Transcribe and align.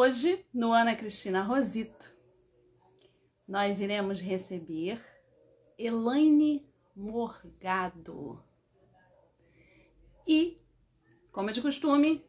Hoje, 0.00 0.46
no 0.54 0.72
Ana 0.72 0.94
Cristina 0.94 1.42
Rosito, 1.42 2.14
nós 3.48 3.80
iremos 3.80 4.20
receber 4.20 5.04
Elaine 5.76 6.64
Morgado. 6.94 8.40
E, 10.24 10.62
como 11.32 11.50
é 11.50 11.52
de 11.52 11.60
costume, 11.60 12.24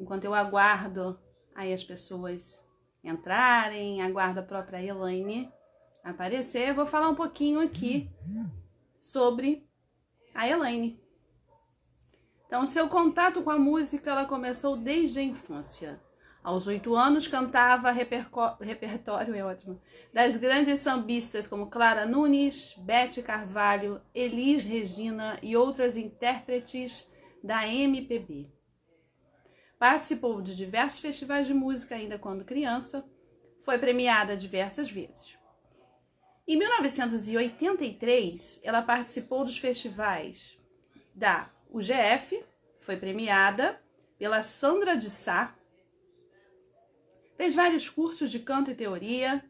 enquanto 0.00 0.24
eu 0.24 0.34
aguardo 0.34 1.16
aí 1.54 1.72
as 1.72 1.84
pessoas 1.84 2.66
entrarem, 3.04 4.02
aguardo 4.02 4.40
a 4.40 4.42
própria 4.42 4.82
Elaine 4.82 5.48
aparecer, 6.02 6.70
eu 6.70 6.74
vou 6.74 6.86
falar 6.86 7.08
um 7.08 7.14
pouquinho 7.14 7.60
aqui 7.60 8.10
sobre 8.98 9.64
a 10.34 10.48
Elaine. 10.48 11.00
Então, 12.48 12.66
seu 12.66 12.88
contato 12.88 13.44
com 13.44 13.50
a 13.50 13.58
música 13.60 14.10
ela 14.10 14.26
começou 14.26 14.76
desde 14.76 15.20
a 15.20 15.22
infância. 15.22 16.04
Aos 16.46 16.66
oito 16.68 16.94
anos, 16.94 17.26
cantava 17.26 17.90
repertório, 17.90 19.34
é 19.34 19.44
ótimo, 19.44 19.82
das 20.12 20.36
grandes 20.36 20.78
sambistas 20.78 21.48
como 21.48 21.66
Clara 21.66 22.06
Nunes, 22.06 22.72
Bete 22.78 23.20
Carvalho, 23.20 24.00
Elis 24.14 24.62
Regina 24.62 25.40
e 25.42 25.56
outras 25.56 25.96
intérpretes 25.96 27.10
da 27.42 27.66
MPB. 27.66 28.48
Participou 29.76 30.40
de 30.40 30.54
diversos 30.54 31.00
festivais 31.00 31.48
de 31.48 31.52
música 31.52 31.96
ainda 31.96 32.16
quando 32.16 32.44
criança, 32.44 33.04
foi 33.64 33.76
premiada 33.76 34.36
diversas 34.36 34.88
vezes. 34.88 35.36
Em 36.46 36.56
1983, 36.56 38.60
ela 38.62 38.82
participou 38.82 39.44
dos 39.44 39.58
festivais 39.58 40.56
da 41.12 41.50
UGF, 41.68 42.40
foi 42.78 42.96
premiada 42.96 43.82
pela 44.16 44.42
Sandra 44.42 44.96
de 44.96 45.10
Sá, 45.10 45.55
fez 47.36 47.54
vários 47.54 47.88
cursos 47.88 48.30
de 48.30 48.38
canto 48.38 48.70
e 48.70 48.74
teoria, 48.74 49.44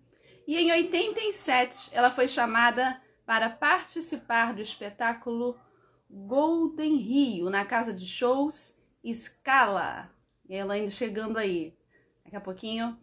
e 0.47 0.57
em 0.57 0.71
87 0.71 1.91
ela 1.93 2.11
foi 2.11 2.29
chamada 2.29 3.01
para 3.25 3.51
participar 3.51 4.55
do 4.55 4.63
espetáculo 4.63 5.59
Golden 6.09 6.97
Rio 6.97 7.51
na 7.51 7.65
casa 7.65 7.93
de 7.93 8.07
shows 8.07 8.79
Scala. 9.13 10.11
Elaine 10.49 10.91
chegando 10.91 11.37
aí. 11.37 11.77
Daqui 12.25 12.37
a 12.37 12.41
pouquinho 12.41 12.97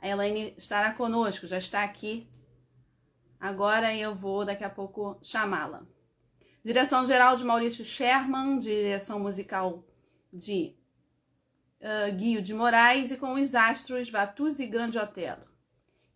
a 0.00 0.08
Elaine 0.08 0.54
estará 0.56 0.92
conosco, 0.92 1.46
já 1.46 1.58
está 1.58 1.82
aqui. 1.82 2.28
Agora 3.38 3.94
eu 3.94 4.14
vou 4.14 4.44
daqui 4.44 4.64
a 4.64 4.70
pouco 4.70 5.18
chamá-la. 5.22 5.86
Direção 6.64 7.04
geral 7.04 7.36
de 7.36 7.44
Maurício 7.44 7.84
Sherman, 7.84 8.58
direção 8.58 9.20
musical 9.20 9.84
de 10.32 10.77
uh, 11.80 12.14
Guio 12.14 12.42
de 12.42 12.54
Moraes 12.54 13.10
e 13.10 13.16
com 13.16 13.34
os 13.34 13.54
astros 13.54 14.10
Vatuzzi 14.10 14.64
e 14.64 14.66
Grande 14.66 14.98
Otelo. 14.98 15.46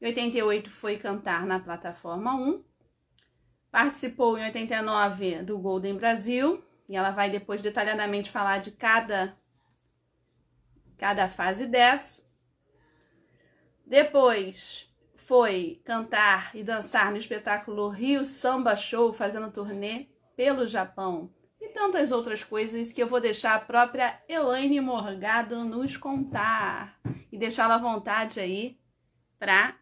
Em 0.00 0.06
88 0.06 0.70
foi 0.70 0.98
cantar 0.98 1.46
na 1.46 1.60
plataforma 1.60 2.34
1. 2.34 2.64
Participou 3.70 4.36
em 4.36 4.44
89 4.44 5.42
do 5.42 5.58
Golden 5.58 5.96
Brasil 5.96 6.62
e 6.88 6.96
ela 6.96 7.10
vai 7.10 7.30
depois 7.30 7.62
detalhadamente 7.62 8.30
falar 8.30 8.58
de 8.58 8.72
cada 8.72 9.36
cada 10.98 11.28
fase 11.28 11.66
dessa. 11.66 12.22
Depois 13.84 14.88
foi 15.16 15.80
cantar 15.84 16.54
e 16.54 16.62
dançar 16.62 17.10
no 17.10 17.16
espetáculo 17.16 17.88
Rio 17.88 18.24
Samba 18.24 18.76
Show, 18.76 19.12
fazendo 19.12 19.50
turnê 19.50 20.06
pelo 20.36 20.66
Japão 20.66 21.30
e 21.62 21.68
tantas 21.68 22.10
outras 22.10 22.42
coisas 22.42 22.92
que 22.92 23.00
eu 23.00 23.06
vou 23.06 23.20
deixar 23.20 23.54
a 23.54 23.60
própria 23.60 24.20
Elaine 24.28 24.80
Morgado 24.80 25.64
nos 25.64 25.96
contar 25.96 27.00
e 27.30 27.38
deixá-la 27.38 27.76
à 27.76 27.78
vontade 27.78 28.40
aí 28.40 28.76
para 29.38 29.76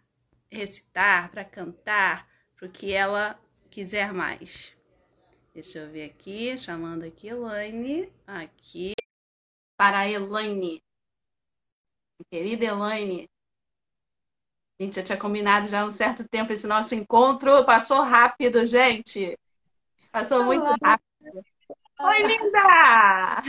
recitar, 0.51 1.31
para 1.31 1.43
cantar, 1.43 2.29
para 2.55 2.69
o 2.69 2.71
que 2.71 2.93
ela 2.93 3.41
quiser 3.71 4.13
mais. 4.13 4.75
Deixa 5.55 5.79
eu 5.79 5.91
ver 5.91 6.05
aqui, 6.05 6.57
chamando 6.59 7.03
aqui 7.03 7.29
Elaine, 7.29 8.13
aqui 8.27 8.93
para 9.79 10.01
a 10.01 10.09
Elaine. 10.09 10.83
Querida 12.31 12.67
Elaine, 12.67 13.27
a 14.79 14.83
gente 14.83 14.97
já 14.97 15.03
tinha 15.03 15.19
combinado 15.19 15.67
já 15.67 15.81
há 15.81 15.87
um 15.87 15.91
certo 15.91 16.29
tempo 16.29 16.53
esse 16.53 16.67
nosso 16.67 16.95
encontro, 16.95 17.65
passou 17.65 18.03
rápido, 18.03 18.67
gente. 18.67 19.35
Passou 20.13 20.39
Olá. 20.39 20.47
muito 20.47 20.85
rápido. 20.85 21.10
Oi, 22.03 22.23
linda! 22.23 23.43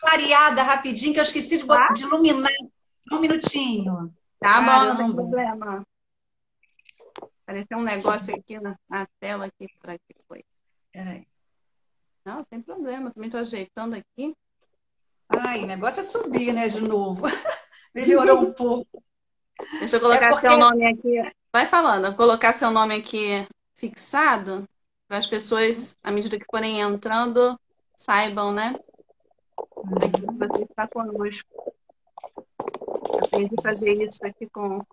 Clareada 0.00 0.62
rapidinho, 0.62 1.14
que 1.14 1.20
eu 1.20 1.22
esqueci 1.22 1.58
de, 1.58 1.64
de 1.94 2.02
iluminar. 2.02 2.50
Só 2.96 3.16
um 3.16 3.20
minutinho. 3.20 4.12
Tá 4.40 4.60
bom, 4.60 4.84
não 4.84 4.96
tem 4.96 5.14
problema. 5.14 5.86
Apareceu 7.42 7.78
um 7.78 7.82
negócio 7.82 8.34
aqui 8.34 8.58
na, 8.58 8.76
na 8.88 9.06
tela 9.20 9.46
aqui 9.46 9.68
para 9.80 9.96
que 9.96 10.16
foi. 10.26 10.44
Peraí. 10.92 11.26
Não, 12.24 12.44
sem 12.50 12.60
problema. 12.60 13.12
Também 13.12 13.28
estou 13.28 13.40
ajeitando 13.40 13.94
aqui. 13.94 14.36
Ai, 15.28 15.62
o 15.62 15.66
negócio 15.66 16.00
é 16.00 16.02
subir, 16.02 16.52
né, 16.52 16.66
de 16.66 16.80
novo. 16.80 17.22
Melhorou 17.94 18.40
um 18.40 18.52
pouco. 18.52 19.00
Deixa 19.78 19.96
eu 19.96 20.00
colocar 20.00 20.26
é 20.26 20.30
porque... 20.30 20.48
seu 20.48 20.58
nome 20.58 20.84
aqui. 20.84 21.32
Vai 21.52 21.66
falando, 21.66 22.08
vou 22.08 22.16
colocar 22.16 22.52
seu 22.52 22.70
nome 22.70 22.96
aqui 22.96 23.46
fixado 23.74 24.68
para 25.06 25.18
as 25.18 25.26
pessoas, 25.26 25.96
à 26.02 26.10
medida 26.10 26.38
que 26.38 26.46
forem 26.50 26.80
entrando, 26.80 27.58
saibam, 27.96 28.52
né? 28.52 28.74
Aqui 29.58 30.26
você 30.38 30.64
está 30.64 30.88
conosco. 30.88 31.74
Aprendi 33.24 33.54
a 33.58 33.62
fazer 33.62 33.92
isso 33.92 34.24
aqui 34.26 34.48
com. 34.48 34.84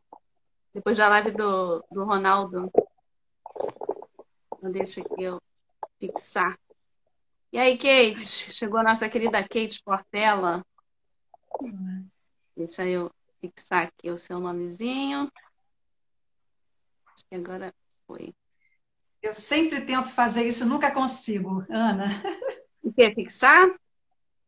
Depois 0.74 0.98
da 0.98 1.08
live 1.10 1.32
do, 1.32 1.84
do 1.92 2.04
Ronaldo. 2.04 2.72
Então, 4.58 4.72
deixa 4.72 5.02
aqui 5.02 5.24
eu 5.24 5.42
fixar. 6.00 6.58
E 7.52 7.60
aí, 7.60 7.78
Kate? 7.78 8.52
Chegou 8.52 8.80
a 8.80 8.84
nossa 8.84 9.08
querida 9.10 9.42
Kate 9.42 9.82
Portela. 9.84 10.66
Deixa 12.56 12.88
eu 12.88 13.12
fixar 13.40 13.88
aqui 13.88 14.10
o 14.10 14.18
seu 14.18 14.40
nomezinho. 14.40 15.32
Acho 17.14 17.26
que 17.26 17.36
agora 17.36 17.74
foi. 18.08 18.34
Eu 19.24 19.34
sempre 19.34 19.80
tento 19.80 20.10
fazer 20.10 20.46
isso, 20.46 20.68
nunca 20.68 20.92
consigo, 20.92 21.66
Ana. 21.70 22.22
O 22.84 22.92
que? 22.92 23.16
Fixar? 23.16 23.74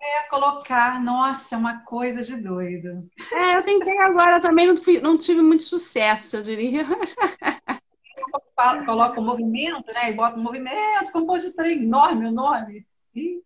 É, 0.02 0.24
colocar. 0.24 1.02
Nossa, 1.02 1.56
é 1.56 1.58
uma 1.58 1.80
coisa 1.86 2.22
de 2.22 2.36
doido. 2.36 3.10
É, 3.32 3.56
eu 3.56 3.64
tentei 3.64 3.98
agora 4.00 4.42
também, 4.42 4.68
não, 4.68 4.76
fui, 4.76 5.00
não 5.00 5.18
tive 5.18 5.42
muito 5.42 5.64
sucesso, 5.64 6.36
eu 6.36 6.44
diria. 6.44 6.82
Eu 6.82 8.42
coloco 8.86 9.22
o 9.22 9.24
movimento, 9.24 9.94
né? 9.94 10.12
E 10.12 10.14
boto 10.14 10.42
o 10.42 10.44
movimento, 10.44 11.14
compositor 11.14 11.68
enorme 11.68 12.28
o 12.28 12.32
nome. 12.32 12.86
E 13.16 13.42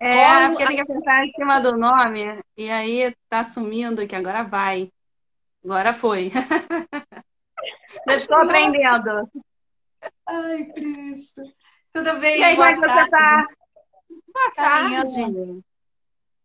é, 0.00 0.46
porque 0.46 0.64
tem 0.64 0.76
que 0.76 0.82
apertar 0.82 1.26
em 1.26 1.32
cima 1.32 1.58
do 1.58 1.76
nome, 1.76 2.40
e 2.56 2.70
aí 2.70 3.12
tá 3.28 3.42
sumindo 3.42 4.06
que 4.06 4.14
agora 4.14 4.44
vai. 4.44 4.92
Agora 5.64 5.92
foi. 5.92 6.30
Já 8.06 8.14
estou 8.14 8.36
aprendendo. 8.36 9.28
Ai, 10.26 10.64
Cristo. 10.66 11.42
Tudo 11.92 12.18
bem? 12.18 12.40
E 12.40 12.44
aí, 12.44 12.56
Boa 12.56 12.74
como 12.74 12.86
tarde. 12.86 13.02
você 13.02 13.10
tá? 13.10 13.46
Boa 14.32 14.50
tarde. 14.54 15.64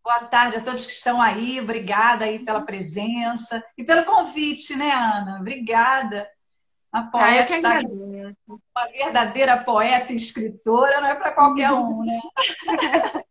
Boa 0.03 0.19
tarde 0.25 0.57
a 0.57 0.61
todos 0.61 0.85
que 0.85 0.91
estão 0.93 1.21
aí. 1.21 1.61
Obrigada 1.61 2.25
aí 2.25 2.43
pela 2.43 2.65
presença 2.65 3.63
e 3.77 3.83
pelo 3.83 4.05
convite, 4.05 4.75
né, 4.75 4.91
Ana? 4.91 5.39
Obrigada. 5.39 6.29
A 6.91 6.99
ah, 6.99 7.03
poeta 7.03 7.53
ah, 7.53 7.55
está 7.55 7.77
aqui. 7.77 7.87
Uma 8.47 8.87
verdadeira 8.95 9.57
poeta 9.63 10.11
e 10.13 10.15
escritora 10.15 11.01
não 11.01 11.07
é 11.07 11.15
para 11.15 11.33
qualquer 11.33 11.71
um, 11.71 12.03
né? 12.03 12.19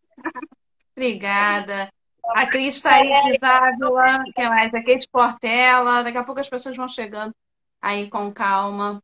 Obrigada. 0.96 1.92
A 2.30 2.46
Cris 2.46 2.76
está 2.76 2.94
aí, 2.94 3.36
Isávila, 3.36 4.24
que 4.34 4.48
mais? 4.48 4.72
A 4.74 4.82
Kate 4.82 5.08
Portela. 5.10 6.02
Daqui 6.02 6.19
a 6.19 6.24
pouco 6.24 6.40
as 6.40 6.48
pessoas 6.48 6.76
vão 6.76 6.88
chegando 6.88 7.34
aí 7.80 8.08
com 8.08 8.32
calma. 8.32 9.00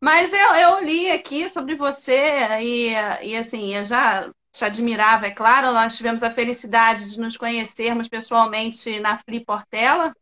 Mas 0.00 0.32
eu, 0.32 0.54
eu 0.54 0.84
li 0.84 1.10
aqui 1.10 1.48
sobre 1.48 1.74
você 1.76 2.20
e, 2.60 2.92
e 3.22 3.36
assim, 3.36 3.74
eu 3.74 3.84
já 3.84 4.30
te 4.52 4.64
admirava, 4.64 5.26
é 5.26 5.30
claro. 5.30 5.72
Nós 5.72 5.96
tivemos 5.96 6.22
a 6.22 6.30
felicidade 6.30 7.10
de 7.10 7.18
nos 7.18 7.36
conhecermos 7.36 8.08
pessoalmente 8.08 9.00
na 9.00 9.16
Free 9.16 9.44
Portela. 9.44 10.14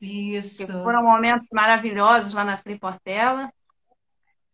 Isso. 0.00 0.66
Que 0.66 0.72
foram 0.72 1.02
momentos 1.02 1.46
maravilhosos 1.52 2.32
lá 2.32 2.44
na 2.44 2.56
Free 2.56 2.78
Portela. 2.78 3.52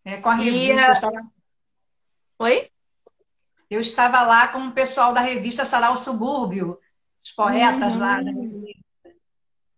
É, 0.04 0.16
com 0.18 0.30
a 0.30 0.34
revista. 0.34 0.88
E, 0.88 0.92
estava... 0.92 1.20
Oi? 2.38 2.70
Eu 3.70 3.80
estava 3.80 4.22
lá 4.22 4.48
com 4.48 4.66
o 4.66 4.72
pessoal 4.72 5.12
da 5.12 5.20
revista 5.20 5.64
Sarau 5.64 5.96
Subúrbio, 5.96 6.78
os 7.24 7.32
poetas 7.32 7.94
uhum. 7.94 7.98
lá 7.98 8.22
da 8.22 8.30
revista. 8.30 8.55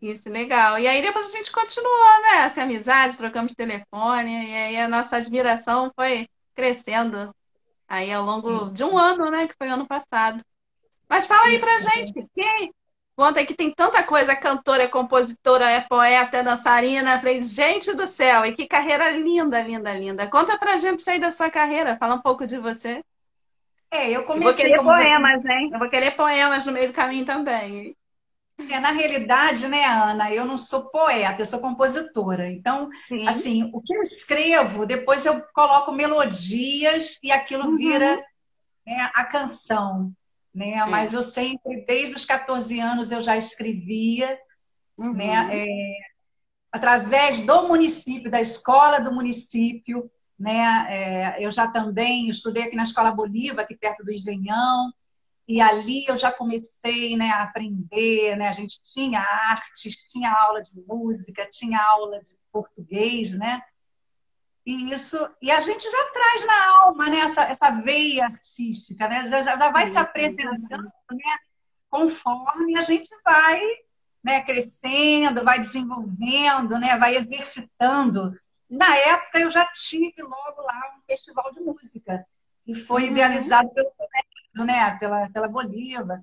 Isso, 0.00 0.28
legal. 0.30 0.78
E 0.78 0.86
aí 0.86 1.02
depois 1.02 1.28
a 1.28 1.36
gente 1.36 1.50
continuou, 1.50 2.20
né? 2.22 2.44
Essa 2.44 2.62
amizade, 2.62 3.16
trocamos 3.16 3.54
telefone, 3.54 4.50
e 4.50 4.54
aí 4.54 4.76
a 4.76 4.88
nossa 4.88 5.16
admiração 5.16 5.90
foi 5.94 6.28
crescendo 6.54 7.34
aí 7.88 8.12
ao 8.12 8.24
longo 8.24 8.70
de 8.70 8.84
um 8.84 8.96
ano, 8.96 9.30
né? 9.30 9.48
Que 9.48 9.56
foi 9.56 9.68
ano 9.68 9.86
passado. 9.86 10.42
Mas 11.08 11.26
fala 11.26 11.46
aí 11.46 11.54
Isso. 11.54 11.64
pra 11.64 11.90
gente, 11.90 12.26
quem, 12.34 12.72
Conta 13.18 13.40
aí 13.40 13.46
que 13.46 13.52
tem 13.52 13.74
tanta 13.74 14.00
coisa, 14.04 14.36
cantora, 14.36 14.84
é 14.84 14.86
compositora, 14.86 15.68
é 15.68 15.80
poeta, 15.80 16.36
é 16.36 16.42
dançarina. 16.44 17.18
Falei, 17.18 17.42
gente 17.42 17.92
do 17.92 18.06
céu, 18.06 18.44
e 18.44 18.52
que 18.52 18.64
carreira 18.64 19.10
linda, 19.10 19.60
linda, 19.60 19.92
linda. 19.92 20.28
Conta 20.28 20.56
pra 20.56 20.76
gente 20.76 21.02
aí 21.10 21.18
da 21.18 21.32
sua 21.32 21.50
carreira, 21.50 21.96
fala 21.96 22.14
um 22.14 22.22
pouco 22.22 22.46
de 22.46 22.56
você. 22.58 23.02
É, 23.90 24.08
eu 24.08 24.22
comecei. 24.22 24.72
Eu 24.72 24.84
vou 24.84 24.94
querer 24.94 25.08
como... 25.08 25.18
poemas, 25.18 25.44
hein? 25.44 25.70
Eu 25.72 25.78
vou 25.80 25.90
querer 25.90 26.10
poemas 26.12 26.64
no 26.64 26.70
meio 26.70 26.86
do 26.86 26.94
caminho 26.94 27.24
também. 27.24 27.96
É, 28.58 28.80
na 28.80 28.90
realidade, 28.90 29.68
né, 29.68 29.84
Ana, 29.84 30.32
eu 30.32 30.44
não 30.44 30.56
sou 30.56 30.90
poeta, 30.90 31.40
eu 31.40 31.46
sou 31.46 31.60
compositora. 31.60 32.50
Então, 32.50 32.88
Sim. 33.08 33.28
assim, 33.28 33.70
o 33.72 33.80
que 33.80 33.94
eu 33.94 34.02
escrevo, 34.02 34.84
depois 34.86 35.24
eu 35.24 35.40
coloco 35.54 35.92
melodias 35.92 37.18
e 37.22 37.30
aquilo 37.30 37.66
uhum. 37.68 37.76
vira 37.76 38.16
né, 38.86 39.10
a 39.14 39.24
canção 39.24 40.12
né? 40.58 40.72
É. 40.72 40.86
Mas 40.86 41.14
eu 41.14 41.22
sempre, 41.22 41.84
desde 41.86 42.16
os 42.16 42.24
14 42.24 42.80
anos, 42.80 43.12
eu 43.12 43.22
já 43.22 43.36
escrevia, 43.36 44.36
uhum. 44.98 45.12
né? 45.12 45.48
É, 45.52 45.66
através 46.72 47.40
do 47.42 47.68
município, 47.68 48.30
da 48.30 48.40
escola 48.40 48.98
do 48.98 49.12
município, 49.12 50.10
né? 50.38 50.86
É, 50.88 51.46
eu 51.46 51.52
já 51.52 51.68
também 51.68 52.28
estudei 52.28 52.64
aqui 52.64 52.76
na 52.76 52.82
Escola 52.82 53.12
Bolívar, 53.12 53.64
aqui 53.64 53.76
perto 53.76 54.04
do 54.04 54.12
Engenhão, 54.12 54.92
e 55.48 55.62
ali 55.62 56.04
eu 56.06 56.18
já 56.18 56.30
comecei 56.30 57.16
né, 57.16 57.30
a 57.30 57.44
aprender, 57.44 58.36
né? 58.36 58.48
A 58.48 58.52
gente 58.52 58.82
tinha 58.82 59.18
artes, 59.18 59.96
tinha 60.12 60.30
aula 60.30 60.62
de 60.62 60.72
música, 60.86 61.48
tinha 61.50 61.82
aula 61.82 62.22
de 62.22 62.36
português, 62.52 63.32
né? 63.32 63.62
E 64.66 64.90
isso, 64.92 65.16
e 65.40 65.50
a 65.50 65.62
gente 65.62 65.90
já 65.90 66.10
traz 66.12 66.46
na 66.46 66.70
alma, 66.80 67.08
né, 67.08 67.20
essa, 67.20 67.44
essa 67.44 67.70
veia 67.70 68.26
artística, 68.26 69.08
né? 69.08 69.26
Já, 69.30 69.42
já 69.42 69.70
vai 69.70 69.86
se 69.86 69.98
apresentando, 69.98 70.92
né? 71.10 71.38
Conforme 71.88 72.76
a 72.76 72.82
gente 72.82 73.08
vai 73.24 73.58
né, 74.22 74.42
crescendo, 74.42 75.42
vai 75.42 75.58
desenvolvendo, 75.58 76.78
né, 76.78 76.98
vai 76.98 77.16
exercitando. 77.16 78.38
Na 78.68 78.94
época 78.94 79.40
eu 79.40 79.50
já 79.50 79.64
tive 79.72 80.22
logo 80.22 80.60
lá 80.60 80.94
um 80.94 81.00
festival 81.00 81.50
de 81.54 81.60
música, 81.60 82.26
que 82.66 82.74
foi 82.74 83.04
uhum. 83.04 83.12
idealizado 83.12 83.70
pelo 83.70 83.90
né, 84.64 84.96
pela, 84.98 85.28
pela 85.30 85.48
Bolívar. 85.48 86.20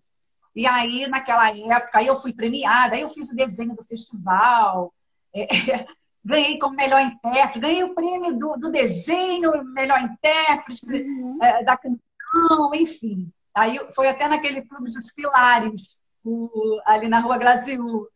E 0.56 0.66
aí, 0.66 1.08
naquela 1.08 1.50
época, 1.52 2.02
eu 2.02 2.20
fui 2.22 2.34
premiada, 2.34 2.96
aí 2.96 3.02
eu 3.02 3.10
fiz 3.10 3.30
o 3.30 3.36
desenho 3.36 3.76
do 3.76 3.84
festival. 3.84 4.94
É, 5.34 5.48
ganhei 6.24 6.58
como 6.58 6.76
melhor 6.76 7.02
intérprete, 7.02 7.60
ganhei 7.60 7.84
o 7.84 7.94
prêmio 7.94 8.36
do, 8.38 8.58
do 8.58 8.72
desenho, 8.72 9.64
melhor 9.66 10.02
intérprete, 10.02 10.86
uhum. 10.86 11.38
é, 11.44 11.64
da 11.64 11.78
canção, 11.78 12.72
enfim. 12.74 13.32
Aí 13.54 13.78
foi 13.94 14.08
até 14.08 14.28
naquele 14.28 14.64
clube 14.64 14.86
dos 14.86 15.12
Pilares, 15.14 16.02
o, 16.24 16.82
ali 16.86 17.08
na 17.08 17.20
rua 17.20 17.38
Glaziú. 17.38 18.08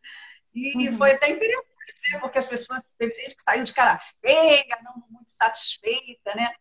E 0.56 0.90
uhum. 0.90 0.98
foi 0.98 1.12
até 1.12 1.30
interessante, 1.30 2.14
né, 2.14 2.20
porque 2.20 2.40
as 2.40 2.46
pessoas, 2.46 2.96
teve 2.98 3.14
gente 3.14 3.36
que 3.36 3.44
saiu 3.44 3.64
de 3.64 3.74
cara 3.74 4.00
feia, 4.22 4.80
não 4.84 5.04
muito 5.10 5.30
satisfeita, 5.30 6.34
né? 6.36 6.52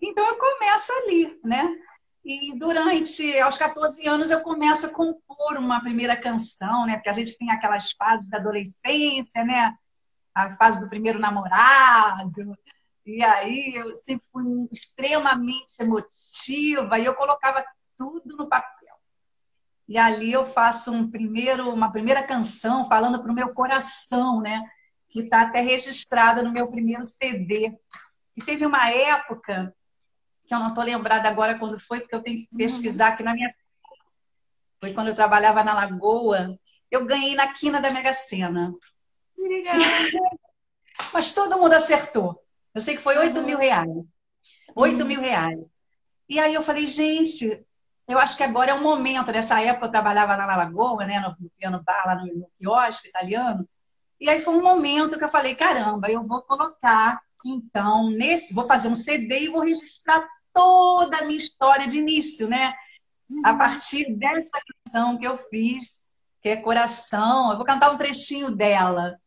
Então 0.00 0.26
eu 0.26 0.38
começo 0.38 0.92
ali, 1.04 1.38
né? 1.44 1.76
E 2.24 2.58
durante, 2.58 3.38
aos 3.40 3.56
14 3.56 4.06
anos, 4.06 4.30
eu 4.30 4.40
começo 4.40 4.86
a 4.86 4.90
compor 4.90 5.56
uma 5.56 5.80
primeira 5.80 6.16
canção, 6.16 6.86
né? 6.86 6.94
Porque 6.94 7.08
a 7.08 7.14
gente 7.14 7.36
tem 7.38 7.50
aquelas 7.50 7.92
fases 7.92 8.28
da 8.28 8.38
adolescência, 8.38 9.44
né? 9.44 9.74
a 10.34 10.56
fase 10.56 10.80
do 10.80 10.88
primeiro 10.88 11.18
namorado. 11.18 12.56
E 13.04 13.22
aí 13.22 13.74
eu 13.74 13.94
sempre 13.94 14.24
fui 14.32 14.44
extremamente 14.70 15.74
emotiva 15.80 16.98
e 16.98 17.04
eu 17.04 17.14
colocava 17.14 17.64
tudo 17.98 18.36
no 18.36 18.48
papel. 18.48 18.94
E 19.88 19.98
ali 19.98 20.32
eu 20.32 20.46
faço 20.46 20.92
um 20.92 21.10
primeiro, 21.10 21.72
uma 21.72 21.90
primeira 21.90 22.22
canção 22.22 22.88
falando 22.88 23.20
para 23.20 23.30
o 23.30 23.34
meu 23.34 23.52
coração, 23.52 24.40
né? 24.40 24.62
Que 25.08 25.20
está 25.20 25.42
até 25.42 25.60
registrada 25.60 26.42
no 26.42 26.52
meu 26.52 26.68
primeiro 26.68 27.04
CD. 27.04 27.76
E 28.36 28.42
teve 28.42 28.64
uma 28.64 28.88
época 28.90 29.74
que 30.50 30.54
eu 30.54 30.58
não 30.58 30.70
estou 30.70 30.82
lembrada 30.82 31.28
agora 31.28 31.56
quando 31.60 31.78
foi, 31.78 32.00
porque 32.00 32.14
eu 32.16 32.22
tenho 32.22 32.38
que 32.38 32.48
uhum. 32.50 32.58
pesquisar 32.58 33.08
aqui 33.08 33.22
na 33.22 33.34
minha. 33.34 33.54
Foi 34.80 34.92
quando 34.92 35.06
eu 35.06 35.14
trabalhava 35.14 35.62
na 35.62 35.72
Lagoa. 35.72 36.58
Eu 36.90 37.06
ganhei 37.06 37.36
na 37.36 37.52
quina 37.52 37.80
da 37.80 37.92
Mega 37.92 38.12
Sena. 38.12 38.74
Mas 41.14 41.32
todo 41.32 41.56
mundo 41.56 41.72
acertou. 41.72 42.42
Eu 42.74 42.80
sei 42.80 42.96
que 42.96 43.02
foi 43.02 43.16
8 43.16 43.40
mil 43.42 43.58
reais. 43.58 43.88
8 44.74 45.04
mil 45.04 45.20
reais. 45.20 45.60
E 46.28 46.40
aí 46.40 46.52
eu 46.52 46.62
falei, 46.62 46.88
gente, 46.88 47.64
eu 48.08 48.18
acho 48.18 48.36
que 48.36 48.42
agora 48.42 48.72
é 48.72 48.74
o 48.74 48.82
momento. 48.82 49.30
Nessa 49.30 49.62
época 49.62 49.86
eu 49.86 49.92
trabalhava 49.92 50.34
lá 50.34 50.48
na 50.48 50.56
Lagoa, 50.56 51.06
né, 51.06 51.20
no 51.20 51.48
piano 51.50 51.80
bar, 51.84 52.02
lá 52.06 52.16
no, 52.16 52.26
no 52.26 52.50
quiosque 52.58 53.06
italiano. 53.06 53.68
E 54.18 54.28
aí 54.28 54.40
foi 54.40 54.54
um 54.54 54.62
momento 54.62 55.16
que 55.16 55.24
eu 55.24 55.28
falei, 55.28 55.54
caramba, 55.54 56.10
eu 56.10 56.24
vou 56.24 56.42
colocar, 56.42 57.22
então, 57.46 58.10
nesse, 58.10 58.52
vou 58.52 58.66
fazer 58.66 58.88
um 58.88 58.96
CD 58.96 59.44
e 59.44 59.48
vou 59.48 59.62
registrar 59.62 60.28
toda 60.52 61.18
a 61.18 61.24
minha 61.24 61.36
história 61.36 61.86
de 61.86 61.98
início, 61.98 62.48
né? 62.48 62.74
A 63.44 63.54
partir 63.54 64.12
dessa 64.16 64.58
canção 64.84 65.18
que 65.18 65.26
eu 65.26 65.38
fiz, 65.48 66.00
que 66.42 66.48
é 66.48 66.56
Coração. 66.56 67.50
Eu 67.50 67.56
vou 67.56 67.66
cantar 67.66 67.90
um 67.90 67.98
trechinho 67.98 68.50
dela. 68.50 69.18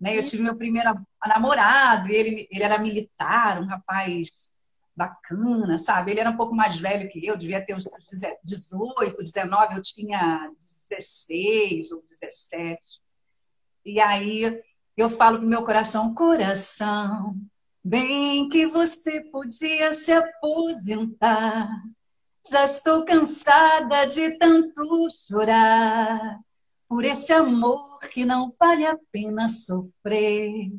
Né? 0.00 0.18
Eu 0.18 0.24
tive 0.24 0.42
meu 0.42 0.56
primeiro 0.56 0.94
namorado, 1.26 2.08
ele, 2.10 2.46
ele 2.50 2.62
era 2.62 2.78
militar, 2.78 3.60
um 3.60 3.66
rapaz 3.66 4.52
bacana, 4.96 5.78
sabe? 5.78 6.10
Ele 6.10 6.20
era 6.20 6.30
um 6.30 6.36
pouco 6.36 6.54
mais 6.54 6.78
velho 6.78 7.08
que 7.08 7.24
eu, 7.24 7.36
devia 7.36 7.64
ter 7.64 7.74
uns 7.74 7.84
18, 8.44 9.16
19, 9.16 9.74
eu 9.74 9.82
tinha 9.82 10.50
16 10.88 11.92
ou 11.92 12.04
17. 12.08 12.78
E 13.84 14.00
aí 14.00 14.62
eu 14.96 15.10
falo 15.10 15.38
pro 15.38 15.46
meu 15.46 15.64
coração, 15.64 16.14
coração, 16.14 17.36
bem 17.84 18.48
que 18.48 18.66
você 18.66 19.20
podia 19.24 19.92
se 19.92 20.12
aposentar. 20.12 21.68
Já 22.50 22.64
estou 22.64 23.04
cansada 23.04 24.06
de 24.06 24.38
tanto 24.38 25.08
chorar 25.10 26.40
por 26.88 27.04
esse 27.04 27.32
amor 27.32 27.98
que 28.10 28.24
não 28.24 28.54
vale 28.58 28.86
a 28.86 28.98
pena 29.12 29.48
sofrer. 29.48 30.72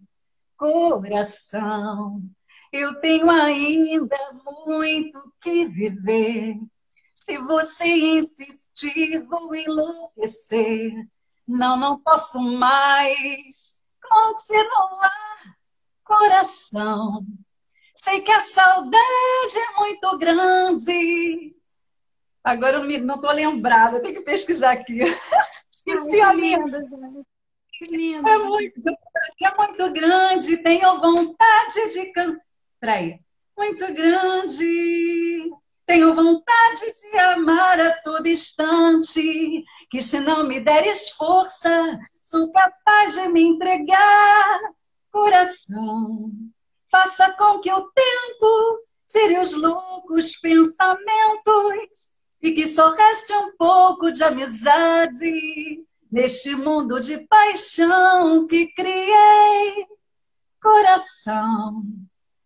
Coração, 0.58 2.24
eu 2.72 3.00
tenho 3.02 3.30
ainda 3.30 4.18
muito 4.66 5.34
que 5.42 5.68
viver. 5.68 6.58
Se 7.14 7.38
você 7.40 7.88
insistir, 7.88 9.24
vou 9.26 9.54
enlouquecer. 9.56 10.92
Não, 11.48 11.78
não 11.78 12.00
posso 12.00 12.40
mais 12.40 13.76
continuar. 14.02 15.25
Coração, 16.06 17.26
sei 17.96 18.22
que 18.22 18.32
a 18.32 18.40
saudade 18.40 19.58
é 19.58 19.80
muito 19.80 20.18
grande. 20.20 21.56
Agora 22.44 22.78
eu 22.78 23.02
não 23.02 23.16
estou 23.16 23.32
lembrada, 23.32 24.00
tenho 24.00 24.14
que 24.14 24.22
pesquisar 24.22 24.74
aqui. 24.74 25.00
Esqueci 25.74 26.22
a 26.22 26.32
linda. 26.32 26.80
Que 27.72 27.86
lindo. 27.86 28.30
É 28.30 28.38
muito, 28.38 28.82
é 29.44 29.58
muito 29.58 29.92
grande, 29.92 30.64
tenho 30.64 31.00
vontade 31.00 31.90
de 31.92 32.14
cantar. 32.14 32.46
Peraí. 32.80 33.20
Muito 33.58 33.94
grande, 33.94 35.50
tenho 35.86 36.14
vontade 36.14 36.92
de 37.02 37.18
amar 37.18 37.80
a 37.80 37.92
todo 38.02 38.28
instante. 38.28 39.64
Que 39.90 40.02
se 40.02 40.20
não 40.20 40.46
me 40.46 40.60
deres 40.60 41.10
força, 41.10 42.00
sou 42.22 42.52
capaz 42.52 43.16
de 43.16 43.28
me 43.30 43.42
entregar. 43.42 44.60
Coração, 45.16 46.30
faça 46.92 47.32
com 47.32 47.60
que 47.60 47.72
o 47.72 47.90
tempo 47.90 48.86
tire 49.08 49.40
os 49.40 49.54
loucos 49.54 50.36
pensamentos 50.36 52.10
e 52.42 52.52
que 52.52 52.68
só 52.68 52.94
reste 52.94 53.32
um 53.32 53.56
pouco 53.56 54.12
de 54.12 54.22
amizade 54.26 55.86
neste 56.12 56.54
mundo 56.54 57.00
de 57.00 57.20
paixão 57.28 58.46
que 58.46 58.68
criei. 58.74 59.88
Coração, 60.62 61.82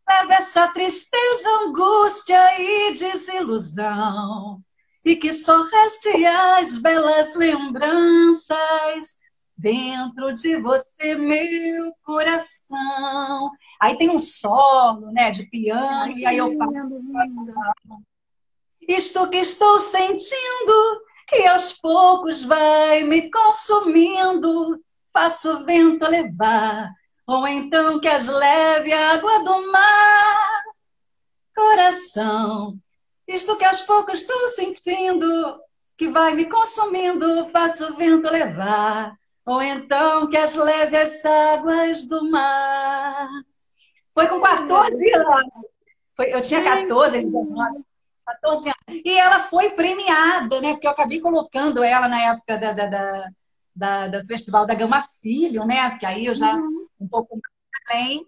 leve 0.07 0.33
essa 0.33 0.67
tristeza, 0.67 1.49
angústia 1.61 2.61
e 2.61 2.93
desilusão 2.93 4.61
e 5.03 5.15
que 5.15 5.33
só 5.33 5.63
reste 5.63 6.23
as 6.23 6.77
belas 6.77 7.35
lembranças 7.35 9.17
dentro 9.59 10.33
de 10.33 10.61
você, 10.61 11.15
meu 11.15 11.93
coração. 12.03 13.51
Aí 13.79 13.97
tem 13.97 14.09
um 14.09 14.19
solo, 14.19 15.11
né, 15.11 15.31
de 15.31 15.43
piano, 15.47 16.13
Ai, 16.13 16.13
e 16.13 16.25
aí 16.25 16.37
eu 16.37 16.57
falo. 16.57 16.73
Isto 18.87 19.29
que 19.29 19.37
estou 19.37 19.79
sentindo, 19.79 21.01
que 21.27 21.45
aos 21.45 21.73
poucos 21.73 22.43
vai 22.43 23.03
me 23.03 23.29
consumindo, 23.29 24.81
faço 25.13 25.57
o 25.57 25.65
vento 25.65 26.07
levar, 26.07 26.89
ou 27.27 27.47
então 27.47 27.99
que 27.99 28.07
as 28.07 28.27
leve 28.27 28.93
a 28.93 29.13
água 29.13 29.43
do 29.43 29.71
mar. 29.71 30.63
Coração, 31.55 32.79
isto 33.27 33.57
que 33.57 33.65
aos 33.65 33.81
poucos 33.81 34.21
estou 34.21 34.47
sentindo, 34.47 35.59
que 35.97 36.07
vai 36.07 36.33
me 36.33 36.49
consumindo, 36.49 37.45
faço 37.47 37.91
o 37.91 37.97
vento 37.97 38.29
levar, 38.31 39.18
ou 39.49 39.63
então 39.63 40.29
que 40.29 40.37
as 40.37 40.55
leve 40.55 40.95
as 40.95 41.25
águas 41.25 42.05
do 42.05 42.29
mar. 42.29 43.27
Foi 44.13 44.27
com 44.27 44.39
14 44.39 45.13
anos. 45.15 45.51
Foi, 46.15 46.31
eu 46.31 46.39
tinha 46.39 46.63
14, 46.63 47.23
19, 47.23 47.83
14 48.27 48.69
anos. 48.69 49.01
E 49.03 49.11
ela 49.17 49.39
foi 49.39 49.71
premiada, 49.71 50.61
né? 50.61 50.73
Porque 50.73 50.85
eu 50.85 50.91
acabei 50.91 51.19
colocando 51.19 51.83
ela 51.83 52.07
na 52.07 52.21
época 52.21 52.59
da, 52.59 52.73
da, 52.73 52.85
da, 52.85 53.29
da, 53.75 54.07
da 54.07 54.25
Festival 54.25 54.67
da 54.67 54.75
Gama 54.75 55.01
Filho, 55.19 55.65
né? 55.65 55.89
Porque 55.89 56.05
aí 56.05 56.27
eu 56.27 56.35
já 56.35 56.53
uhum. 56.53 56.87
um 57.01 57.07
pouco 57.07 57.35
mais 57.35 57.89
além. 57.89 58.27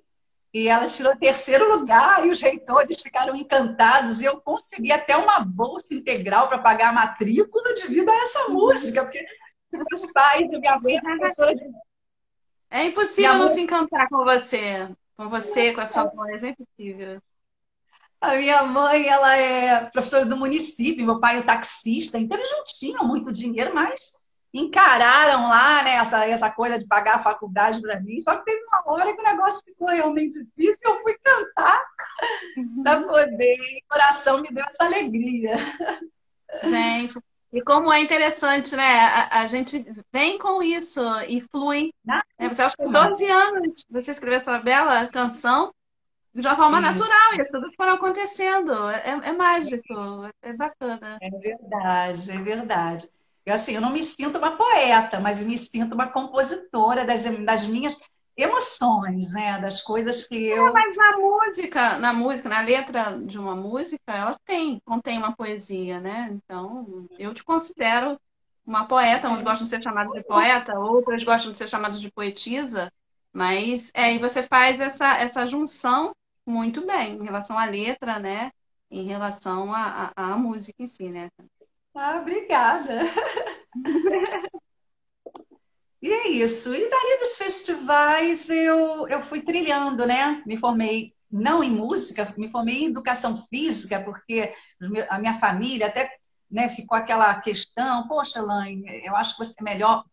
E 0.51 0.67
ela 0.67 0.87
tirou 0.87 1.15
terceiro 1.15 1.77
lugar 1.77 2.25
e 2.25 2.31
os 2.31 2.41
reitores 2.41 2.99
ficaram 2.99 3.35
encantados. 3.35 4.21
E 4.21 4.25
eu 4.25 4.41
consegui 4.41 4.91
até 4.91 5.15
uma 5.15 5.39
bolsa 5.41 5.93
integral 5.93 6.47
para 6.47 6.57
pagar 6.57 6.89
a 6.89 6.93
matrícula 6.93 7.75
devido 7.75 8.09
a 8.09 8.21
essa 8.21 8.47
música, 8.47 9.03
porque 9.03 9.23
meus 9.77 10.11
pais 10.11 10.49
minha 10.49 10.79
mãe 10.79 10.97
é 10.97 11.01
professora 11.01 11.55
de. 11.55 11.63
É 12.69 12.85
impossível 12.85 13.33
não 13.35 13.49
se 13.49 13.61
encantar 13.61 14.07
com 14.07 14.23
você, 14.23 14.89
com 15.17 15.29
você, 15.29 15.73
com 15.73 15.81
a 15.81 15.85
sua 15.85 16.05
voz, 16.05 16.43
é 16.43 16.49
impossível. 16.49 17.21
A 18.21 18.35
minha 18.35 18.63
mãe, 18.63 19.07
ela 19.07 19.35
é 19.35 19.89
professora 19.89 20.25
do 20.25 20.37
município, 20.37 21.05
meu 21.05 21.19
pai 21.19 21.39
é 21.39 21.43
taxista, 21.43 22.17
então 22.17 22.37
eles 22.37 22.51
não 22.51 22.63
tinham 22.65 23.03
muito 23.05 23.31
dinheiro, 23.31 23.73
mas 23.73 24.13
encararam 24.53 25.49
lá, 25.49 25.83
né, 25.83 25.95
essa, 25.95 26.25
essa 26.25 26.49
coisa 26.49 26.77
de 26.77 26.85
pagar 26.85 27.15
a 27.15 27.23
faculdade 27.23 27.81
para 27.81 27.99
mim. 27.99 28.21
Só 28.21 28.35
que 28.37 28.45
teve 28.45 28.63
uma 28.65 28.83
hora 28.93 29.13
que 29.13 29.21
o 29.21 29.23
negócio 29.23 29.63
ficou 29.63 29.87
realmente 29.87 30.33
difícil 30.33 30.89
e 30.89 30.91
eu 30.91 31.01
fui 31.01 31.17
cantar 31.17 31.85
uhum. 32.57 32.83
para 32.83 33.01
poder. 33.01 33.55
O 33.55 33.89
coração 33.89 34.41
me 34.41 34.49
deu 34.49 34.65
essa 34.65 34.85
alegria. 34.85 35.55
Gente, 36.63 37.17
e 37.53 37.61
como 37.61 37.91
é 37.91 38.01
interessante, 38.01 38.75
né? 38.75 38.99
A, 38.99 39.41
a 39.41 39.47
gente 39.47 39.85
vem 40.11 40.37
com 40.37 40.63
isso 40.63 41.01
e 41.27 41.41
flui. 41.41 41.93
Ah, 42.07 42.23
né? 42.39 42.49
Você 42.49 42.61
acha 42.61 42.75
que 42.77 42.83
12 42.83 43.25
anos 43.29 43.85
você 43.89 44.11
escreveu 44.11 44.37
essa 44.37 44.57
bela 44.59 45.07
canção 45.07 45.73
de 46.33 46.47
uma 46.47 46.55
forma 46.55 46.79
isso. 46.79 46.87
natural, 46.87 47.33
e 47.33 47.51
coisas 47.51 47.75
foram 47.75 47.93
acontecendo. 47.93 48.89
É, 48.89 49.09
é 49.09 49.33
mágico, 49.33 50.29
é 50.41 50.53
bacana. 50.53 51.17
É 51.21 51.29
verdade, 51.29 52.31
é 52.31 52.41
verdade. 52.41 53.09
Eu, 53.45 53.53
assim, 53.53 53.73
eu 53.73 53.81
não 53.81 53.91
me 53.91 54.03
sinto 54.03 54.37
uma 54.37 54.55
poeta, 54.55 55.19
mas 55.19 55.43
me 55.43 55.57
sinto 55.57 55.93
uma 55.93 56.07
compositora 56.07 57.05
das, 57.05 57.25
das 57.43 57.67
minhas 57.67 57.99
emoções, 58.35 59.33
né? 59.33 59.59
Das 59.59 59.81
coisas 59.81 60.27
que 60.27 60.35
eu. 60.35 60.67
É, 60.67 60.71
mas 60.71 60.97
na 60.97 61.17
música, 61.17 61.97
na 61.97 62.13
música, 62.13 62.49
na 62.49 62.61
letra 62.61 63.17
de 63.17 63.37
uma 63.37 63.55
música, 63.55 64.13
ela 64.13 64.37
tem, 64.45 64.79
contém 64.85 65.17
uma 65.17 65.35
poesia, 65.35 65.99
né? 65.99 66.29
Então, 66.31 67.07
eu 67.17 67.33
te 67.33 67.43
considero 67.43 68.19
uma 68.65 68.85
poeta. 68.85 69.29
Uns 69.29 69.41
gostam 69.41 69.65
de 69.65 69.69
ser 69.69 69.83
chamados 69.83 70.13
de 70.13 70.23
poeta, 70.23 70.79
outras 70.79 71.23
gostam 71.23 71.51
de 71.51 71.57
ser 71.57 71.67
chamados 71.67 71.99
de 72.01 72.11
poetisa. 72.11 72.91
Mas 73.33 73.91
é, 73.93 74.13
e 74.13 74.19
você 74.19 74.43
faz 74.43 74.79
essa, 74.79 75.17
essa 75.17 75.45
junção 75.45 76.13
muito 76.45 76.85
bem 76.85 77.15
em 77.15 77.23
relação 77.23 77.57
à 77.57 77.65
letra, 77.65 78.19
né? 78.19 78.51
Em 78.89 79.07
relação 79.07 79.71
à 79.73 80.35
música 80.37 80.83
em 80.83 80.87
si, 80.87 81.09
né? 81.09 81.29
Ah, 81.95 82.17
obrigada. 82.19 82.99
e 86.01 86.11
é 86.11 86.27
isso. 86.29 86.73
E 86.73 86.89
dali 86.89 87.19
dos 87.19 87.37
festivais 87.37 88.49
eu, 88.49 89.07
eu 89.07 89.23
fui 89.23 89.41
trilhando, 89.41 90.05
né? 90.05 90.41
Me 90.45 90.57
formei 90.57 91.13
não 91.31 91.63
em 91.63 91.71
música, 91.71 92.33
me 92.37 92.49
formei 92.49 92.83
em 92.83 92.87
educação 92.87 93.45
física, 93.49 94.01
porque 94.03 94.53
a 95.09 95.17
minha 95.17 95.39
família 95.39 95.87
até 95.87 96.11
né, 96.49 96.67
ficou 96.69 96.97
aquela 96.97 97.39
questão, 97.39 98.07
poxa, 98.07 98.39
Elaine, 98.39 99.01
eu 99.05 99.15
acho 99.15 99.37
que 99.37 99.45
você 99.45 99.53
é 99.57 99.63
melhor. 99.63 100.03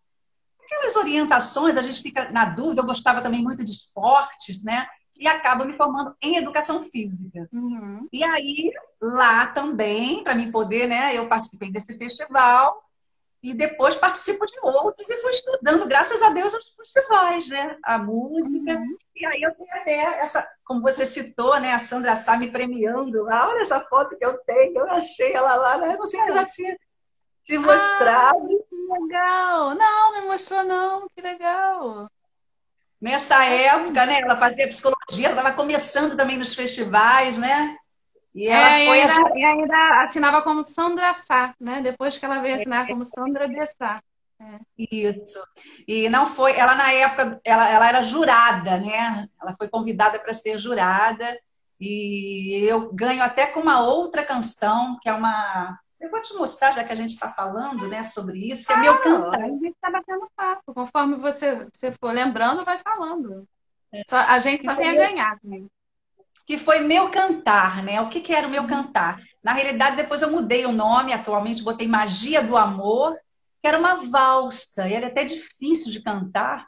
Aquelas 0.63 0.95
orientações, 0.95 1.77
a 1.77 1.83
gente 1.83 2.01
fica 2.03 2.31
na 2.31 2.45
dúvida, 2.45 2.83
eu 2.83 2.87
gostava 2.87 3.21
também 3.21 3.43
muito 3.43 3.65
de 3.65 3.71
esportes, 3.71 4.63
né? 4.63 4.87
e 5.19 5.27
acabo 5.27 5.65
me 5.65 5.75
formando 5.75 6.15
em 6.23 6.37
educação 6.37 6.81
física. 6.81 7.49
Uhum. 7.53 8.07
E 8.13 8.25
aí, 8.25 8.73
lá 9.03 9.49
também, 9.49 10.23
para 10.23 10.35
mim 10.35 10.53
poder, 10.53 10.87
né, 10.87 11.17
eu 11.17 11.29
participei 11.29 11.73
desse 11.73 11.99
festival 11.99 12.88
e 13.43 13.55
depois 13.55 13.95
participo 13.97 14.45
de 14.47 14.59
outros 14.63 15.09
e 15.09 15.17
fui 15.17 15.31
estudando, 15.31 15.87
graças 15.87 16.23
a 16.23 16.31
Deus, 16.31 16.55
os 16.55 16.71
festivais, 16.71 17.49
né? 17.49 17.77
A 17.85 17.97
música. 17.97 18.73
Uhum. 18.73 18.97
E 19.15 19.27
aí 19.27 19.43
eu 19.43 19.55
tenho 19.55 19.71
até 19.75 20.21
essa, 20.21 20.49
como 20.65 20.83
você 20.83 21.07
citou, 21.07 21.59
né? 21.61 21.73
A 21.73 21.79
Sandra 21.79 22.17
Sá 22.17 22.37
me 22.37 22.51
premiando 22.51 23.23
lá. 23.25 23.49
Olha 23.49 23.61
essa 23.61 23.81
foto 23.81 24.19
que 24.19 24.25
eu 24.25 24.37
tenho, 24.39 24.79
eu 24.79 24.91
achei 24.91 25.33
ela 25.33 25.55
lá, 25.55 25.79
né? 25.79 25.97
Não 25.97 26.07
sei 26.07 26.23
se 26.23 26.31
ela 26.31 26.45
tinha 26.45 26.77
te 27.45 27.57
mostrado. 27.57 28.39
Ah, 28.39 28.65
que 28.69 29.01
legal! 29.01 29.75
Não, 29.75 30.13
não 30.15 30.27
mostrou 30.27 30.65
não, 30.65 31.09
que 31.15 31.23
legal. 31.23 32.11
Nessa 33.01 33.45
época, 33.45 34.05
né, 34.05 34.21
ela 34.21 34.37
fazia 34.37 34.67
psicologia, 34.67 35.29
ela 35.29 35.41
estava 35.41 35.55
começando 35.55 36.17
também 36.17 36.37
nos 36.37 36.55
festivais, 36.55 37.39
né? 37.39 37.77
E 38.35 38.49
ela 38.49 38.79
é, 38.79 38.87
foi. 38.87 39.01
Ainda, 39.01 39.27
a... 39.27 39.39
e 39.39 39.45
ainda 39.45 40.05
assinava 40.05 40.43
como 40.43 40.63
Sandra 40.63 41.15
Sá, 41.15 41.55
né? 41.61 41.81
Depois 41.81 42.17
que 42.19 42.25
ela 42.25 42.41
veio 42.41 42.57
assinar 42.57 42.87
como 42.87 43.05
Sandra 43.05 43.49
de 43.49 43.67
Sá. 43.67 44.01
É. 44.41 44.59
Isso. 44.79 45.43
E 45.87 46.09
não 46.09 46.27
foi. 46.27 46.53
Ela, 46.53 46.75
na 46.75 46.93
época, 46.93 47.41
ela, 47.45 47.69
ela 47.69 47.89
era 47.89 48.03
jurada, 48.03 48.79
né? 48.79 49.29
Ela 49.41 49.53
foi 49.59 49.69
convidada 49.69 50.19
para 50.19 50.33
ser 50.33 50.59
jurada. 50.59 51.39
E 51.81 52.65
eu 52.69 52.93
ganho 52.93 53.23
até 53.23 53.47
com 53.47 53.61
uma 53.61 53.81
outra 53.81 54.25
canção, 54.25 54.99
que 55.01 55.09
é 55.09 55.13
uma 55.13 55.79
eu 56.01 56.11
vou 56.11 56.23
te 56.23 56.33
mostrar, 56.35 56.71
já 56.71 56.85
que 56.85 56.93
a 56.93 56.97
gente 56.97 57.11
está 57.11 57.33
falando 57.33 57.89
né, 57.89 58.03
sobre 58.05 58.39
isso, 58.53 58.67
que 58.67 58.73
é 58.73 58.77
ah, 58.77 58.81
meu 58.81 59.03
cantar. 59.03 59.43
A 59.43 59.49
gente 59.49 59.69
está 59.69 59.91
batendo 59.91 60.31
papo. 60.37 60.73
Conforme 60.73 61.17
você, 61.17 61.67
você 61.75 61.91
for 61.93 62.13
lembrando, 62.13 62.65
vai 62.65 62.79
falando. 62.79 63.47
Só, 64.09 64.17
a 64.17 64.39
gente 64.39 64.65
só 64.65 64.77
tem 64.77 64.91
a 64.91 64.95
ganhar 64.95 65.41
também. 65.41 65.69
Que 66.49 66.57
foi 66.57 66.79
meu 66.79 67.11
cantar, 67.11 67.83
né? 67.85 68.01
O 68.01 68.09
que, 68.09 68.23
que 68.23 68.33
era 68.33 68.49
o 68.49 68.51
meu 68.51 68.67
cantar? 68.67 69.21
Na 69.45 69.53
realidade, 69.53 69.97
depois 69.97 70.23
eu 70.23 70.31
mudei 70.31 70.65
o 70.65 70.73
nome, 70.73 71.13
atualmente 71.13 71.63
botei 71.63 71.87
Magia 71.87 72.43
do 72.43 72.57
Amor, 72.57 73.15
que 73.61 73.69
era 73.69 73.79
uma 73.79 73.97
valsa, 74.11 74.89
e 74.89 74.95
era 74.95 75.09
até 75.09 75.27
difícil 75.27 75.93
de 75.93 76.03
cantar. 76.03 76.67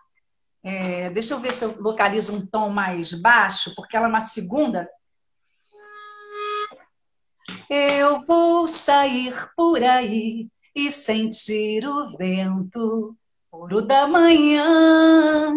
É, 0.62 1.08
deixa 1.08 1.32
eu 1.32 1.40
ver 1.40 1.50
se 1.50 1.64
eu 1.64 1.80
localizo 1.80 2.36
um 2.36 2.46
tom 2.46 2.68
mais 2.68 3.14
baixo, 3.14 3.74
porque 3.74 3.96
ela 3.96 4.04
é 4.04 4.10
uma 4.10 4.20
segunda. 4.20 4.86
Eu 7.70 8.20
vou 8.26 8.66
sair 8.66 9.34
por 9.56 9.82
aí 9.82 10.46
e 10.74 10.92
sentir 10.92 11.88
o 11.88 12.18
vento 12.18 13.16
puro 13.50 13.80
da 13.80 14.06
manhã. 14.06 15.56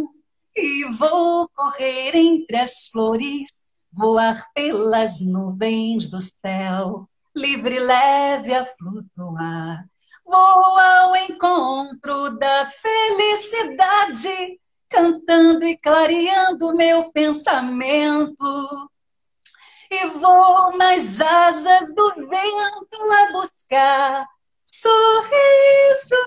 E 0.56 0.86
vou 0.94 1.50
correr 1.50 2.16
entre 2.16 2.56
as 2.58 2.88
flores, 2.88 3.63
voar 3.94 4.46
pelas 4.54 5.22
nuvens 5.22 6.10
do 6.10 6.20
céu, 6.20 7.08
livre 7.36 7.76
e 7.76 7.80
leve 7.80 8.54
a 8.54 8.66
flutuar. 8.76 9.86
Vou 10.26 10.80
ao 10.80 11.16
encontro 11.16 12.38
da 12.38 12.70
felicidade, 12.72 14.60
cantando 14.90 15.66
e 15.66 15.78
clareando 15.78 16.76
meu 16.76 17.12
pensamento 17.12 18.90
e 19.92 20.08
vou 20.08 20.76
nas 20.76 21.22
asas 21.22 21.94
do 21.94 22.16
vento 22.16 23.12
a 23.12 23.32
buscar 23.32 24.28
sorrisos 24.66 26.18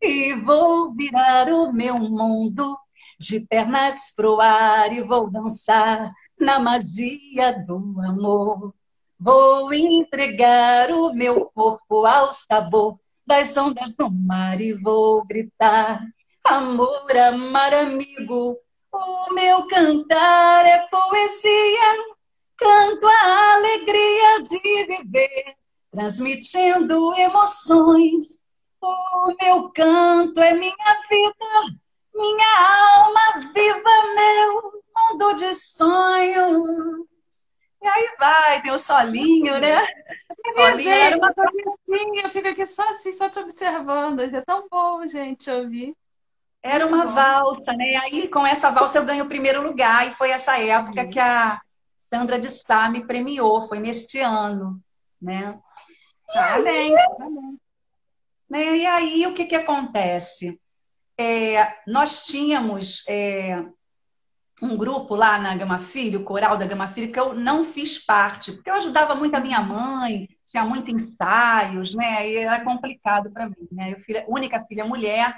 e 0.00 0.34
vou 0.34 0.94
virar 0.94 1.52
o 1.52 1.72
meu 1.72 1.98
mundo 1.98 2.78
de 3.18 3.40
pernas 3.40 4.14
pro 4.14 4.40
ar 4.40 4.92
e 4.92 5.02
vou 5.02 5.28
dançar 5.30 6.12
na 6.40 6.58
magia 6.58 7.62
do 7.66 7.76
amor. 8.00 8.74
Vou 9.18 9.72
entregar 9.72 10.90
o 10.90 11.12
meu 11.12 11.46
corpo 11.54 12.06
ao 12.06 12.32
sabor 12.32 12.98
das 13.26 13.56
ondas 13.56 13.94
do 13.94 14.10
mar 14.10 14.60
e 14.60 14.72
vou 14.72 15.24
gritar: 15.26 16.02
amor, 16.44 17.16
amar, 17.16 17.74
amigo. 17.74 18.56
O 18.92 19.32
meu 19.34 19.68
cantar 19.68 20.66
é 20.66 20.78
poesia 20.88 22.10
Canto 22.60 23.06
a 23.06 23.54
alegria 23.54 24.40
de 24.40 24.58
viver, 24.84 25.56
transmitindo 25.90 27.14
emoções. 27.14 28.38
O 28.82 29.34
meu 29.40 29.70
canto 29.70 30.38
é 30.40 30.52
minha 30.52 31.00
vida, 31.08 31.78
minha 32.14 32.98
alma 32.98 33.50
viva, 33.54 34.14
meu 34.14 34.82
mundo 35.10 35.34
de 35.34 35.52
sonhos. 35.54 37.06
E 37.82 37.86
aí 37.86 38.14
vai, 38.18 38.62
tem 38.62 38.72
o 38.72 38.78
solinho, 38.78 39.58
né? 39.58 39.86
Solinho 40.54 40.90
era 40.90 41.16
uma 41.16 41.32
coisinha, 41.32 42.22
eu 42.22 42.30
fico 42.30 42.48
aqui 42.48 42.66
só 42.66 42.88
assim, 42.90 43.12
só 43.12 43.28
te 43.28 43.38
observando. 43.38 44.20
É 44.20 44.40
tão 44.42 44.66
bom, 44.70 45.06
gente, 45.06 45.50
ouvir. 45.50 45.94
Era 46.62 46.86
uma 46.86 47.06
valsa, 47.06 47.72
né? 47.72 47.96
Aí 48.02 48.28
com 48.28 48.46
essa 48.46 48.70
valsa 48.70 48.98
eu 48.98 49.06
ganho 49.06 49.24
o 49.24 49.28
primeiro 49.28 49.62
lugar, 49.62 50.06
e 50.06 50.12
foi 50.12 50.30
essa 50.30 50.58
época 50.58 51.08
que 51.08 51.18
a 51.18 51.60
Sandra 51.98 52.38
de 52.38 52.50
Sá 52.50 52.88
me 52.88 53.06
premiou, 53.06 53.66
foi 53.68 53.78
neste 53.78 54.18
ano, 54.20 54.78
né? 55.20 55.58
Parabéns, 56.26 56.94
parabéns. 57.16 57.60
Né? 58.48 58.78
E 58.78 58.86
aí, 58.86 59.26
o 59.26 59.34
que, 59.34 59.46
que 59.46 59.54
acontece? 59.54 60.60
É, 61.16 61.76
nós 61.86 62.24
tínhamos 62.26 63.04
é, 63.08 63.64
um 64.62 64.76
grupo 64.76 65.14
lá 65.14 65.38
na 65.38 65.56
Gama 65.56 65.78
Filho, 65.78 66.20
o 66.20 66.24
coral 66.24 66.56
da 66.56 66.66
Gama 66.66 66.88
Filho, 66.88 67.12
que 67.12 67.18
eu 67.18 67.34
não 67.34 67.64
fiz 67.64 67.98
parte, 67.98 68.52
porque 68.52 68.70
eu 68.70 68.74
ajudava 68.74 69.14
muito 69.14 69.34
a 69.34 69.40
minha 69.40 69.60
mãe, 69.60 70.28
tinha 70.46 70.64
muitos 70.64 70.92
ensaios, 70.92 71.94
né? 71.94 72.28
E 72.28 72.36
era 72.36 72.62
complicado 72.64 73.30
para 73.30 73.48
mim, 73.48 73.68
né? 73.72 73.92
Eu 73.92 74.00
filha, 74.00 74.24
única 74.28 74.62
filha 74.64 74.84
mulher, 74.84 75.34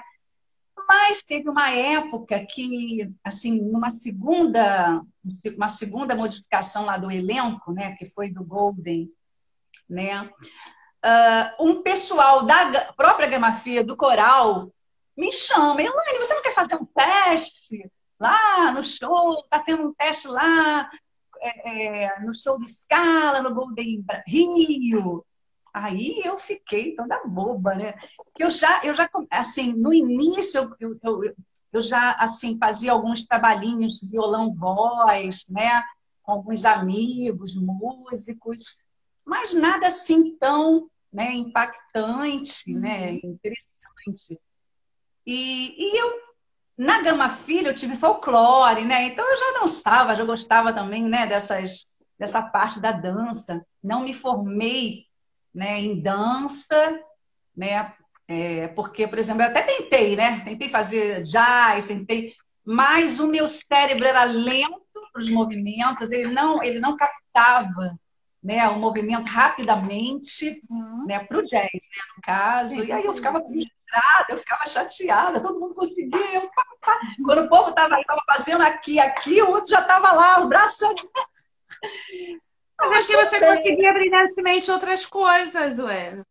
mas 0.89 1.23
teve 1.23 1.49
uma 1.49 1.71
época 1.71 2.45
que, 2.45 3.11
assim, 3.23 3.61
numa 3.63 3.91
segunda, 3.91 5.03
uma 5.57 5.69
segunda 5.69 6.15
modificação 6.17 6.85
lá 6.85 6.97
do 6.97 7.11
elenco, 7.11 7.73
né? 7.73 7.93
Que 7.93 8.07
foi 8.07 8.31
do 8.31 8.45
Golden, 8.45 9.09
né? 9.89 10.29
Uh, 11.05 11.69
um 11.69 11.83
pessoal 11.83 12.45
da 12.45 12.93
própria 12.97 13.29
Gama 13.29 13.53
Filho, 13.53 13.87
do 13.87 13.97
coral, 13.97 14.73
me 15.17 15.31
chama, 15.33 15.81
Elaine, 15.81 16.19
você 16.19 16.35
não 16.35 16.43
quer 16.43 16.55
fazer 16.55 16.75
um 16.75 16.85
teste 16.85 17.91
lá 18.23 18.73
no 18.73 18.85
show? 18.85 19.43
Tá 19.51 19.59
tendo 19.61 19.89
um 19.89 19.95
teste 19.95 20.29
lá 20.29 20.89
é, 21.41 22.05
é, 22.05 22.21
no 22.21 22.33
show 22.35 22.57
de 22.57 22.65
escala, 22.65 23.43
no 23.43 23.55
Golden 23.55 24.05
Rio. 24.27 25.25
Aí 25.75 26.21
eu 26.25 26.39
fiquei 26.39 26.95
toda 26.95 27.25
boba, 27.25 27.75
né? 27.75 27.95
Que 28.35 28.45
eu 28.45 28.51
já, 28.51 28.85
eu 28.85 28.95
já, 28.95 29.09
assim, 29.31 29.73
no 29.73 29.93
início 29.93 30.75
eu, 30.79 30.97
eu, 31.03 31.35
eu 31.73 31.83
já, 31.83 32.13
assim, 32.13 32.59
fazia 32.59 32.93
alguns 32.93 33.27
trabalhinhos 33.27 33.99
de 33.99 34.07
violão-voz, 34.07 35.47
né? 35.49 35.83
Com 36.23 36.33
alguns 36.33 36.65
amigos, 36.65 37.57
músicos, 37.57 38.77
mas 39.25 39.55
nada 39.55 39.89
assim 39.89 40.37
tão 40.37 40.89
né, 41.13 41.33
impactante, 41.33 42.73
né? 42.73 43.13
Uhum. 43.13 43.21
Interessante. 43.33 44.41
E, 45.27 45.75
e 45.79 45.99
eu, 45.99 46.13
na 46.83 47.01
Gama 47.01 47.29
Filha, 47.29 47.69
eu 47.69 47.75
tive 47.75 47.95
folclore, 47.95 48.85
né? 48.85 49.05
Então 49.05 49.25
eu 49.25 49.37
já 49.37 49.61
dançava, 49.61 50.17
já 50.17 50.25
gostava 50.25 50.73
também, 50.73 51.09
né? 51.09 51.27
Dessas, 51.27 51.87
dessa 52.19 52.43
parte 52.43 52.81
da 52.81 52.91
dança. 52.91 53.65
Não 53.83 54.03
me 54.03 54.13
formei 54.13 55.07
né, 55.55 55.81
em 55.81 56.01
dança, 56.01 57.01
né? 57.57 57.95
É, 58.27 58.67
porque, 58.69 59.07
por 59.07 59.19
exemplo, 59.19 59.43
eu 59.43 59.49
até 59.49 59.63
tentei, 59.63 60.17
né? 60.17 60.41
Tentei 60.41 60.69
fazer 60.69 61.23
jazz, 61.23 61.87
tentei, 61.87 62.35
mas 62.65 63.21
o 63.21 63.29
meu 63.29 63.47
cérebro 63.47 64.05
era 64.05 64.25
lento 64.25 64.83
para 65.13 65.23
os 65.23 65.31
movimentos, 65.31 66.11
ele 66.11 66.33
não, 66.33 66.63
ele 66.65 66.81
não 66.81 66.97
captava 66.97 67.97
né, 68.43 68.69
o 68.69 68.79
movimento 68.79 69.29
rapidamente 69.29 70.61
uhum. 70.69 71.07
né, 71.07 71.21
para 71.21 71.39
o 71.39 71.43
jazz, 71.43 71.71
né, 71.73 72.03
no 72.17 72.23
caso. 72.23 72.83
E 72.83 72.91
aí 72.91 73.05
eu 73.05 73.15
ficava 73.15 73.41
eu 74.29 74.39
ficava 74.39 74.67
chateada, 74.67 75.43
todo 75.43 75.61
mundo 75.61 75.75
conseguia. 75.75 76.35
Eu, 76.35 76.51
pá, 76.51 76.65
pá. 76.81 77.01
Quando 77.25 77.43
o 77.43 77.49
povo 77.49 77.71
estava 77.71 77.97
fazendo 78.27 78.63
aqui, 78.63 78.99
aqui, 78.99 79.43
o 79.43 79.51
outro 79.51 79.71
já 79.71 79.81
estava 79.81 80.13
lá, 80.13 80.41
o 80.41 80.49
braço 80.49 80.79
já. 80.81 80.89
Mas 82.81 83.09
aqui 83.09 83.25
você 83.25 83.39
bem. 83.39 83.49
conseguia 83.49 83.93
brilhantemente 83.93 84.71
outras 84.71 85.07
coisas, 85.07 85.79
ué. 85.79 86.23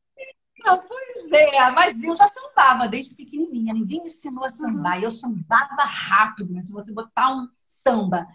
Não, 0.64 0.86
pois 0.88 1.32
é, 1.32 1.72
mas 1.72 2.04
eu 2.04 2.16
já 2.16 2.28
sambava 2.28 2.88
desde 2.88 3.16
pequenininha, 3.16 3.74
ninguém 3.74 4.00
me 4.00 4.06
ensinou 4.06 4.46
a 4.46 4.50
sambar. 4.50 4.98
Uhum. 4.98 5.04
Eu 5.04 5.12
sambava 5.12 5.84
rápido, 5.84 6.54
mas 6.54 6.66
se 6.66 6.72
você 6.72 6.92
botar 6.92 7.34
um 7.34 7.48
samba 7.66 8.28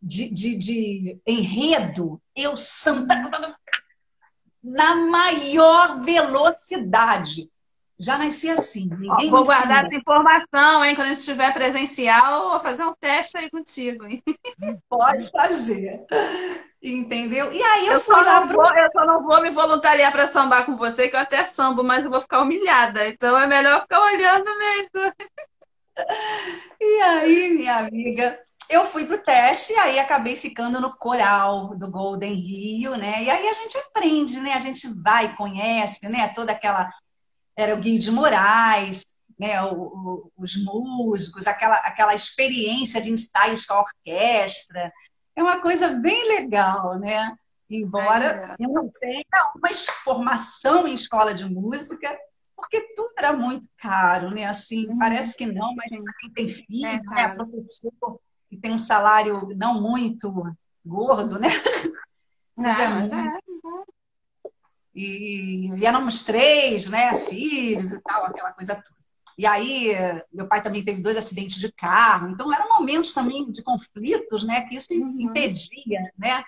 de, 0.00 0.32
de, 0.32 0.56
de 0.56 1.20
enredo, 1.26 2.22
eu 2.36 2.56
sambava 2.56 3.56
na 4.62 4.94
maior 4.94 6.00
velocidade. 6.00 7.50
Já 8.02 8.18
nasci 8.18 8.50
assim. 8.50 8.88
Ninguém 8.90 9.28
Ó, 9.28 9.36
vou 9.36 9.44
guardar 9.44 9.84
essa 9.84 9.94
informação, 9.94 10.84
hein? 10.84 10.96
Quando 10.96 11.06
a 11.06 11.10
gente 11.10 11.20
estiver 11.20 11.54
presencial, 11.54 12.50
vou 12.50 12.60
fazer 12.60 12.84
um 12.84 12.94
teste 13.00 13.38
aí 13.38 13.48
contigo. 13.48 14.04
Hein? 14.04 14.20
Pode 14.90 15.30
fazer. 15.30 16.04
Entendeu? 16.82 17.52
E 17.52 17.62
aí 17.62 17.86
eu, 17.86 17.92
eu 17.92 18.00
fui 18.00 18.16
lá 18.16 18.44
pro... 18.44 18.56
vou, 18.56 18.76
Eu 18.76 18.90
só 18.90 19.06
não 19.06 19.22
vou 19.22 19.40
me 19.40 19.50
voluntariar 19.50 20.10
para 20.10 20.26
sambar 20.26 20.66
com 20.66 20.76
você, 20.76 21.08
que 21.08 21.14
eu 21.14 21.20
até 21.20 21.44
sambo, 21.44 21.84
mas 21.84 22.04
eu 22.04 22.10
vou 22.10 22.20
ficar 22.20 22.42
humilhada. 22.42 23.06
Então 23.06 23.38
é 23.38 23.46
melhor 23.46 23.82
ficar 23.82 24.00
olhando 24.00 24.50
mesmo. 24.58 25.12
E 26.80 27.00
aí, 27.02 27.50
minha 27.50 27.76
amiga, 27.76 28.40
eu 28.68 28.84
fui 28.84 29.04
pro 29.04 29.22
teste 29.22 29.72
e 29.74 29.76
aí 29.76 29.98
acabei 30.00 30.34
ficando 30.34 30.80
no 30.80 30.96
coral 30.96 31.76
do 31.76 31.90
Golden 31.90 32.32
Rio, 32.32 32.96
né? 32.96 33.22
E 33.22 33.30
aí 33.30 33.46
a 33.46 33.52
gente 33.52 33.76
aprende, 33.76 34.40
né? 34.40 34.54
A 34.54 34.58
gente 34.58 34.88
vai, 35.00 35.36
conhece, 35.36 36.08
né? 36.08 36.28
Toda 36.28 36.50
aquela 36.50 36.90
era 37.56 37.74
o 37.74 37.78
Guilherme 37.78 37.98
de 37.98 38.10
Moraes, 38.10 39.06
né? 39.38 39.62
O, 39.62 39.74
o, 39.74 40.32
os 40.36 40.56
músicos, 40.62 41.46
aquela 41.46 41.76
aquela 41.76 42.14
experiência 42.14 43.00
de 43.00 43.10
ensaios 43.10 43.64
com 43.64 43.74
a 43.74 43.80
orquestra 43.80 44.92
é 45.34 45.42
uma 45.42 45.60
coisa 45.60 45.88
bem 45.88 46.28
legal, 46.28 46.98
né? 46.98 47.34
Embora 47.68 48.56
é. 48.58 48.64
eu 48.64 48.68
não 48.70 48.90
tenha 49.00 49.52
uma 49.56 49.70
formação 50.04 50.86
em 50.86 50.94
escola 50.94 51.34
de 51.34 51.44
música, 51.44 52.18
porque 52.54 52.80
tudo 52.94 53.12
era 53.16 53.32
muito 53.32 53.66
caro, 53.78 54.30
né? 54.30 54.44
Assim, 54.44 54.86
uhum. 54.88 54.98
parece 54.98 55.36
que 55.36 55.46
não, 55.46 55.74
mas 55.74 55.88
quem 56.20 56.30
tem 56.32 56.48
filho, 56.48 56.86
é, 56.86 57.00
né? 57.02 57.28
Professor 57.34 58.20
que 58.50 58.58
tem 58.58 58.72
um 58.72 58.78
salário 58.78 59.48
não 59.56 59.80
muito 59.80 60.30
gordo, 60.84 61.38
né? 61.38 61.48
É 62.58 62.88
mas 62.88 63.10
é. 63.10 63.16
E, 64.94 65.68
e 65.74 65.86
éramos 65.86 66.22
três, 66.22 66.88
né? 66.88 67.14
Filhos 67.14 67.92
e 67.92 68.02
tal, 68.02 68.26
aquela 68.26 68.52
coisa 68.52 68.74
toda. 68.74 69.02
E 69.38 69.46
aí, 69.46 69.94
meu 70.32 70.46
pai 70.46 70.62
também 70.62 70.84
teve 70.84 71.02
dois 71.02 71.16
acidentes 71.16 71.58
de 71.58 71.72
carro, 71.72 72.28
então 72.28 72.52
eram 72.52 72.68
momentos 72.68 73.14
também 73.14 73.50
de 73.50 73.62
conflitos, 73.62 74.44
né? 74.44 74.66
Que 74.66 74.76
isso 74.76 74.92
uhum. 74.92 75.20
impedia, 75.20 76.12
né? 76.18 76.44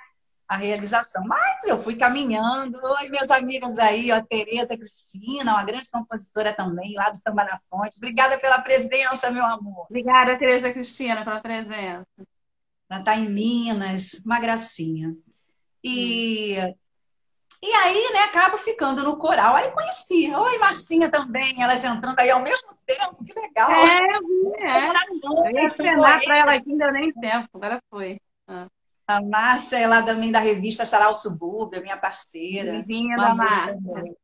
A 0.46 0.59
realização. 0.59 1.24
Mas 1.26 1.64
eu 1.64 1.78
fui 1.78 1.96
caminhando. 1.96 2.78
Oi, 2.83 3.09
meus 3.09 3.30
amigas 3.30 3.78
aí, 3.78 4.12
ó, 4.12 4.20
Tereza 4.20 4.76
Cristina, 4.76 5.54
uma 5.54 5.64
grande 5.64 5.88
compositora 5.90 6.54
também, 6.54 6.94
lá 6.94 7.09
do 7.09 7.16
Samba 7.16 7.44
na 7.44 7.59
Fonte. 7.70 7.96
Obrigada 7.96 8.38
pela 8.38 8.61
presença, 8.61 9.30
meu 9.30 9.44
amor. 9.44 9.87
Obrigada, 9.88 10.38
Tereza 10.38 10.70
Cristina, 10.70 11.24
pela 11.24 11.40
presença. 11.40 12.07
Ela 12.90 13.00
está 13.00 13.16
em 13.16 13.30
Minas, 13.30 14.22
uma 14.24 14.38
gracinha. 14.38 15.16
E 15.83 16.59
hum. 16.62 16.74
E 17.66 17.72
aí, 17.72 18.12
né, 18.12 18.24
acabo 18.24 18.59
ficando 18.59 19.03
no 19.03 19.16
coral. 19.16 19.57
Aí 19.57 19.70
conheci. 19.70 20.31
Oi, 20.35 20.59
Marcinha 20.59 21.11
também, 21.11 21.62
elas 21.62 21.83
entrando 21.83 22.18
aí 22.18 22.31
ao 22.31 22.42
mesmo 22.42 22.77
tempo, 22.85 23.24
que 23.24 23.33
legal. 23.33 23.70
É, 23.70 23.98
é. 24.59 24.88
Eu 24.90 25.50
ia 25.50 25.64
ensinar 25.64 26.20
para 26.20 26.38
ela 26.38 26.53
aqui, 26.53 26.68
não 26.68 26.77
deu 26.77 26.92
nem 26.92 27.11
tempo, 27.14 27.48
agora 27.55 27.83
foi. 27.88 28.20
Ah. 28.46 28.66
A 29.07 29.22
Márcia 29.22 29.79
é 29.79 29.87
lá 29.87 30.03
também 30.03 30.31
da 30.31 30.40
revista 30.40 30.85
Sarau 30.85 31.14
Subúrbio, 31.14 31.81
minha 31.81 31.96
parceira. 31.96 32.83
Vinha 32.87 33.16
da 33.16 33.35
Márcia. 33.35 34.14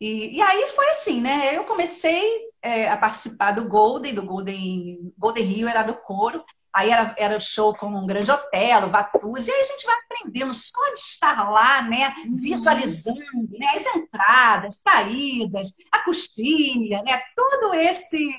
E, 0.00 0.36
e 0.36 0.40
aí 0.40 0.68
foi 0.68 0.90
assim, 0.90 1.20
né? 1.20 1.56
Eu 1.56 1.64
comecei 1.64 2.22
é, 2.62 2.88
a 2.88 2.96
participar 2.96 3.50
do 3.50 3.68
Golden, 3.68 4.14
do 4.14 4.22
Golden, 4.22 5.12
Golden 5.18 5.44
Rio 5.44 5.68
era 5.68 5.82
do 5.82 5.94
coro. 5.94 6.44
Aí 6.78 6.92
era, 6.92 7.12
era 7.18 7.40
show 7.40 7.74
com 7.74 7.88
um 7.88 8.06
grande 8.06 8.30
hotel, 8.30 8.88
Vatuz, 8.88 9.48
e 9.48 9.50
aí 9.50 9.60
a 9.60 9.64
gente 9.64 9.84
vai 9.84 9.96
aprendendo 9.96 10.54
só 10.54 10.94
de 10.94 11.00
estar 11.00 11.50
lá, 11.50 11.82
né? 11.82 12.14
Uhum. 12.24 12.36
Visualizando 12.36 13.18
né? 13.18 13.66
as 13.74 13.84
entradas, 13.96 14.76
saídas, 14.76 15.74
a 15.90 16.04
coxinha, 16.04 17.02
né? 17.02 17.20
Todo 17.34 17.74
esse, 17.74 18.32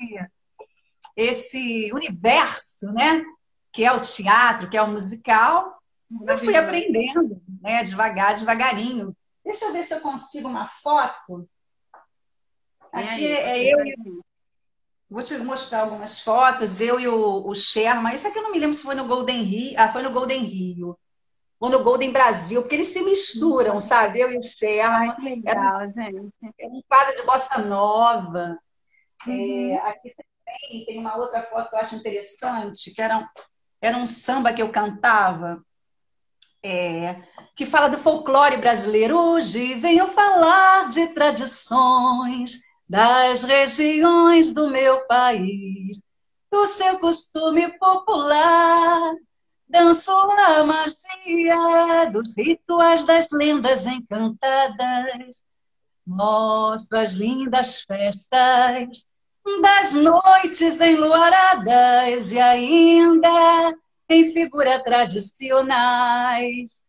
esse 1.14 1.92
universo, 1.92 2.90
né? 2.94 3.22
Que 3.74 3.84
é 3.84 3.92
o 3.92 4.00
teatro, 4.00 4.70
que 4.70 4.76
é 4.78 4.80
o 4.80 4.88
musical. 4.88 5.78
Eu 6.26 6.38
fui 6.38 6.56
aprendendo, 6.56 7.42
né? 7.60 7.84
Devagar, 7.84 8.36
devagarinho. 8.36 9.14
Deixa 9.44 9.66
eu 9.66 9.72
ver 9.74 9.82
se 9.82 9.92
eu 9.92 10.00
consigo 10.00 10.48
uma 10.48 10.64
foto. 10.64 11.46
Aqui 12.90 13.26
é 13.26 13.70
eu 13.70 13.84
e 13.84 13.94
Vou 15.10 15.24
te 15.24 15.36
mostrar 15.38 15.80
algumas 15.80 16.20
fotos, 16.20 16.80
eu 16.80 17.00
e 17.00 17.08
o, 17.08 17.44
o 17.44 17.52
Sherman. 17.52 18.14
Isso 18.14 18.28
aqui 18.28 18.38
eu 18.38 18.44
não 18.44 18.52
me 18.52 18.60
lembro 18.60 18.74
se 18.74 18.84
foi 18.84 18.94
no 18.94 19.08
Golden 19.08 19.42
Rio. 19.42 19.74
Ah, 19.76 19.88
foi 19.88 20.02
no 20.02 20.12
Golden 20.12 20.44
Rio. 20.44 20.96
Ou 21.58 21.68
no 21.68 21.82
Golden 21.82 22.12
Brasil, 22.12 22.62
porque 22.62 22.76
eles 22.76 22.88
se 22.88 23.02
misturam, 23.02 23.80
sabe? 23.80 24.20
Eu 24.20 24.30
e 24.30 24.38
o 24.38 24.42
Sherman. 24.44 25.10
Ai, 25.10 25.24
legal, 25.24 25.80
era, 25.80 25.92
gente. 25.92 26.32
Era 26.56 26.70
um 26.70 26.80
quadro 26.88 27.16
de 27.16 27.24
bossa 27.24 27.58
nova. 27.58 28.56
É, 29.26 29.30
uhum. 29.30 29.72
É, 29.72 29.76
aqui 29.78 30.14
também 30.14 30.86
tem 30.86 30.98
uma 31.00 31.16
outra 31.16 31.42
foto 31.42 31.68
que 31.68 31.74
eu 31.74 31.80
acho 31.80 31.96
interessante, 31.96 32.94
que 32.94 33.02
era 33.02 33.18
um, 33.18 33.26
era 33.82 33.96
um 33.98 34.06
samba 34.06 34.52
que 34.52 34.62
eu 34.62 34.70
cantava. 34.70 35.60
É, 36.62 37.16
que 37.56 37.66
fala 37.66 37.88
do 37.88 37.98
folclore 37.98 38.58
brasileiro. 38.58 39.18
Hoje 39.18 39.74
venho 39.74 40.06
falar 40.06 40.88
de 40.88 41.08
tradições 41.08 42.60
das 42.90 43.44
regiões 43.44 44.52
do 44.52 44.68
meu 44.68 45.06
país, 45.06 46.02
do 46.50 46.66
seu 46.66 46.98
costume 46.98 47.70
popular, 47.78 49.14
danço 49.68 50.10
a 50.12 50.64
magia 50.64 52.10
dos 52.12 52.34
rituais 52.36 53.06
das 53.06 53.30
lendas 53.30 53.86
encantadas. 53.86 55.44
Mostro 56.04 56.98
as 56.98 57.12
lindas 57.12 57.82
festas 57.82 59.06
das 59.62 59.94
noites 59.94 60.80
enluaradas 60.80 62.32
e 62.32 62.40
ainda 62.40 63.72
em 64.08 64.24
figuras 64.32 64.82
tradicionais. 64.82 66.80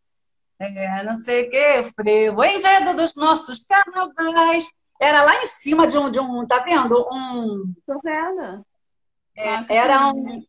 É, 0.58 1.04
não 1.04 1.16
sei 1.16 1.48
que, 1.48 1.84
frevo, 1.96 2.42
o 2.42 2.44
enredo 2.44 2.96
dos 2.96 3.14
nossos 3.14 3.64
carnavais. 3.64 4.68
Era 5.02 5.24
lá 5.24 5.36
em 5.38 5.46
cima 5.46 5.88
de 5.88 5.98
um, 5.98 6.12
de 6.12 6.20
um 6.20 6.46
tá 6.46 6.60
vendo? 6.60 7.08
Um. 7.12 7.74
Tô 7.88 8.00
vendo. 8.04 8.64
É, 9.36 9.76
era 9.76 10.10
um 10.10 10.44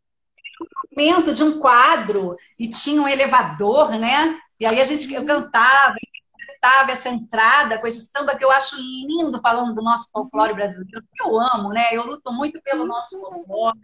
momento 0.95 1.33
de 1.33 1.43
um 1.43 1.59
quadro 1.59 2.37
e 2.59 2.69
tinha 2.69 3.01
um 3.01 3.09
elevador, 3.09 3.93
né? 3.99 4.39
E 4.61 4.67
aí 4.67 4.79
a 4.79 4.85
gente 4.85 5.11
eu 5.13 5.25
cantava, 5.25 5.97
interpretava 5.97 6.93
essa 6.93 7.09
entrada 7.09 7.79
com 7.79 7.87
esse 7.87 8.11
samba 8.11 8.37
que 8.37 8.45
eu 8.45 8.51
acho 8.51 8.77
lindo 8.77 9.41
falando 9.41 9.75
do 9.75 9.83
nosso 9.83 10.11
folclore 10.13 10.53
brasileiro, 10.53 11.03
que 11.11 11.23
eu 11.23 11.41
amo, 11.41 11.71
né? 11.71 11.89
Eu 11.91 12.05
luto 12.05 12.31
muito 12.31 12.61
pelo 12.61 12.85
nosso 12.85 13.19
folclore. 13.21 13.79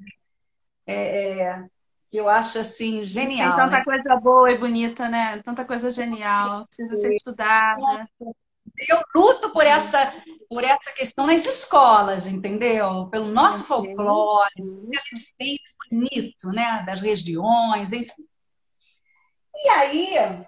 É, 0.86 1.40
é, 1.40 1.64
eu 2.12 2.28
acho 2.28 2.58
assim 2.58 3.08
genial. 3.08 3.56
Tem 3.56 3.64
tanta 3.64 3.78
né? 3.78 3.84
coisa 3.84 4.16
boa 4.16 4.50
e 4.50 4.58
bonita, 4.58 5.08
né? 5.08 5.40
Tanta 5.42 5.64
coisa 5.64 5.90
genial, 5.90 6.66
precisa 6.66 6.94
ser 6.94 7.14
estudada. 7.14 8.06
Eu 8.88 9.02
luto 9.14 9.50
por 9.50 9.64
essa, 9.64 10.12
por 10.48 10.62
essa 10.62 10.92
questão 10.92 11.26
nas 11.26 11.46
escolas, 11.46 12.26
entendeu? 12.26 13.08
Pelo 13.10 13.28
nosso 13.28 13.64
folclore, 13.64 14.52
que 14.54 14.96
a 14.96 15.00
gente 15.14 15.34
tem 15.36 15.58
bonito, 15.90 16.48
né? 16.48 16.82
Das 16.84 17.00
regiões, 17.00 17.92
enfim. 17.92 18.26
E 19.54 19.68
aí, 19.70 20.46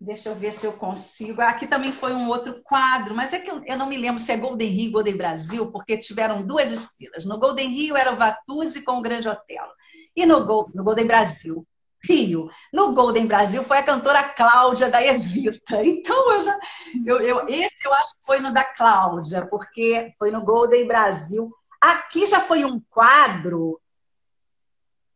deixa 0.00 0.28
eu 0.28 0.34
ver 0.34 0.52
se 0.52 0.66
eu 0.66 0.74
consigo. 0.74 1.40
Aqui 1.40 1.66
também 1.66 1.92
foi 1.92 2.14
um 2.14 2.28
outro 2.28 2.62
quadro, 2.62 3.14
mas 3.14 3.32
é 3.32 3.40
que 3.40 3.50
eu, 3.50 3.62
eu 3.64 3.76
não 3.76 3.88
me 3.88 3.96
lembro 3.96 4.20
se 4.20 4.30
é 4.30 4.36
Golden 4.36 4.68
Rio 4.68 4.86
ou 4.88 4.92
Golden 4.92 5.16
Brasil, 5.16 5.72
porque 5.72 5.98
tiveram 5.98 6.46
duas 6.46 6.70
estrelas. 6.70 7.24
No 7.24 7.38
Golden 7.38 7.68
Rio 7.70 7.96
era 7.96 8.12
o 8.12 8.16
Vatuzzi 8.16 8.84
com 8.84 8.98
o 8.98 9.02
Grande 9.02 9.28
Otelo. 9.28 9.72
E 10.14 10.24
no, 10.26 10.44
Gol, 10.44 10.70
no 10.74 10.84
Golden 10.84 11.06
Brasil, 11.06 11.66
Rio. 12.02 12.48
No 12.72 12.92
Golden 12.92 13.26
Brasil 13.26 13.62
foi 13.62 13.78
a 13.78 13.82
cantora 13.82 14.22
Cláudia 14.22 14.90
da 14.90 15.02
Evita. 15.02 15.82
Então 15.84 16.32
eu 16.32 16.44
já. 16.44 16.58
Eu, 17.06 17.20
eu, 17.20 17.48
esse 17.48 17.76
eu 17.84 17.92
acho 17.94 18.14
que 18.14 18.26
foi 18.26 18.40
no 18.40 18.52
da 18.52 18.64
Cláudia, 18.64 19.46
porque 19.46 20.12
foi 20.18 20.30
no 20.30 20.44
Golden 20.44 20.86
Brasil. 20.86 21.50
Aqui 21.80 22.26
já 22.26 22.40
foi 22.40 22.64
um 22.64 22.80
quadro 22.90 23.80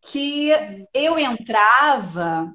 que 0.02 0.50
eu 0.92 1.18
entrava 1.18 2.52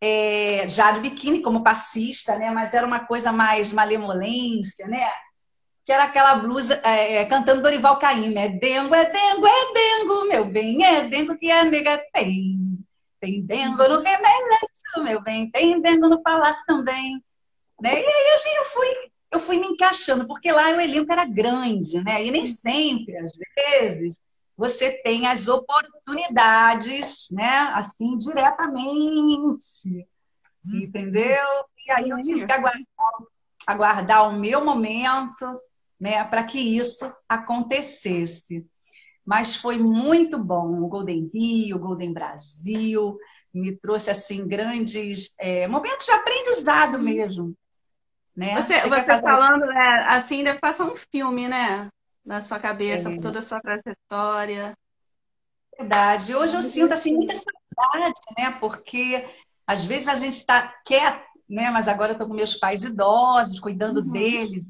é, 0.00 0.66
já 0.68 0.92
de 0.92 1.00
biquíni 1.00 1.42
como 1.42 1.64
passista, 1.64 2.38
né? 2.38 2.50
Mas 2.50 2.74
era 2.74 2.86
uma 2.86 3.00
coisa 3.06 3.32
mais 3.32 3.72
malemolência, 3.72 4.86
né? 4.86 5.08
Que 5.84 5.92
era 5.92 6.04
aquela 6.04 6.36
blusa 6.36 6.80
é, 6.84 7.24
cantando 7.26 7.62
Dorival 7.62 7.98
Caymmi, 7.98 8.36
é 8.36 8.48
dengo, 8.48 8.94
é 8.94 9.04
dengo, 9.10 9.46
é 9.46 9.72
dengo, 9.72 10.24
meu 10.28 10.50
bem, 10.50 10.84
é 10.84 11.04
dengo 11.04 11.38
que 11.38 11.50
a 11.50 11.64
nega 11.64 12.00
tem. 12.12 12.65
Tem 13.26 13.42
dengo 13.42 13.88
no 13.88 13.98
remédio, 13.98 15.02
meu 15.02 15.20
bem, 15.20 15.50
tem 15.50 15.80
dengo 15.80 16.08
no 16.08 16.22
falar 16.22 16.62
também. 16.64 17.20
Né? 17.80 18.00
E 18.00 18.06
aí 18.06 18.34
assim, 18.34 18.50
eu 18.56 18.64
fui, 18.66 18.86
eu 19.32 19.40
fui 19.40 19.58
me 19.58 19.66
encaixando, 19.66 20.28
porque 20.28 20.52
lá 20.52 20.70
o 20.70 20.80
elenco 20.80 21.10
era 21.12 21.24
grande, 21.24 22.00
né? 22.04 22.24
E 22.24 22.30
nem 22.30 22.46
sempre, 22.46 23.18
às 23.18 23.32
vezes, 23.36 24.16
você 24.56 24.92
tem 24.92 25.26
as 25.26 25.48
oportunidades, 25.48 27.28
né? 27.32 27.72
Assim, 27.74 28.16
diretamente. 28.16 30.06
Entendeu? 30.64 31.44
E 31.84 31.90
aí 31.90 32.10
eu 32.10 32.20
tive 32.20 32.46
que 32.46 32.52
aguardar, 32.52 32.84
aguardar 33.66 34.28
o 34.28 34.38
meu 34.38 34.64
momento, 34.64 35.60
né? 35.98 36.22
Para 36.24 36.44
que 36.44 36.60
isso 36.60 37.12
acontecesse. 37.28 38.64
Mas 39.26 39.56
foi 39.56 39.76
muito 39.78 40.38
bom 40.38 40.82
o 40.82 40.88
Golden 40.88 41.28
Rio, 41.34 41.76
o 41.76 41.80
Golden 41.80 42.12
Brasil, 42.12 43.18
me 43.52 43.76
trouxe 43.76 44.10
assim 44.10 44.46
grandes 44.46 45.34
é, 45.38 45.66
momentos 45.66 46.06
de 46.06 46.12
aprendizado 46.12 46.98
mesmo. 46.98 47.54
Né? 48.36 48.54
Você, 48.62 48.80
você, 48.82 49.02
você 49.02 49.22
falando 49.22 49.64
é, 49.64 50.06
assim, 50.14 50.44
deve 50.44 50.60
passar 50.60 50.84
um 50.84 50.94
filme, 50.94 51.48
né? 51.48 51.88
na 52.26 52.40
sua 52.40 52.58
cabeça, 52.58 53.10
é. 53.10 53.20
toda 53.20 53.38
a 53.38 53.42
sua 53.42 53.60
trajetória. 53.60 54.76
Verdade. 55.78 56.34
Hoje 56.34 56.56
eu 56.56 56.62
sinto 56.62 56.92
assim 56.92 57.14
muita 57.14 57.34
saudade, 57.34 58.20
né? 58.36 58.50
Porque 58.58 59.24
às 59.64 59.84
vezes 59.84 60.08
a 60.08 60.16
gente 60.16 60.34
está 60.34 60.74
quer, 60.84 61.24
né? 61.48 61.70
Mas 61.70 61.86
agora 61.86 62.10
eu 62.10 62.14
estou 62.14 62.26
com 62.26 62.34
meus 62.34 62.54
pais 62.56 62.84
idosos, 62.84 63.60
cuidando 63.60 64.00
uhum. 64.00 64.10
deles. 64.10 64.66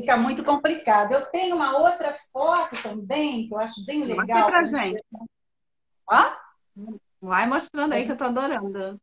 Fica 0.00 0.16
muito 0.16 0.44
complicado. 0.44 1.12
Eu 1.12 1.26
tenho 1.26 1.56
uma 1.56 1.78
outra 1.78 2.14
foto 2.32 2.76
também 2.82 3.48
que 3.48 3.54
eu 3.54 3.58
acho 3.58 3.84
bem 3.84 4.04
legal. 4.04 4.50
Mostra 4.50 4.70
pra 4.70 4.84
gente. 4.84 5.04
Hã? 6.10 6.36
Vai 7.20 7.46
mostrando 7.46 7.92
aí 7.94 8.04
que 8.04 8.12
eu 8.12 8.16
tô 8.16 8.24
adorando. 8.24 9.00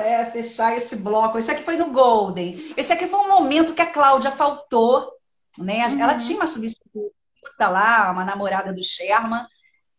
É, 0.00 0.24
fechar 0.26 0.74
esse 0.74 0.96
bloco. 1.02 1.38
Esse 1.38 1.50
aqui 1.50 1.62
foi 1.62 1.76
do 1.76 1.92
Golden. 1.92 2.56
Esse 2.76 2.92
aqui 2.92 3.06
foi 3.06 3.20
um 3.20 3.28
momento 3.28 3.74
que 3.74 3.82
a 3.82 3.92
Cláudia 3.92 4.30
faltou 4.30 5.16
né? 5.58 5.86
Uhum. 5.88 6.00
Ela 6.00 6.16
tinha 6.16 6.38
uma 6.38 6.46
substituta 6.46 7.68
lá, 7.68 8.10
uma 8.10 8.24
namorada 8.24 8.72
do 8.72 8.82
Sherman, 8.82 9.46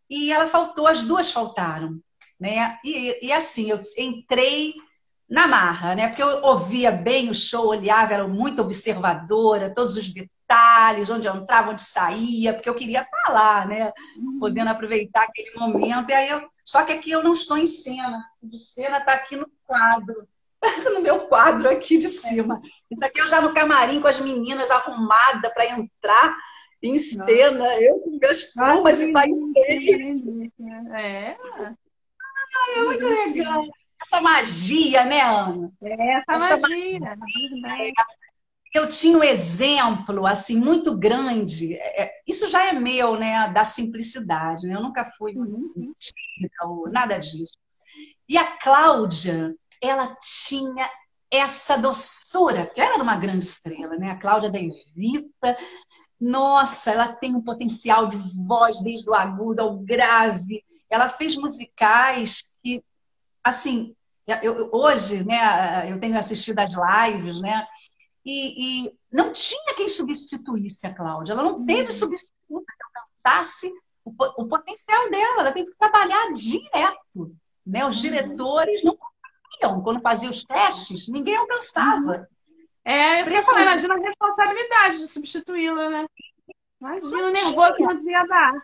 e 0.10 0.32
ela 0.32 0.48
faltou, 0.48 0.88
as 0.88 1.04
duas 1.04 1.32
faltaram. 1.32 2.00
Né? 2.40 2.78
E, 2.84 3.28
e 3.28 3.32
assim, 3.32 3.72
eu 3.72 3.82
entrei 3.98 4.74
na 5.30 5.48
marra, 5.48 5.96
né? 5.96 6.08
Porque 6.08 6.24
eu 6.24 6.42
ouvia 6.44 6.92
bem 6.92 7.30
o 7.30 7.34
show, 7.34 7.68
olhava, 7.68 8.14
era 8.14 8.28
muito 8.28 8.62
observadora, 8.62 9.74
todos 9.74 9.98
os 9.98 10.14
detalhes, 10.14 11.10
onde 11.10 11.28
eu 11.28 11.36
entrava, 11.36 11.72
onde 11.72 11.82
saía, 11.82 12.54
porque 12.54 12.70
eu 12.70 12.76
queria 12.76 13.02
estar 13.02 13.34
lá, 13.34 13.66
né? 13.66 13.92
Uhum. 14.18 14.40
Podendo 14.40 14.70
aproveitar 14.70 15.24
aquele 15.24 15.52
momento. 15.56 16.10
E 16.10 16.14
aí 16.14 16.30
eu... 16.30 16.50
Só 16.64 16.84
que 16.84 16.94
aqui 16.94 17.12
eu 17.12 17.24
não 17.24 17.34
estou 17.34 17.58
em 17.58 17.68
cena. 17.68 18.24
O 18.42 18.58
cena 18.58 19.00
está 19.00 19.14
aqui 19.14 19.36
no 19.36 19.50
quadro. 19.66 20.28
no 20.94 21.02
meu 21.02 21.28
quadro 21.28 21.70
aqui 21.70 21.98
de 21.98 22.08
cima. 22.08 22.62
Isso 22.90 23.04
aqui 23.04 23.20
eu 23.20 23.28
já 23.28 23.42
no 23.42 23.54
camarim 23.54 24.02
com 24.02 24.08
as 24.08 24.20
meninas 24.20 24.72
arrumada 24.72 25.50
para 25.52 25.70
entrar 25.70 26.38
em 26.82 26.98
cena, 26.98 27.58
Nossa. 27.58 27.82
eu 27.82 28.00
com 28.00 28.12
minhas 28.12 28.44
plumas 28.54 29.02
e 29.02 29.12
painéis. 29.12 30.24
É. 30.94 31.38
é 32.76 32.84
muito 32.84 33.06
legal. 33.06 33.66
Essa 34.02 34.22
magia, 34.22 35.06
né, 35.06 35.22
Ana? 35.22 35.72
É, 35.82 36.14
essa, 36.14 36.54
essa 36.54 36.68
magia. 36.68 37.00
magia. 37.00 37.94
Eu 38.74 38.88
tinha 38.88 39.18
um 39.18 39.24
exemplo, 39.24 40.26
assim, 40.26 40.56
muito 40.58 40.96
grande. 40.96 41.76
É, 41.76 42.12
isso 42.28 42.48
já 42.50 42.68
é 42.68 42.74
meu, 42.74 43.18
né, 43.18 43.50
da 43.52 43.64
simplicidade. 43.64 44.68
Né? 44.68 44.76
Eu 44.76 44.84
nunca 44.84 45.10
fui 45.18 45.36
uhum. 45.36 45.72
mentira 45.76 46.66
ou 46.66 46.90
nada 46.90 47.18
disso. 47.18 47.58
E 48.30 48.38
a 48.38 48.58
Cláudia, 48.58 49.56
ela 49.82 50.16
tinha 50.22 50.90
essa 51.32 51.78
doçura, 51.78 52.72
ela 52.76 52.94
era 52.94 53.04
uma 53.04 53.18
grande 53.18 53.44
estrela, 53.44 53.98
né? 53.98 54.12
A 54.12 54.20
Cláudia 54.20 54.50
da 54.50 54.60
Evita, 54.60 55.58
nossa, 56.20 56.92
ela 56.92 57.14
tem 57.14 57.36
um 57.36 57.42
potencial 57.42 58.08
de 58.08 58.18
voz 58.46 58.82
desde 58.82 59.10
o 59.10 59.14
agudo 59.14 59.62
ao 59.62 59.78
grave. 59.78 60.64
Ela 60.90 61.10
fez 61.10 61.36
musicais 61.36 62.44
que, 62.62 62.84
assim, 63.48 63.96
eu, 64.44 64.70
hoje, 64.72 65.24
né, 65.24 65.90
eu 65.90 66.00
tenho 66.00 66.18
assistido 66.18 66.60
as 66.60 66.74
lives, 66.74 67.42
né? 67.42 67.66
E, 68.26 68.86
e, 68.86 68.94
não 69.10 69.32
tinha 69.32 69.74
quem 69.76 69.88
substituísse 69.88 70.86
a 70.86 70.94
Cláudia. 70.94 71.32
Ela 71.32 71.44
não 71.44 71.66
teve 71.66 71.84
uhum. 71.84 71.92
substituta 71.92 72.74
que 72.78 72.84
alcançasse 73.00 73.72
o, 74.04 74.12
o, 74.12 74.48
potencial 74.48 75.10
dela. 75.10 75.42
Ela 75.42 75.52
teve 75.54 75.72
que 75.72 75.78
trabalhar 75.78 76.34
direto. 76.34 77.34
Né? 77.66 77.86
Os 77.86 77.96
uhum. 77.96 78.02
diretores 78.02 78.84
não 78.84 78.98
conseguiam. 78.98 79.82
Quando 79.82 80.02
fazia 80.02 80.30
os 80.30 80.44
testes, 80.44 81.08
ninguém 81.08 81.38
alcançava. 81.38 82.28
É, 82.84 83.22
isso 83.22 83.32
que 83.32 83.38
eu 83.38 83.42
falei, 83.42 83.64
imagina 83.64 83.96
a 83.96 83.98
responsabilidade 83.98 84.98
de 84.98 85.08
substituí-la, 85.08 85.90
né? 85.90 86.06
Imagina 86.82 87.28
o 87.28 87.32
nervoso 87.32 87.76
que 87.76 87.84
não 87.84 87.96
devia 87.96 88.26
dar. 88.26 88.62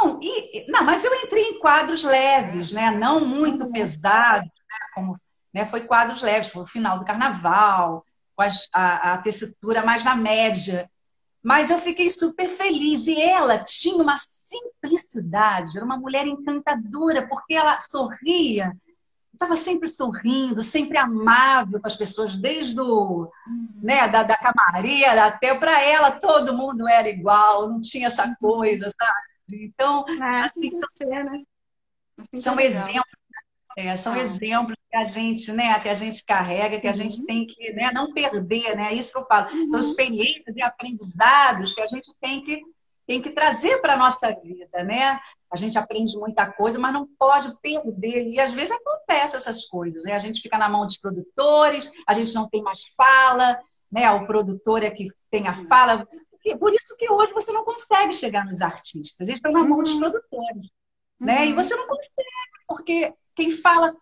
Não, 0.00 0.18
e, 0.22 0.70
não, 0.70 0.84
mas 0.84 1.04
eu 1.04 1.14
entrei 1.14 1.42
em 1.44 1.58
quadros 1.58 2.02
leves, 2.02 2.72
né? 2.72 2.90
Não 2.90 3.24
muito 3.24 3.64
uhum. 3.64 3.72
pesados, 3.72 4.46
né? 4.46 4.78
como 4.94 5.20
né? 5.52 5.66
foi 5.66 5.82
quadros 5.82 6.22
leves, 6.22 6.48
foi 6.48 6.62
o 6.62 6.66
final 6.66 6.98
do 6.98 7.04
carnaval, 7.04 8.04
com 8.34 8.42
a, 8.74 9.12
a 9.12 9.18
tessitura 9.18 9.84
mais 9.84 10.02
na 10.04 10.16
média. 10.16 10.90
Mas 11.42 11.70
eu 11.70 11.78
fiquei 11.78 12.10
super 12.10 12.48
feliz. 12.56 13.06
E 13.06 13.20
ela 13.20 13.58
tinha 13.58 14.02
uma 14.02 14.16
simplicidade, 14.18 15.76
era 15.76 15.84
uma 15.84 15.98
mulher 15.98 16.26
encantadora, 16.26 17.28
porque 17.28 17.54
ela 17.54 17.78
sorria 17.80 18.72
estava 19.40 19.56
sempre 19.56 19.88
sorrindo, 19.88 20.62
sempre 20.62 20.98
amável 20.98 21.80
com 21.80 21.86
as 21.86 21.96
pessoas, 21.96 22.36
desde 22.36 22.78
o, 22.78 23.26
né, 23.82 24.06
da, 24.06 24.22
da 24.22 24.36
camareira 24.36 25.24
até 25.24 25.54
para 25.54 25.82
ela, 25.82 26.10
todo 26.10 26.56
mundo 26.56 26.86
era 26.86 27.08
igual, 27.08 27.70
não 27.70 27.80
tinha 27.80 28.08
essa 28.08 28.26
uhum. 28.26 28.34
coisa, 28.38 28.90
sabe? 29.00 29.29
Então, 29.52 30.04
é, 30.08 30.40
assim, 30.42 30.70
são, 30.70 30.88
ser, 30.94 31.06
né? 31.06 31.42
assim 32.18 32.42
são 32.42 32.58
exemplos 32.60 33.04
É, 33.76 33.96
são 33.96 34.12
ah. 34.14 34.18
exemplos 34.18 34.76
que 34.90 34.96
a 34.96 35.06
gente, 35.06 35.52
né, 35.52 35.78
que 35.80 35.88
a 35.88 35.94
gente 35.94 36.24
carrega, 36.24 36.80
que 36.80 36.88
a 36.88 36.92
gente 36.92 37.20
uhum. 37.20 37.26
tem 37.26 37.46
que 37.46 37.72
né, 37.72 37.90
não 37.92 38.12
perder, 38.12 38.76
né? 38.76 38.92
É 38.92 38.94
isso 38.94 39.12
que 39.12 39.18
eu 39.18 39.26
falo. 39.26 39.50
Uhum. 39.52 39.68
São 39.68 39.80
experiências 39.80 40.56
e 40.56 40.62
aprendizados 40.62 41.74
que 41.74 41.80
a 41.80 41.86
gente 41.86 42.12
tem 42.20 42.44
que, 42.44 42.62
tem 43.06 43.22
que 43.22 43.30
trazer 43.30 43.80
para 43.80 43.94
a 43.94 43.98
nossa 43.98 44.30
vida, 44.42 44.84
né? 44.84 45.20
A 45.52 45.56
gente 45.56 45.78
aprende 45.78 46.16
muita 46.16 46.46
coisa, 46.46 46.78
mas 46.78 46.92
não 46.92 47.08
pode 47.18 47.52
perder. 47.60 48.28
E 48.28 48.38
às 48.40 48.52
vezes 48.52 48.72
acontece 48.72 49.36
essas 49.36 49.64
coisas, 49.66 50.04
né? 50.04 50.12
A 50.12 50.18
gente 50.18 50.40
fica 50.40 50.56
na 50.56 50.68
mão 50.68 50.86
dos 50.86 50.96
produtores, 50.96 51.90
a 52.06 52.12
gente 52.12 52.32
não 52.34 52.48
tem 52.48 52.62
mais 52.62 52.84
fala, 52.96 53.58
né? 53.90 54.10
O 54.12 54.26
produtor 54.26 54.84
é 54.84 54.90
que 54.90 55.08
tem 55.30 55.48
a 55.48 55.54
fala. 55.54 56.06
Por 56.58 56.72
isso 56.72 56.96
que 56.96 57.10
hoje 57.10 57.32
você 57.32 57.52
não 57.52 57.64
consegue 57.64 58.14
chegar 58.14 58.46
nos 58.46 58.60
artistas. 58.60 59.28
Eles 59.28 59.38
estão 59.38 59.52
na 59.52 59.62
mão 59.62 59.82
dos 59.82 59.92
uhum. 59.92 60.00
produtores, 60.00 60.70
né? 61.18 61.46
E 61.46 61.52
você 61.52 61.76
não 61.76 61.86
consegue, 61.86 62.28
porque 62.66 63.14
quem 63.34 63.50
fala 63.50 63.94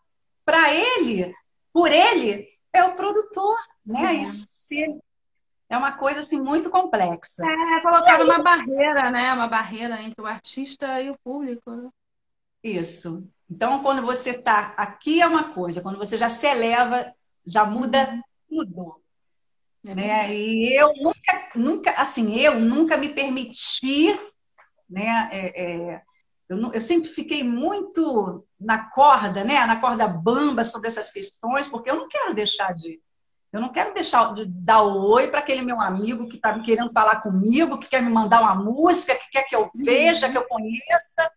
para 0.45 0.73
ele, 0.73 1.35
por 1.73 1.91
ele, 1.91 2.47
é 2.73 2.85
o 2.85 2.95
produtor, 2.95 3.59
né? 3.85 4.17
É. 4.17 4.23
Isso 4.23 5.01
é 5.69 5.77
uma 5.77 5.93
coisa 5.93 6.21
assim 6.21 6.41
muito 6.41 6.71
complexa. 6.71 7.45
É, 7.45 7.81
colocado 7.83 8.25
uma 8.25 8.43
barreira, 8.43 9.11
né? 9.11 9.33
Uma 9.35 9.47
barreira 9.47 10.03
entre 10.03 10.21
o 10.21 10.27
artista 10.27 11.01
e 11.03 11.11
o 11.11 11.19
público. 11.23 11.71
Né? 11.71 11.91
Isso. 12.63 13.29
Então, 13.51 13.83
quando 13.83 14.03
você 14.03 14.31
está 14.31 14.75
aqui 14.77 15.21
é 15.21 15.27
uma 15.27 15.53
coisa, 15.53 15.83
quando 15.83 15.99
você 15.99 16.17
já 16.17 16.29
se 16.29 16.47
eleva, 16.47 17.13
já 17.47 17.65
muda 17.65 18.23
tudo. 18.49 19.01
É 19.87 19.95
né? 19.95 20.35
E 20.35 20.81
eu 20.81 20.93
nunca, 20.97 21.51
nunca, 21.55 21.91
assim, 21.93 22.37
eu 22.39 22.59
nunca 22.59 22.97
me 22.97 23.09
permiti, 23.09 24.19
né? 24.89 25.29
É, 25.33 25.63
é, 25.63 26.03
eu, 26.49 26.73
eu, 26.73 26.81
sempre 26.81 27.09
fiquei 27.09 27.45
muito 27.45 28.45
na 28.59 28.91
corda, 28.91 29.45
né? 29.45 29.65
Na 29.67 29.81
corda 29.81 30.09
bamba 30.09 30.65
sobre 30.65 30.89
essas 30.89 31.11
questões, 31.11 31.69
porque 31.69 31.91
eu 31.91 31.97
não 31.97 32.09
quero 32.09 32.35
deixar 32.35 32.75
de 32.75 33.01
eu 33.51 33.61
não 33.63 33.73
quero 33.73 33.95
deixar 33.95 34.35
de 34.35 34.45
dar 34.45 34.83
o 34.83 35.09
oi 35.11 35.29
para 35.29 35.39
aquele 35.39 35.63
meu 35.63 35.81
amigo 35.81 36.29
que 36.29 36.37
está 36.37 36.59
querendo 36.61 36.93
falar 36.93 37.23
comigo, 37.23 37.79
que 37.79 37.89
quer 37.89 38.03
me 38.03 38.11
mandar 38.11 38.43
uma 38.43 38.55
música, 38.55 39.15
que 39.15 39.31
quer 39.31 39.45
que 39.45 39.57
eu 39.57 39.71
veja, 39.75 40.31
que 40.31 40.37
eu 40.37 40.47
conheça. 40.47 41.33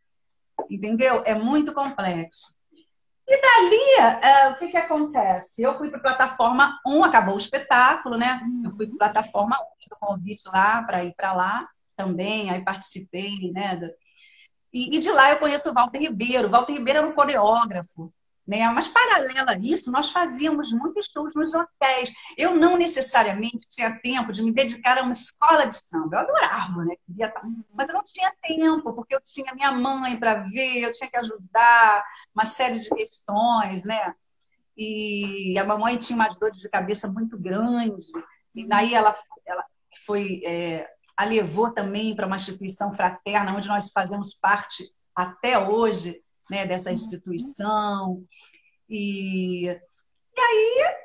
Entendeu? 0.69 1.23
É 1.25 1.33
muito 1.33 1.73
complexo. 1.73 2.53
E 3.33 3.41
dali, 3.41 4.19
é, 4.21 4.49
o 4.49 4.57
que, 4.57 4.67
que 4.67 4.77
acontece? 4.77 5.61
Eu 5.61 5.77
fui 5.77 5.89
para 5.89 6.01
plataforma 6.01 6.77
1, 6.85 7.05
acabou 7.05 7.35
o 7.35 7.37
espetáculo, 7.37 8.17
né? 8.17 8.41
Eu 8.61 8.71
fui 8.73 8.87
para 8.87 9.13
plataforma 9.13 9.57
1, 9.57 9.95
convite 10.01 10.43
lá 10.47 10.83
para 10.83 11.05
ir 11.05 11.13
para 11.15 11.31
lá 11.31 11.69
também, 11.95 12.49
aí 12.49 12.61
participei, 12.61 13.51
né? 13.53 13.79
E, 14.73 14.97
e, 14.97 14.99
de 14.99 15.09
lá 15.11 15.29
eu 15.29 15.39
conheço 15.39 15.69
o 15.69 15.73
Walter 15.73 15.99
Ribeiro. 15.99 16.49
O 16.49 16.51
Walter 16.51 16.73
Ribeiro 16.73 16.99
era 16.99 17.07
um 17.07 17.13
coreógrafo. 17.13 18.13
Né? 18.47 18.67
Mas, 18.69 18.87
paralelo 18.87 19.49
a 19.49 19.57
isso, 19.57 19.91
nós 19.91 20.09
fazíamos 20.09 20.71
muitos 20.73 21.07
shows 21.07 21.33
nos 21.35 21.53
hotéis. 21.53 22.11
Eu 22.37 22.55
não 22.55 22.75
necessariamente 22.75 23.69
tinha 23.69 23.99
tempo 24.01 24.33
de 24.33 24.41
me 24.41 24.51
dedicar 24.51 24.97
a 24.97 25.03
uma 25.03 25.11
escola 25.11 25.65
de 25.65 25.75
samba. 25.75 26.17
Eu 26.17 26.19
adorava, 26.21 26.85
né? 26.85 26.95
Mas 27.73 27.87
eu 27.87 27.93
não 27.93 28.03
tinha 28.03 28.33
tempo, 28.41 28.93
porque 28.93 29.15
eu 29.15 29.21
tinha 29.21 29.53
minha 29.53 29.71
mãe 29.71 30.19
para 30.19 30.35
ver, 30.49 30.81
eu 30.81 30.91
tinha 30.91 31.09
que 31.09 31.17
ajudar, 31.17 32.03
uma 32.33 32.45
série 32.45 32.79
de 32.79 32.89
questões, 32.89 33.85
né? 33.85 34.13
E 34.75 35.57
a 35.59 35.63
mamãe 35.63 35.97
tinha 35.97 36.15
umas 36.15 36.37
dores 36.39 36.57
de 36.57 36.69
cabeça 36.69 37.07
muito 37.07 37.37
grandes. 37.37 38.07
E 38.55 38.67
daí 38.67 38.93
ela, 38.93 39.13
ela 39.45 39.63
foi, 40.05 40.41
é, 40.45 40.89
a 41.15 41.25
levou 41.25 41.73
também 41.73 42.15
para 42.15 42.25
uma 42.25 42.37
instituição 42.37 42.93
fraterna, 42.93 43.55
onde 43.55 43.67
nós 43.67 43.91
fazemos 43.91 44.33
parte 44.33 44.89
até 45.15 45.59
hoje, 45.59 46.21
né, 46.51 46.67
dessa 46.67 46.89
uhum. 46.89 46.93
instituição. 46.93 48.23
E, 48.89 49.67
e 49.67 50.39
aí 50.39 50.95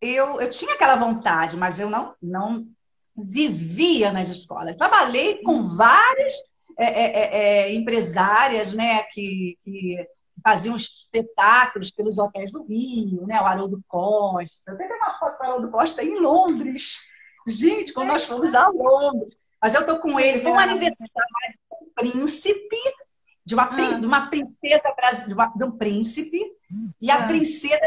eu, 0.00 0.40
eu 0.40 0.48
tinha 0.48 0.74
aquela 0.74 0.96
vontade, 0.96 1.58
mas 1.58 1.78
eu 1.78 1.90
não, 1.90 2.14
não 2.20 2.66
vivia 3.14 4.10
nas 4.10 4.30
escolas. 4.30 4.76
Trabalhei 4.76 5.42
com 5.42 5.56
uhum. 5.56 5.76
várias 5.76 6.34
é, 6.78 6.84
é, 6.84 7.04
é, 7.04 7.36
é, 7.36 7.74
empresárias 7.74 8.72
né, 8.72 9.02
que, 9.12 9.58
que, 9.62 10.08
faziam 10.42 10.74
espetáculos 10.74 11.92
pelos 11.92 12.18
hotéis 12.18 12.50
do 12.50 12.64
Rio, 12.64 13.26
né, 13.26 13.40
o 13.40 13.44
Haroldo 13.44 13.80
Costa. 13.86 14.72
Eu 14.72 14.76
tenho 14.76 14.96
uma 14.96 15.16
foto 15.18 15.36
do 15.36 15.44
Haroldo 15.44 15.70
Costa 15.70 16.02
em 16.02 16.18
Londres. 16.18 17.00
Gente, 17.46 17.92
quando 17.92 18.08
nós 18.08 18.24
fomos 18.24 18.54
a 18.54 18.66
Londres. 18.68 19.36
Mas 19.60 19.74
eu 19.74 19.86
tô 19.86 20.00
com 20.00 20.18
ele, 20.18 20.42
foi 20.42 20.50
um 20.50 20.58
aniversário 20.58 21.54
do 21.70 21.92
príncipe 21.94 22.76
de 23.44 23.54
uma, 23.54 23.64
ah. 23.64 23.98
de 23.98 24.06
uma 24.06 24.26
princesa 24.28 24.94
de, 25.26 25.34
uma, 25.34 25.46
de 25.46 25.64
um 25.64 25.72
príncipe 25.72 26.40
e 27.00 27.10
a 27.10 27.24
ah. 27.24 27.26
princesa 27.26 27.80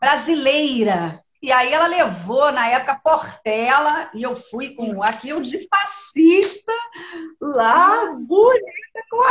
brasileira. 0.00 1.22
E 1.42 1.50
aí 1.50 1.72
ela 1.72 1.86
levou, 1.86 2.52
na 2.52 2.68
época, 2.68 3.00
Portela, 3.02 4.10
e 4.14 4.22
eu 4.22 4.36
fui 4.36 4.74
com 4.74 5.02
aqui 5.02 5.32
o 5.32 5.40
de 5.40 5.66
fascista 5.68 6.72
lá, 7.40 8.12
bonita, 8.12 9.04
com 9.10 9.22
a, 9.22 9.30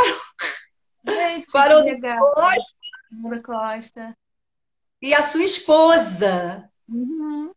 Gente, 1.08 1.52
com 1.52 1.58
a 1.58 1.68
Costa. 2.18 3.42
Costa. 3.44 4.16
E 5.00 5.14
a 5.14 5.22
sua 5.22 5.44
esposa. 5.44 6.68
Uhum. 6.88 7.52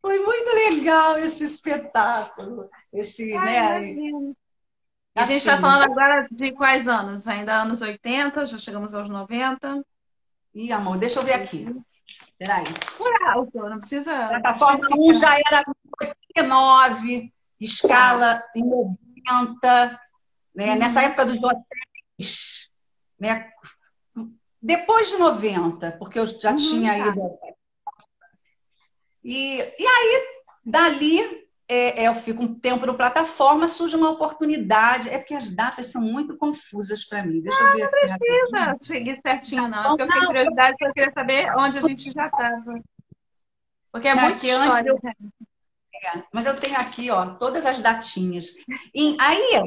Foi 0.00 0.18
muito 0.18 0.54
legal 0.54 1.18
esse 1.18 1.44
espetáculo. 1.44 2.70
Esse, 2.92 3.34
Ai, 3.34 3.94
né? 3.94 4.34
A 5.18 5.26
gente 5.26 5.38
está 5.38 5.58
falando 5.58 5.82
agora 5.82 6.28
de 6.30 6.52
quais 6.52 6.86
anos? 6.86 7.26
Ainda 7.26 7.60
anos 7.60 7.82
80, 7.82 8.46
já 8.46 8.56
chegamos 8.56 8.94
aos 8.94 9.08
90. 9.08 9.84
Ih, 10.54 10.70
amor, 10.70 10.96
deixa 10.96 11.18
eu 11.18 11.24
ver 11.24 11.32
aqui. 11.32 11.66
Peraí. 12.38 12.62
Por 12.96 13.22
alto, 13.26 13.58
não 13.68 13.78
precisa. 13.78 14.28
Plataforma 14.28 14.88
1 14.96 15.12
já 15.14 15.36
era 15.36 15.64
89, 16.00 17.32
escala 17.60 18.40
em 18.54 18.64
90, 18.64 20.00
né? 20.54 20.74
Hum. 20.74 20.78
nessa 20.78 21.02
época 21.02 21.26
dos 21.26 21.42
hotéis. 21.42 22.70
Né? 23.18 23.50
Depois 24.62 25.08
de 25.08 25.16
90, 25.16 25.92
porque 25.98 26.20
eu 26.20 26.26
já 26.26 26.52
uhum, 26.52 26.56
tinha 26.56 26.92
tá. 26.92 27.08
ido. 27.08 27.38
E, 29.24 29.58
e 29.58 29.86
aí, 29.86 30.28
dali, 30.64 31.47
é, 31.68 32.04
é, 32.04 32.08
eu 32.08 32.14
fico 32.14 32.42
um 32.42 32.54
tempo 32.54 32.86
no 32.86 32.94
plataforma, 32.94 33.68
surge 33.68 33.94
uma 33.94 34.10
oportunidade. 34.10 35.10
É 35.10 35.18
porque 35.18 35.34
as 35.34 35.54
datas 35.54 35.92
são 35.92 36.00
muito 36.00 36.36
confusas 36.38 37.04
para 37.04 37.22
mim. 37.22 37.42
Deixa 37.42 37.62
eu 37.62 37.72
ver. 37.72 37.90
Não 38.08 38.18
precisa 38.18 38.76
seguir 38.80 39.20
certinho, 39.20 39.68
não. 39.68 39.90
Porque 39.90 40.02
eu 40.02 40.06
fiquei 40.06 40.26
curiosidade, 40.26 40.70
porque 40.72 40.84
eu 40.84 40.92
queria 40.94 41.12
saber 41.12 41.56
onde 41.56 41.78
a 41.78 41.80
gente 41.82 42.10
já 42.10 42.26
estava. 42.26 42.80
Porque 43.92 44.08
é 44.08 44.14
não, 44.14 44.22
muito 44.22 44.50
antes 44.50 44.84
eu... 44.84 44.98
é, 45.04 46.22
Mas 46.32 46.46
eu 46.46 46.56
tenho 46.56 46.78
aqui, 46.78 47.10
ó, 47.10 47.34
todas 47.34 47.66
as 47.66 47.82
datinhas. 47.82 48.54
E 48.94 49.16
aí, 49.20 49.60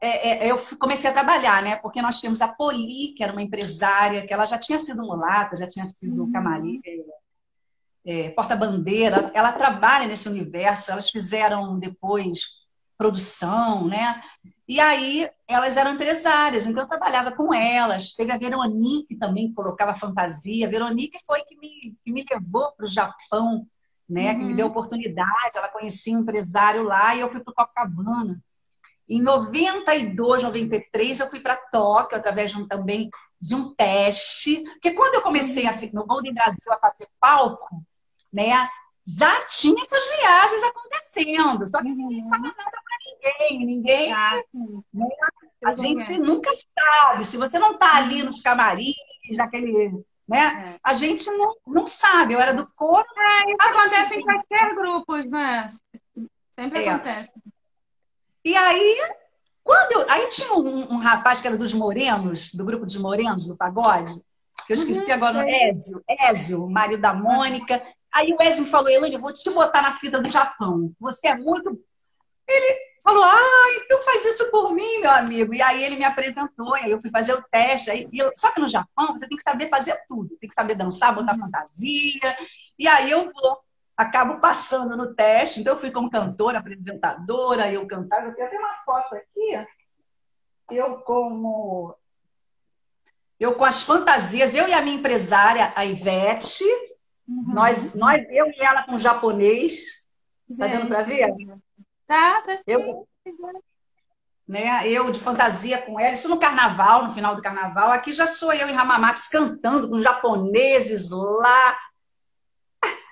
é, 0.00 0.46
é, 0.46 0.50
eu 0.50 0.56
comecei 0.78 1.10
a 1.10 1.12
trabalhar, 1.12 1.62
né? 1.64 1.76
Porque 1.76 2.00
nós 2.00 2.20
tínhamos 2.20 2.40
a 2.40 2.48
Poli, 2.48 3.12
que 3.16 3.24
era 3.24 3.32
uma 3.32 3.42
empresária, 3.42 4.24
que 4.24 4.32
ela 4.32 4.46
já 4.46 4.58
tinha 4.58 4.78
sido 4.78 5.02
mulata, 5.02 5.56
já 5.56 5.66
tinha 5.66 5.84
sido 5.84 6.22
uhum. 6.22 6.32
camarim, 6.32 6.80
é, 8.06 8.30
porta-bandeira, 8.30 9.30
ela 9.34 9.52
trabalha 9.52 10.06
nesse 10.06 10.28
universo, 10.28 10.90
elas 10.90 11.10
fizeram 11.10 11.78
depois 11.78 12.60
produção, 12.96 13.88
né? 13.88 14.22
E 14.68 14.78
aí 14.78 15.28
elas 15.48 15.76
eram 15.76 15.94
empresárias, 15.94 16.66
então 16.66 16.82
eu 16.82 16.88
trabalhava 16.88 17.32
com 17.32 17.52
elas. 17.52 18.12
Teve 18.12 18.30
a 18.30 18.38
Veronique 18.38 19.16
também, 19.16 19.48
que 19.48 19.54
colocava 19.54 19.96
fantasia. 19.96 20.66
A 20.66 20.70
Veronique 20.70 21.18
foi 21.26 21.40
que 21.42 21.56
me, 21.56 21.96
que 22.04 22.12
me 22.12 22.24
levou 22.30 22.72
para 22.72 22.84
o 22.84 22.88
Japão, 22.88 23.66
né? 24.08 24.32
Uhum. 24.32 24.38
Que 24.38 24.44
me 24.44 24.54
deu 24.54 24.66
uhum. 24.66 24.70
oportunidade. 24.70 25.56
Ela 25.56 25.68
conhecia 25.68 26.16
um 26.16 26.20
empresário 26.20 26.82
lá 26.82 27.14
e 27.14 27.20
eu 27.20 27.28
fui 27.28 27.40
para 27.40 27.50
o 27.50 27.54
Copacabana. 27.54 28.38
Em 29.08 29.20
92, 29.20 30.42
93, 30.42 31.20
eu 31.20 31.26
fui 31.28 31.40
para 31.40 31.56
Tóquio, 31.56 32.16
através 32.16 32.52
de 32.52 32.60
um, 32.60 32.68
também 32.68 33.10
de 33.40 33.54
um 33.54 33.74
teste. 33.74 34.62
Porque 34.74 34.92
quando 34.92 35.16
eu 35.16 35.22
comecei 35.22 35.66
a, 35.66 35.72
no 35.92 36.06
Golden 36.06 36.34
Brasil 36.34 36.72
a 36.72 36.78
fazer 36.78 37.08
palco, 37.18 37.82
né? 38.32 38.68
Já 39.06 39.46
tinha 39.46 39.80
essas 39.82 40.06
viagens 40.16 40.62
acontecendo, 40.62 41.66
só 41.66 41.78
que 41.78 41.88
ninguém 41.88 42.28
fala 42.28 42.42
nada 42.42 42.54
para 42.54 43.50
ninguém, 43.50 43.66
ninguém. 43.66 44.10
Né? 44.92 45.08
A 45.64 45.72
gente 45.72 46.16
nunca 46.18 46.50
sabe. 46.52 47.24
Se 47.24 47.36
você 47.36 47.58
não 47.58 47.72
está 47.72 47.96
ali 47.96 48.22
nos 48.22 48.42
camarins, 48.42 48.94
naquele. 49.32 50.04
Né? 50.28 50.74
É. 50.74 50.80
A 50.82 50.94
gente 50.94 51.28
não, 51.30 51.56
não 51.66 51.86
sabe. 51.86 52.34
Eu 52.34 52.40
era 52.40 52.54
do 52.54 52.66
coro. 52.76 53.04
É, 53.18 53.68
acontece 53.68 54.14
em 54.14 54.22
qualquer 54.22 54.74
grupo, 54.74 55.16
né? 55.16 55.66
Sempre 56.58 56.84
é. 56.84 56.88
acontece. 56.88 57.32
E 58.44 58.56
aí, 58.56 58.96
quando 59.62 59.92
eu, 59.92 60.10
aí 60.10 60.28
tinha 60.28 60.54
um, 60.54 60.94
um, 60.94 60.98
rapaz 60.98 61.40
que 61.40 61.46
era 61.46 61.56
dos 61.56 61.74
morenos, 61.74 62.54
do 62.54 62.64
grupo 62.64 62.86
dos 62.86 62.96
morenos, 62.96 63.48
do 63.48 63.56
pagode, 63.56 64.14
que 64.66 64.72
eu 64.72 64.74
esqueci 64.74 65.10
uhum, 65.10 65.16
agora, 65.16 65.44
Ézio, 65.68 66.02
Ézio, 66.08 66.68
marido 66.68 67.00
da 67.00 67.12
Mônica. 67.12 67.82
Aí 68.12 68.32
o 68.32 68.36
Wesley 68.40 68.70
falou, 68.70 68.88
Elaine, 68.88 69.16
eu 69.16 69.20
vou 69.20 69.32
te 69.32 69.48
botar 69.50 69.82
na 69.82 69.92
fita 69.94 70.20
do 70.20 70.30
Japão. 70.30 70.92
Você 71.00 71.28
é 71.28 71.36
muito. 71.36 71.80
Ele, 72.46 72.90
falou, 73.02 73.24
ah, 73.24 73.74
então 73.76 74.02
faz 74.02 74.24
isso 74.24 74.50
por 74.50 74.72
mim, 74.72 75.00
meu 75.00 75.10
amigo. 75.10 75.54
E 75.54 75.62
aí 75.62 75.82
ele 75.84 75.96
me 75.96 76.04
apresentou, 76.04 76.76
e 76.76 76.84
aí 76.84 76.90
eu 76.90 77.00
fui 77.00 77.10
fazer 77.10 77.34
o 77.34 77.42
teste. 77.50 77.90
Aí, 77.90 78.08
eu, 78.12 78.30
só 78.36 78.52
que 78.52 78.60
no 78.60 78.68
Japão 78.68 79.12
você 79.12 79.26
tem 79.26 79.36
que 79.36 79.42
saber 79.42 79.68
fazer 79.68 80.00
tudo. 80.08 80.36
Tem 80.40 80.48
que 80.48 80.54
saber 80.54 80.74
dançar, 80.74 81.14
botar 81.14 81.34
uhum. 81.34 81.40
fantasia. 81.40 82.36
E 82.78 82.86
aí 82.86 83.10
eu 83.10 83.26
vou, 83.26 83.58
acabo 83.96 84.40
passando 84.40 84.96
no 84.96 85.14
teste. 85.14 85.60
Então 85.60 85.74
eu 85.74 85.78
fui 85.78 85.90
como 85.90 86.10
cantora, 86.10 86.58
apresentadora, 86.58 87.70
eu 87.72 87.86
cantava. 87.86 88.26
Eu 88.26 88.34
tenho 88.34 88.46
até 88.46 88.58
uma 88.58 88.76
foto 88.78 89.14
aqui. 89.14 89.66
Eu 90.70 90.98
como... 90.98 91.96
Eu 93.38 93.54
com 93.54 93.64
as 93.64 93.82
fantasias, 93.82 94.54
eu 94.54 94.68
e 94.68 94.74
a 94.74 94.82
minha 94.82 94.96
empresária, 94.96 95.72
a 95.74 95.86
Ivete, 95.86 96.62
uhum. 97.30 97.54
nós, 97.54 97.94
nós, 97.94 98.26
eu 98.30 98.46
e 98.46 98.62
ela 98.62 98.82
com 98.82 98.98
japonês. 98.98 100.06
Tá 100.58 100.66
dando 100.66 100.88
para 100.88 101.02
ver? 101.02 101.28
Tá, 102.06 102.42
tá 102.42 102.56
eu, 102.66 103.06
né, 104.48 104.88
eu 104.88 105.12
de 105.12 105.20
fantasia 105.20 105.80
com 105.80 106.00
ela, 106.00 106.12
isso 106.12 106.28
no 106.28 106.40
carnaval, 106.40 107.06
no 107.06 107.12
final 107.12 107.36
do 107.36 107.42
carnaval. 107.42 107.92
Aqui 107.92 108.12
já 108.12 108.26
sou 108.26 108.52
eu 108.52 108.68
em 108.68 108.72
Ramamax 108.72 109.28
cantando 109.28 109.88
com 109.88 110.00
japoneses 110.00 111.12
lá. 111.12 111.78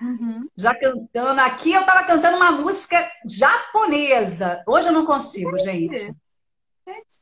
Uhum. 0.01 0.49
Já 0.57 0.75
cantando. 0.75 1.39
Aqui 1.39 1.71
eu 1.71 1.79
estava 1.79 2.03
cantando 2.03 2.35
uma 2.35 2.51
música 2.51 3.09
japonesa. 3.25 4.61
Hoje 4.67 4.89
eu 4.89 4.93
não 4.93 5.05
consigo, 5.05 5.57
gente. 5.59 6.13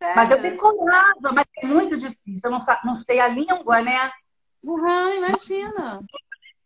É 0.02 0.16
mas 0.16 0.32
eu 0.32 0.42
decorava, 0.42 1.32
mas 1.34 1.46
é 1.58 1.68
muito 1.68 1.96
difícil. 1.98 2.50
Eu 2.50 2.52
não, 2.52 2.66
não 2.86 2.96
sei 2.96 3.20
a 3.20 3.28
língua, 3.28 3.82
né? 3.82 4.12
Uhum, 4.64 5.16
imagina 5.16 6.02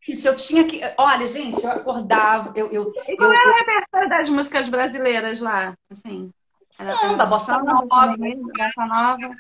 isso, 0.07 0.27
eu 0.27 0.35
tinha 0.35 0.63
que. 0.63 0.81
Olha, 0.97 1.27
gente, 1.27 1.63
eu 1.63 1.71
acordava. 1.71 2.51
Eu, 2.55 2.71
eu, 2.71 2.91
e 3.07 3.15
qual 3.15 3.31
eu, 3.31 3.39
era 3.39 3.49
o 3.49 3.53
repertório 3.53 4.09
das 4.09 4.29
músicas 4.29 4.67
brasileiras 4.67 5.39
lá? 5.39 5.75
Assim, 5.89 6.31
era 6.79 6.95
samba, 6.95 7.25
bossa 7.25 7.57
nova, 7.57 7.85
bossa 7.85 8.85
nova, 8.87 9.35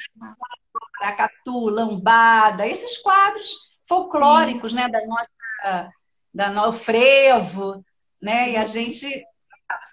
maracatu, 0.99 1.69
lambada, 1.69 2.67
esses 2.67 2.97
quadros 2.97 3.71
folclóricos, 3.87 4.71
Sim. 4.71 4.77
né, 4.77 4.89
da 4.89 5.05
nossa, 5.05 5.93
da 6.33 6.49
no 6.49 6.71
frevo, 6.71 7.83
né, 8.21 8.51
e 8.51 8.57
a 8.57 8.63
gente, 8.63 9.07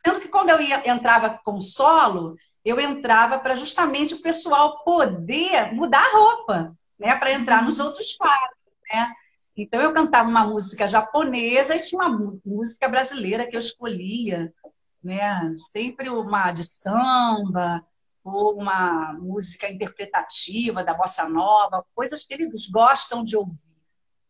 sendo 0.04 0.20
que 0.20 0.28
quando 0.28 0.50
eu 0.50 0.60
ia, 0.60 0.88
entrava 0.88 1.40
como 1.42 1.60
solo, 1.60 2.36
eu 2.64 2.78
entrava 2.78 3.38
para 3.38 3.54
justamente 3.54 4.14
o 4.14 4.22
pessoal 4.22 4.84
poder 4.84 5.72
mudar 5.72 6.04
a 6.04 6.16
roupa, 6.16 6.76
né, 6.98 7.16
para 7.16 7.32
entrar 7.32 7.62
nos 7.62 7.78
uhum. 7.78 7.86
outros 7.86 8.14
quadros, 8.16 8.58
né. 8.92 9.12
Então 9.58 9.82
eu 9.82 9.92
cantava 9.92 10.28
uma 10.28 10.46
música 10.46 10.88
japonesa 10.88 11.74
e 11.74 11.82
tinha 11.82 12.00
uma 12.00 12.38
música 12.44 12.88
brasileira 12.88 13.46
que 13.46 13.56
eu 13.56 13.60
escolhia, 13.60 14.54
né? 15.02 15.52
Sempre 15.56 16.08
uma 16.08 16.52
de 16.52 16.62
samba 16.62 17.84
ou 18.22 18.56
uma 18.56 19.14
música 19.14 19.68
interpretativa 19.68 20.84
da 20.84 20.94
bossa 20.94 21.28
nova, 21.28 21.84
coisas 21.94 22.24
que 22.24 22.34
eles 22.34 22.68
gostam 22.68 23.24
de 23.24 23.36
ouvir, 23.36 23.58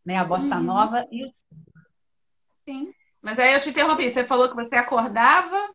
né? 0.03 0.17
A 0.17 0.25
bossa 0.25 0.57
uhum. 0.57 0.63
nova 0.63 1.07
e 1.11 1.23
o 1.23 1.29
Sim. 2.65 2.91
Mas 3.21 3.37
aí 3.37 3.53
eu 3.53 3.59
te 3.59 3.69
interrompi, 3.69 4.09
você 4.09 4.25
falou 4.25 4.49
que 4.49 4.55
você 4.55 4.75
acordava 4.75 5.69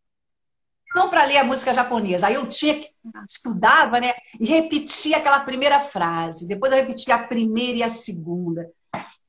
não 0.95 1.11
para 1.11 1.25
ler 1.25 1.39
a 1.39 1.45
música 1.45 1.75
japonesa. 1.75 2.29
Aí 2.29 2.35
eu 2.35 2.49
tinha 2.49 2.75
que 2.81 2.89
estudava, 3.29 4.01
né? 4.01 4.15
E 4.39 4.47
repetia 4.47 5.17
aquela 5.19 5.41
primeira 5.41 5.81
frase. 5.81 6.47
Depois 6.47 6.73
eu 6.73 6.79
repetia 6.79 7.17
a 7.17 7.27
primeira 7.27 7.79
e 7.79 7.83
a 7.83 7.89
segunda. 7.89 8.71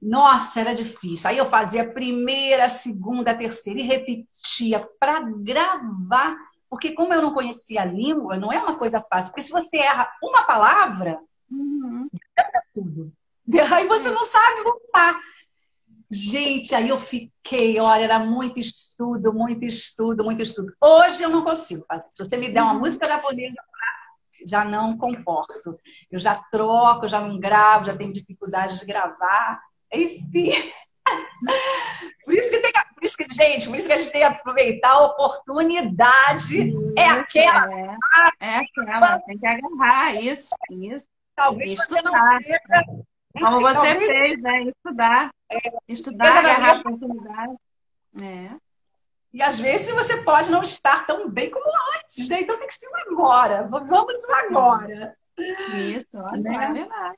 Nossa, 0.06 0.60
era 0.60 0.76
difícil. 0.76 1.28
Aí 1.28 1.38
eu 1.40 1.50
fazia 1.50 1.82
a 1.82 1.92
primeira, 1.92 2.66
a 2.66 2.70
segunda, 2.70 3.32
a 3.32 3.38
terceira 3.38 3.80
e 3.80 3.84
repetia 3.84 4.88
para 5.00 5.20
gravar. 5.20 6.38
Porque 6.70 6.92
como 6.92 7.12
eu 7.12 7.24
não 7.24 7.34
conhecia 7.34 7.82
a 7.82 7.86
língua, 7.86 8.38
não 8.38 8.54
é 8.54 8.60
uma 8.60 8.78
coisa 8.78 9.02
fácil. 9.02 9.32
Porque 9.32 9.42
se 9.42 9.52
você 9.52 9.78
erra 9.78 10.08
uma 10.22 10.44
palavra, 10.44 11.20
uhum. 11.50 12.08
tudo. 12.72 13.12
Aí 13.74 13.88
você 13.88 14.12
não 14.12 14.24
sabe 14.24 14.62
voltar. 14.62 15.20
Gente, 16.10 16.76
aí 16.76 16.90
eu 16.90 17.00
fiquei, 17.00 17.80
olha, 17.80 18.04
era 18.04 18.20
muito 18.20 18.60
estudo, 18.60 19.34
muito 19.34 19.66
estudo, 19.66 20.24
muito 20.24 20.42
estudo. 20.44 20.72
Hoje 20.80 21.24
eu 21.24 21.30
não 21.30 21.44
consigo 21.44 21.84
fazer. 21.88 22.06
Se 22.12 22.24
você 22.24 22.38
me 22.38 22.48
der 22.50 22.62
uma 22.62 22.74
uhum. 22.74 22.80
música 22.80 23.08
japonesa, 23.08 23.56
já 24.46 24.64
não 24.64 24.96
comporto. 24.98 25.80
Eu 26.12 26.20
já 26.20 26.36
troco, 26.52 27.08
já 27.08 27.20
não 27.20 27.40
gravo, 27.40 27.86
já 27.86 27.98
tenho 27.98 28.14
dificuldade 28.14 28.80
de 28.80 28.86
gravar. 28.86 29.60
Enfim. 29.94 30.52
Por 32.24 32.34
isso 32.34 32.50
que 32.50 32.60
tem 32.60 32.72
por 32.72 33.04
isso 33.04 33.18
que, 33.18 33.26
gente, 33.32 33.68
por 33.68 33.78
isso 33.78 33.88
que 33.88 33.94
a 33.94 33.98
gente 33.98 34.12
tem 34.12 34.22
que 34.22 34.28
aproveitar 34.28 34.90
a 34.90 35.06
oportunidade. 35.06 36.74
é 36.98 37.08
aquela. 37.08 37.98
É, 38.40 38.48
é 38.48 38.58
aquela, 38.58 39.20
tem 39.20 39.38
que 39.38 39.46
agarrar 39.46 40.16
isso, 40.16 40.50
isso. 40.72 41.06
Talvez 41.36 41.74
estudar. 41.74 42.02
você 42.02 42.02
não 42.02 42.18
seja. 42.18 42.60
Como 43.38 43.60
você 43.60 43.74
talvez... 43.74 44.08
fez, 44.08 44.42
né? 44.42 44.64
Estudar. 44.64 45.30
É, 45.52 45.60
estudar, 45.88 46.38
agarrar 46.38 46.70
a 46.70 46.80
oportunidade. 46.80 47.56
É. 48.22 48.50
E 49.34 49.42
às 49.42 49.60
vezes 49.60 49.94
você 49.94 50.24
pode 50.24 50.50
não 50.50 50.64
estar 50.64 51.06
tão 51.06 51.30
bem 51.30 51.52
como 51.52 51.66
antes, 51.98 52.30
né? 52.30 52.42
Então 52.42 52.58
tem 52.58 52.68
que 52.68 52.74
ser 52.74 52.90
agora. 53.08 53.68
Vamos 53.70 54.24
agora. 54.30 55.16
Isso, 55.76 56.08
olha, 56.14 56.42
né? 56.42 56.56
é 56.56 56.72
verdade. 56.72 57.18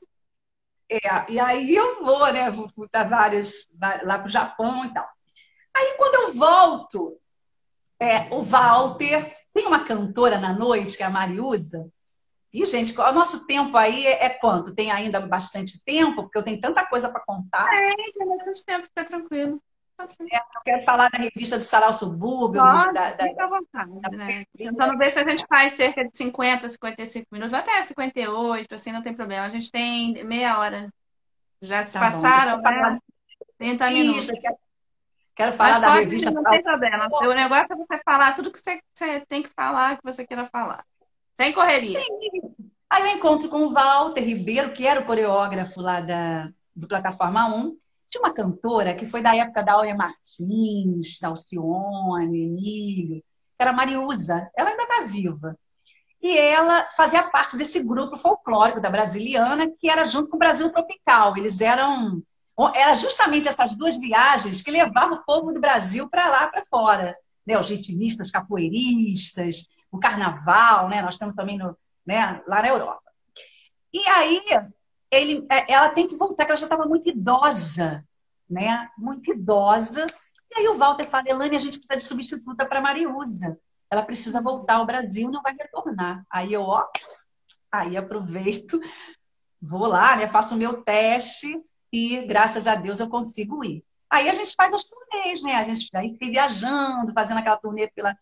É, 0.90 1.32
e 1.32 1.38
aí 1.38 1.74
eu 1.74 2.02
vou, 2.02 2.32
né? 2.32 2.50
Vou 2.50 2.70
dar 2.92 3.08
vários 3.08 3.68
lá 4.02 4.18
para 4.18 4.26
o 4.26 4.30
Japão 4.30 4.84
e 4.84 4.92
tal. 4.92 5.08
Aí 5.76 5.94
quando 5.96 6.14
eu 6.14 6.34
volto, 6.34 7.18
é, 8.00 8.34
o 8.34 8.42
Walter 8.42 9.36
tem 9.52 9.66
uma 9.66 9.84
cantora 9.84 10.38
na 10.38 10.52
noite, 10.52 10.96
que 10.96 11.02
é 11.02 11.06
a 11.06 11.10
Mariusa. 11.10 11.90
E, 12.52 12.64
gente, 12.64 12.98
o 12.98 13.12
nosso 13.12 13.46
tempo 13.46 13.76
aí 13.76 14.06
é, 14.06 14.24
é 14.24 14.28
quanto? 14.30 14.74
Tem 14.74 14.90
ainda 14.90 15.20
bastante 15.20 15.84
tempo? 15.84 16.22
Porque 16.22 16.38
eu 16.38 16.42
tenho 16.42 16.60
tanta 16.60 16.86
coisa 16.86 17.10
para 17.10 17.24
contar. 17.26 17.68
É, 17.74 17.94
tem 18.12 18.26
bastante 18.26 18.64
tempo, 18.64 18.86
fica 18.86 19.04
tranquilo. 19.04 19.62
É, 20.00 20.40
quero 20.64 20.84
falar 20.84 21.10
da 21.10 21.18
revista 21.18 21.56
do 21.56 21.62
Sarau 21.62 21.92
Subúrbio. 21.92 22.62
Pode, 22.62 22.94
da, 22.94 23.12
da, 23.12 23.24
fica 23.24 23.44
à 23.44 23.48
vontade, 23.48 24.00
da, 24.00 24.10
né? 24.10 24.44
Tentando 24.56 24.96
ver 24.96 25.10
se 25.10 25.18
a 25.18 25.28
gente 25.28 25.44
faz 25.48 25.72
cerca 25.72 26.04
de 26.04 26.16
50, 26.16 26.68
55 26.68 27.26
minutos, 27.32 27.52
até 27.52 27.82
58, 27.82 28.74
assim, 28.74 28.92
não 28.92 29.02
tem 29.02 29.12
problema. 29.12 29.44
A 29.44 29.48
gente 29.48 29.70
tem 29.70 30.24
meia 30.24 30.58
hora. 30.58 30.88
Já 31.60 31.82
se 31.82 31.94
tá 31.94 32.00
passaram, 32.00 32.62
bom, 32.62 32.70
né? 32.70 32.98
30 33.58 33.90
minutos. 33.90 34.30
Isso, 34.30 34.32
quero, 35.34 35.52
falar 35.52 35.80
Mas 35.80 35.80
da 35.80 35.94
revista. 35.94 36.30
Não 36.30 36.44
tem 36.44 36.62
problema. 36.62 37.08
O 37.10 37.34
negócio 37.34 37.66
é 37.72 37.76
você 37.76 38.00
falar 38.04 38.34
tudo 38.34 38.52
que 38.52 38.60
você, 38.60 38.80
você 38.94 39.20
tem 39.28 39.42
que 39.42 39.48
falar, 39.48 39.96
que 39.96 40.04
você 40.04 40.24
queira 40.24 40.46
falar. 40.46 40.84
Sem 41.36 41.52
correria. 41.52 41.98
Sim. 41.98 42.70
Aí 42.88 43.02
eu 43.02 43.16
encontro 43.16 43.48
com 43.48 43.64
o 43.64 43.72
Walter 43.72 44.22
Ribeiro, 44.22 44.72
que 44.72 44.86
era 44.86 45.00
o 45.00 45.04
coreógrafo 45.04 45.80
lá 45.80 46.00
da, 46.00 46.50
do 46.74 46.86
Plataforma 46.86 47.52
1 47.52 47.76
tinha 48.08 48.22
uma 48.22 48.32
cantora 48.32 48.94
que 48.94 49.06
foi 49.06 49.20
da 49.22 49.36
época 49.36 49.62
da 49.62 49.74
Aurea 49.74 49.94
Martins, 49.94 51.18
da 51.20 51.28
Alcione, 51.28 52.44
Emílio, 52.44 53.22
era 53.58 53.72
Mariusa. 53.72 54.50
Ela 54.56 54.70
ainda 54.70 54.82
está 54.84 55.02
viva. 55.02 55.58
E 56.20 56.36
ela 56.36 56.88
fazia 56.96 57.22
parte 57.22 57.56
desse 57.56 57.82
grupo 57.82 58.18
folclórico 58.18 58.80
da 58.80 58.90
Brasiliana, 58.90 59.70
que 59.78 59.88
era 59.88 60.04
junto 60.04 60.30
com 60.30 60.36
o 60.36 60.38
Brasil 60.38 60.70
Tropical. 60.70 61.36
Eles 61.36 61.60
eram. 61.60 62.22
Era 62.74 62.96
justamente 62.96 63.46
essas 63.46 63.76
duas 63.76 63.96
viagens 63.98 64.62
que 64.62 64.70
levavam 64.70 65.18
o 65.18 65.24
povo 65.24 65.52
do 65.52 65.60
Brasil 65.60 66.08
para 66.08 66.28
lá, 66.28 66.48
para 66.48 66.64
fora. 66.64 67.16
Né? 67.46 67.58
Os 67.58 67.70
ritmistas, 67.70 68.32
capoeiristas, 68.32 69.68
o 69.92 69.98
carnaval, 69.98 70.88
né? 70.88 71.00
nós 71.00 71.14
estamos 71.14 71.36
também 71.36 71.56
no, 71.56 71.76
né? 72.04 72.42
lá 72.48 72.60
na 72.62 72.68
Europa. 72.68 73.02
E 73.92 74.00
aí 74.08 74.42
ele, 75.10 75.46
é, 75.50 75.72
ela 75.72 75.90
tem 75.90 76.06
que 76.06 76.16
voltar, 76.16 76.36
porque 76.36 76.52
ela 76.52 76.56
já 76.56 76.66
estava 76.66 76.86
muito 76.86 77.08
idosa, 77.08 78.04
né? 78.48 78.88
Muito 78.96 79.32
idosa. 79.32 80.06
E 80.50 80.58
aí 80.58 80.68
o 80.68 80.76
Walter 80.76 81.04
fala, 81.04 81.28
Elane, 81.28 81.56
a 81.56 81.60
gente 81.60 81.78
precisa 81.78 81.96
de 81.96 82.02
substituta 82.02 82.66
para 82.66 82.80
Mariusa. 82.80 83.58
Ela 83.90 84.02
precisa 84.02 84.40
voltar 84.40 84.76
ao 84.76 84.86
Brasil, 84.86 85.30
não 85.30 85.42
vai 85.42 85.54
retornar. 85.54 86.24
Aí 86.30 86.52
eu, 86.52 86.62
ó, 86.62 86.86
aí 87.72 87.96
aproveito, 87.96 88.80
vou 89.60 89.86
lá, 89.86 90.16
né? 90.16 90.28
Faço 90.28 90.54
o 90.54 90.58
meu 90.58 90.82
teste 90.82 91.48
e 91.92 92.20
graças 92.26 92.66
a 92.66 92.74
Deus 92.74 93.00
eu 93.00 93.08
consigo 93.08 93.64
ir. 93.64 93.84
Aí 94.10 94.28
a 94.28 94.32
gente 94.32 94.54
faz 94.54 94.72
as 94.72 94.84
turnês, 94.84 95.42
né? 95.42 95.54
A 95.54 95.64
gente 95.64 95.88
aí 95.94 96.12
fica 96.12 96.26
viajando, 96.26 97.12
fazendo 97.12 97.38
aquela 97.38 97.58
turnê 97.58 97.88
pela 97.88 98.16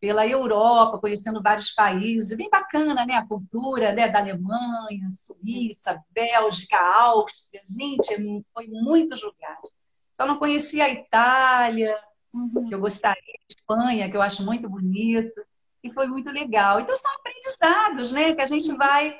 pela 0.00 0.26
Europa, 0.26 0.98
conhecendo 0.98 1.42
vários 1.42 1.70
países, 1.70 2.36
bem 2.36 2.48
bacana, 2.48 3.04
né? 3.04 3.14
A 3.14 3.26
cultura 3.26 3.92
né? 3.92 4.08
da 4.08 4.20
Alemanha, 4.20 5.10
Suíça, 5.10 6.00
Bélgica, 6.10 6.78
Áustria, 6.78 7.62
gente, 7.68 8.14
é 8.14 8.18
foi 8.52 8.68
muitos 8.68 9.22
lugares. 9.22 9.70
Só 10.12 10.26
não 10.26 10.38
conhecia 10.38 10.84
a 10.84 10.88
Itália, 10.88 11.96
uhum. 12.32 12.66
que 12.66 12.74
eu 12.74 12.80
gostaria, 12.80 13.38
Espanha, 13.48 14.10
que 14.10 14.16
eu 14.16 14.22
acho 14.22 14.44
muito 14.44 14.68
bonito, 14.68 15.40
e 15.82 15.92
foi 15.92 16.06
muito 16.06 16.30
legal. 16.32 16.80
Então 16.80 16.96
são 16.96 17.10
aprendizados, 17.14 18.12
né? 18.12 18.34
Que 18.34 18.40
a 18.40 18.46
gente 18.46 18.72
vai, 18.74 19.16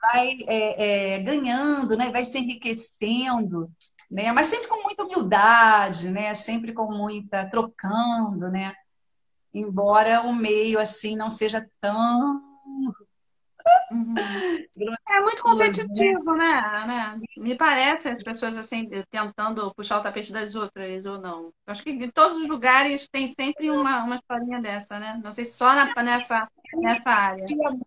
vai 0.00 0.38
é, 0.46 1.14
é, 1.14 1.18
ganhando, 1.20 1.96
né? 1.96 2.10
Vai 2.10 2.24
se 2.24 2.38
enriquecendo, 2.38 3.70
né? 4.10 4.32
Mas 4.32 4.46
sempre 4.46 4.68
com 4.68 4.82
muita 4.82 5.04
humildade, 5.04 6.10
né? 6.10 6.34
Sempre 6.34 6.72
com 6.72 6.90
muita 6.90 7.48
trocando, 7.50 8.50
né? 8.50 8.74
Embora 9.58 10.22
o 10.22 10.34
meio 10.34 10.78
assim 10.78 11.16
não 11.16 11.30
seja 11.30 11.66
tão 11.80 12.42
Uhum. 13.90 14.14
É 15.08 15.20
muito 15.20 15.42
competitivo, 15.42 16.34
né? 16.36 16.86
né? 16.86 17.20
Me 17.36 17.56
parece 17.56 18.08
as 18.08 18.24
pessoas 18.24 18.56
assim 18.56 18.88
tentando 19.10 19.72
puxar 19.74 19.98
o 19.98 20.02
tapete 20.02 20.32
das 20.32 20.54
outras 20.54 21.04
ou 21.04 21.20
não. 21.20 21.52
Acho 21.66 21.82
que 21.82 21.90
em 21.90 22.10
todos 22.10 22.38
os 22.38 22.48
lugares 22.48 23.08
tem 23.08 23.26
sempre 23.26 23.70
uma, 23.70 24.04
uma 24.04 24.16
historinha 24.16 24.60
dessa, 24.60 24.98
né? 24.98 25.20
Não 25.22 25.30
sei 25.30 25.44
se 25.44 25.52
só 25.52 25.74
na, 25.74 25.92
nessa, 26.02 26.48
nessa 26.74 27.10
área. 27.10 27.44
Eu 27.48 27.56
não 27.56 27.80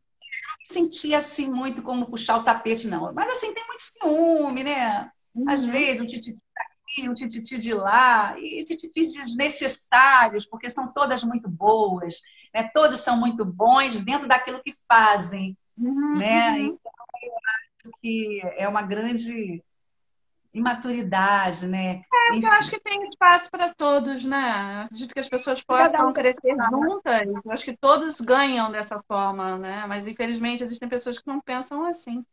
sentia 0.64 1.18
assim 1.18 1.50
muito 1.50 1.82
como 1.82 2.10
puxar 2.10 2.38
o 2.38 2.44
tapete, 2.44 2.88
não. 2.88 3.14
Mas 3.14 3.30
assim, 3.30 3.54
tem 3.54 3.66
muito 3.68 3.82
ciúme, 3.82 4.64
né? 4.64 5.12
Às 5.48 5.64
uhum. 5.64 5.72
vezes, 5.72 6.02
um 6.02 6.06
tititi 6.06 6.38
daqui, 6.90 7.08
um 7.08 7.14
tititi 7.14 7.60
de 7.60 7.74
lá, 7.74 8.38
e 8.40 8.64
tititis 8.66 9.14
desnecessários, 9.14 10.46
porque 10.46 10.70
são 10.70 10.92
todas 10.92 11.24
muito 11.24 11.48
boas, 11.48 12.22
né? 12.54 12.70
Todos 12.74 13.00
são 13.00 13.18
muito 13.18 13.46
bons 13.46 14.04
dentro 14.04 14.28
daquilo 14.28 14.62
que 14.62 14.76
fazem. 14.88 15.58
Uhum, 15.78 16.18
né? 16.18 16.52
Uhum. 16.52 16.66
Então, 16.66 16.92
eu 17.24 17.32
acho 17.36 18.00
que 18.02 18.42
é 18.58 18.68
uma 18.68 18.82
grande 18.82 19.64
imaturidade, 20.52 21.68
né? 21.68 22.02
É, 22.12 22.38
eu 22.44 22.52
acho 22.54 22.72
que 22.72 22.80
tem 22.80 23.08
espaço 23.08 23.50
para 23.52 23.74
todos, 23.74 24.26
né? 24.26 24.84
Acredito 24.86 25.14
que 25.14 25.20
as 25.20 25.30
pessoas 25.30 25.64
possam 25.64 26.10
um 26.10 26.14
crescer 26.14 26.56
juntas. 26.70 27.28
Eu 27.46 27.52
acho 27.52 27.64
que 27.64 27.78
todos 27.78 28.20
ganham 28.20 28.72
dessa 28.72 29.02
forma, 29.04 29.58
né? 29.58 29.86
Mas 29.88 30.08
infelizmente 30.08 30.64
existem 30.64 30.90
pessoas 30.90 31.20
que 31.20 31.28
não 31.28 31.40
pensam 31.40 31.86
assim. 31.86 32.26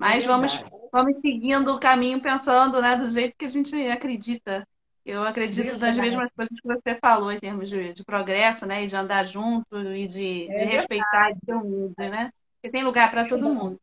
Mas 0.00 0.24
é 0.24 0.26
vamos, 0.26 0.64
vamos 0.90 1.20
seguindo 1.20 1.74
o 1.74 1.78
caminho 1.78 2.22
pensando, 2.22 2.80
né, 2.80 2.96
do 2.96 3.06
jeito 3.06 3.36
que 3.36 3.44
a 3.44 3.48
gente 3.48 3.76
acredita. 3.88 4.66
Eu 5.04 5.22
acredito 5.22 5.78
nas 5.78 5.96
mesmas 5.96 6.30
coisas 6.34 6.58
que 6.58 6.66
você 6.66 6.94
falou 6.98 7.30
em 7.30 7.38
termos 7.38 7.68
de, 7.68 7.92
de 7.92 8.02
progresso, 8.04 8.64
né? 8.66 8.84
E 8.84 8.86
de 8.86 8.96
andar 8.96 9.24
junto 9.24 9.78
e 9.78 10.08
de, 10.08 10.50
é 10.50 10.54
de 10.56 10.64
respeitar 10.64 11.30
e 11.30 11.36
ser 11.44 11.54
humilde, 11.54 11.94
né? 11.98 12.30
Porque 12.54 12.70
tem 12.70 12.82
lugar 12.82 13.10
para 13.10 13.26
todo 13.26 13.48
mundo. 13.48 13.78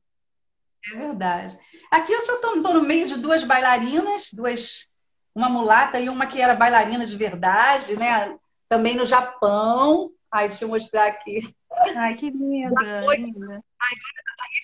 É 0.91 0.95
verdade. 0.95 1.55
Aqui 1.91 2.13
eu 2.13 2.21
só 2.21 2.35
estou 2.35 2.73
no 2.73 2.81
meio 2.81 3.07
de 3.07 3.17
duas 3.17 3.43
bailarinas, 3.43 4.31
duas, 4.33 4.87
uma 5.35 5.49
mulata 5.49 5.99
e 5.99 6.09
uma 6.09 6.27
que 6.27 6.41
era 6.41 6.55
bailarina 6.55 7.05
de 7.05 7.17
verdade, 7.17 7.97
né? 7.97 8.35
Também 8.69 8.95
no 8.95 9.05
Japão. 9.05 10.11
Ai, 10.31 10.47
deixa 10.47 10.65
eu 10.65 10.69
mostrar 10.69 11.07
aqui. 11.07 11.55
Ai, 11.95 12.15
que 12.15 12.29
linda. 12.29 13.03
Foi... 13.05 13.17
linda. 13.17 13.63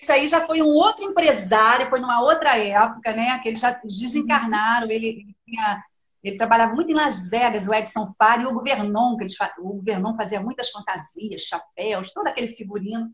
Esse 0.00 0.12
aí 0.12 0.28
já 0.28 0.46
foi 0.46 0.62
um 0.62 0.68
outro 0.68 1.04
empresário, 1.04 1.88
foi 1.88 2.00
numa 2.00 2.20
outra 2.22 2.58
época, 2.58 3.12
né? 3.12 3.38
Que 3.38 3.48
eles 3.48 3.60
já 3.60 3.72
desencarnaram. 3.84 4.90
Ele, 4.90 5.06
ele, 5.06 5.36
tinha, 5.44 5.84
ele 6.22 6.36
trabalhava 6.36 6.74
muito 6.74 6.90
em 6.90 6.94
Las 6.94 7.28
Vegas, 7.28 7.68
o 7.68 7.74
Edson 7.74 8.12
Fari 8.18 8.42
e 8.42 8.46
o 8.46 8.52
Governon, 8.52 9.16
que 9.16 9.24
eles, 9.24 9.36
o 9.58 9.74
Governon 9.74 10.16
fazia 10.16 10.40
muitas 10.40 10.70
fantasias, 10.70 11.42
chapéus, 11.42 12.12
todo 12.12 12.26
aquele 12.26 12.56
figurino. 12.56 13.10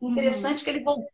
Interessante 0.00 0.58
uhum. 0.58 0.64
que 0.64 0.70
ele 0.70 0.84
voltou, 0.84 1.08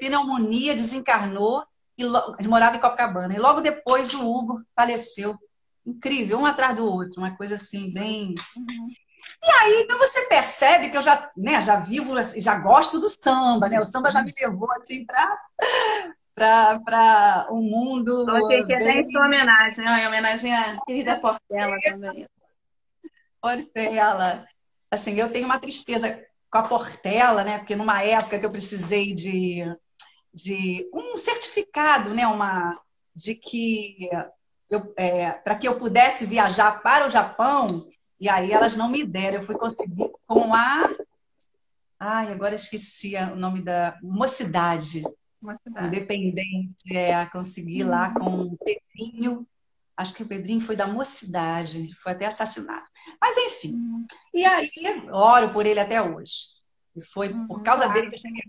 pneumonia, 0.00 0.74
desencarnou, 0.74 1.64
e 1.96 2.02
ele 2.38 2.48
morava 2.48 2.76
em 2.76 2.80
Copacabana. 2.80 3.34
E 3.34 3.38
logo 3.38 3.60
depois 3.60 4.14
o 4.14 4.30
Hugo 4.30 4.62
faleceu. 4.74 5.36
Incrível, 5.86 6.38
um 6.38 6.44
atrás 6.44 6.76
do 6.76 6.84
outro, 6.84 7.22
uma 7.22 7.34
coisa 7.34 7.54
assim, 7.54 7.90
bem. 7.90 8.34
Uhum. 8.54 8.88
E 9.42 9.50
aí, 9.50 9.82
então 9.82 9.98
você 9.98 10.26
percebe 10.26 10.90
que 10.90 10.96
eu 10.96 11.02
já, 11.02 11.30
né, 11.36 11.62
já 11.62 11.76
vivo, 11.76 12.14
já 12.22 12.56
gosto 12.56 12.98
do 12.98 13.08
samba, 13.08 13.68
né? 13.68 13.80
O 13.80 13.84
samba 13.84 14.10
já 14.10 14.22
me 14.22 14.32
levou 14.38 14.70
assim 14.72 15.04
para 15.04 15.38
para 16.34 17.48
um 17.50 17.60
mundo. 17.60 18.24
Ok, 18.28 18.64
que 18.64 18.76
bem... 18.76 19.00
é 19.00 19.10
sua 19.10 19.26
homenagem? 19.26 19.84
Em 19.84 20.06
homenagem 20.06 20.54
à 20.54 20.78
querida 20.86 21.20
Portela 21.20 21.76
também. 21.82 22.28
Portela. 23.40 24.46
Assim, 24.90 25.18
eu 25.18 25.30
tenho 25.30 25.46
uma 25.46 25.58
tristeza 25.58 26.24
com 26.50 26.58
a 26.58 26.62
Portela, 26.62 27.44
né? 27.44 27.58
Porque 27.58 27.76
numa 27.76 28.02
época 28.02 28.38
que 28.38 28.46
eu 28.46 28.50
precisei 28.50 29.12
de, 29.12 29.64
de 30.32 30.88
um 30.94 31.16
certificado, 31.16 32.14
né? 32.14 32.26
Uma 32.26 32.78
de 33.14 33.34
que 33.34 34.08
é, 34.96 35.30
para 35.32 35.56
que 35.56 35.66
eu 35.66 35.76
pudesse 35.76 36.26
viajar 36.26 36.82
para 36.82 37.06
o 37.06 37.10
Japão, 37.10 37.66
e 38.20 38.28
aí 38.28 38.52
elas 38.52 38.76
não 38.76 38.90
me 38.90 39.04
deram, 39.04 39.36
eu 39.36 39.42
fui 39.42 39.56
conseguir 39.56 40.10
com 40.26 40.54
a. 40.54 40.90
Ai, 41.98 42.32
agora 42.32 42.54
esqueci 42.54 43.14
o 43.16 43.36
nome 43.36 43.62
da 43.62 43.98
Mocidade. 44.02 45.02
Mocidade. 45.40 45.86
Independente, 45.86 46.96
é, 46.96 47.24
consegui 47.26 47.84
hum. 47.84 47.88
lá 47.88 48.12
com 48.12 48.42
o 48.42 48.58
Pedrinho. 48.58 49.46
Acho 49.96 50.14
que 50.14 50.22
o 50.22 50.28
Pedrinho 50.28 50.60
foi 50.60 50.76
da 50.76 50.86
mocidade, 50.86 51.92
foi 51.96 52.12
até 52.12 52.26
assassinado. 52.26 52.86
Mas 53.20 53.36
enfim. 53.36 53.74
Uhum. 53.74 54.06
E 54.32 54.44
aí, 54.44 54.68
oro 55.10 55.52
por 55.52 55.66
ele 55.66 55.80
até 55.80 56.00
hoje. 56.00 56.34
E 56.96 57.04
foi 57.04 57.32
uhum, 57.32 57.48
por 57.48 57.62
causa 57.62 57.88
dele 57.88 58.08
que 58.08 58.14
eu 58.14 58.18
cheguei 58.18 58.42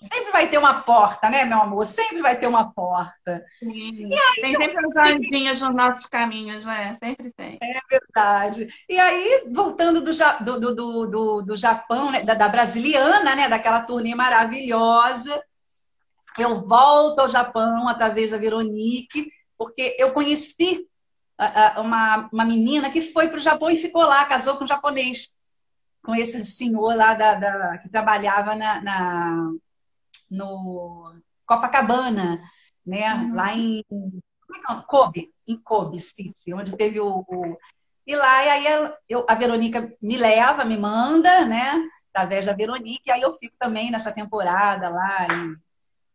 Sempre 0.00 0.30
vai 0.30 0.48
ter 0.48 0.58
uma 0.58 0.82
porta, 0.82 1.28
né, 1.28 1.44
meu 1.44 1.60
amor? 1.60 1.84
Sempre 1.84 2.22
vai 2.22 2.38
ter 2.38 2.46
uma 2.46 2.72
porta. 2.72 3.44
Sim. 3.58 4.08
E 4.08 4.14
aí, 4.14 4.40
tem 4.40 4.56
sempre 4.56 4.86
as 4.86 5.10
anjinhas 5.10 5.60
nos 5.60 5.74
nossos 5.74 6.06
caminhos, 6.06 6.64
né? 6.64 6.94
Sempre 6.94 7.32
tem. 7.32 7.58
É 7.60 7.80
verdade. 7.90 8.68
E 8.88 8.98
aí, 8.98 9.44
voltando 9.52 10.00
do, 10.00 10.12
do, 10.12 10.74
do, 10.74 11.06
do, 11.06 11.42
do 11.42 11.56
Japão, 11.56 12.12
né? 12.12 12.22
da, 12.22 12.34
da 12.34 12.48
brasiliana, 12.48 13.34
né? 13.34 13.48
Daquela 13.48 13.82
turnê 13.82 14.14
maravilhosa, 14.14 15.42
eu 16.38 16.56
volto 16.56 17.20
ao 17.20 17.28
Japão 17.28 17.88
através 17.88 18.30
da 18.30 18.38
Veronique, 18.38 19.30
porque 19.56 19.96
eu 19.98 20.12
conheci 20.12 20.88
uma, 21.78 22.28
uma 22.32 22.44
menina 22.44 22.90
que 22.90 23.02
foi 23.02 23.28
para 23.28 23.38
o 23.38 23.40
Japão 23.40 23.70
e 23.70 23.76
ficou 23.76 24.02
lá, 24.02 24.24
casou 24.24 24.56
com 24.56 24.64
um 24.64 24.68
japonês, 24.68 25.30
com 26.02 26.14
esse 26.14 26.44
senhor 26.44 26.94
lá 26.94 27.14
da, 27.14 27.34
da 27.34 27.78
que 27.78 27.88
trabalhava 27.88 28.54
na, 28.54 28.82
na, 28.82 29.52
no 30.34 31.14
Copacabana, 31.46 32.40
né? 32.84 33.14
Uhum. 33.14 33.34
Lá 33.34 33.54
em 33.54 33.80
é 33.80 34.72
é 34.72 34.82
Kobe, 34.86 35.32
em 35.46 35.56
Kobe 35.56 35.98
City, 35.98 36.54
onde 36.54 36.76
teve 36.76 37.00
o, 37.00 37.24
o... 37.26 37.58
e 38.06 38.14
lá 38.14 38.44
e 38.44 38.48
aí 38.48 38.94
eu, 39.08 39.26
a 39.28 39.34
Verônica 39.34 39.92
me 40.00 40.16
leva, 40.16 40.64
me 40.64 40.76
manda, 40.76 41.44
né? 41.44 41.82
Através 42.12 42.46
da 42.46 42.52
Verônica, 42.52 43.02
e 43.06 43.10
aí 43.10 43.20
eu 43.20 43.32
fico 43.32 43.56
também 43.58 43.90
nessa 43.90 44.12
temporada 44.12 44.88
lá 44.88 45.26
e 45.26 45.56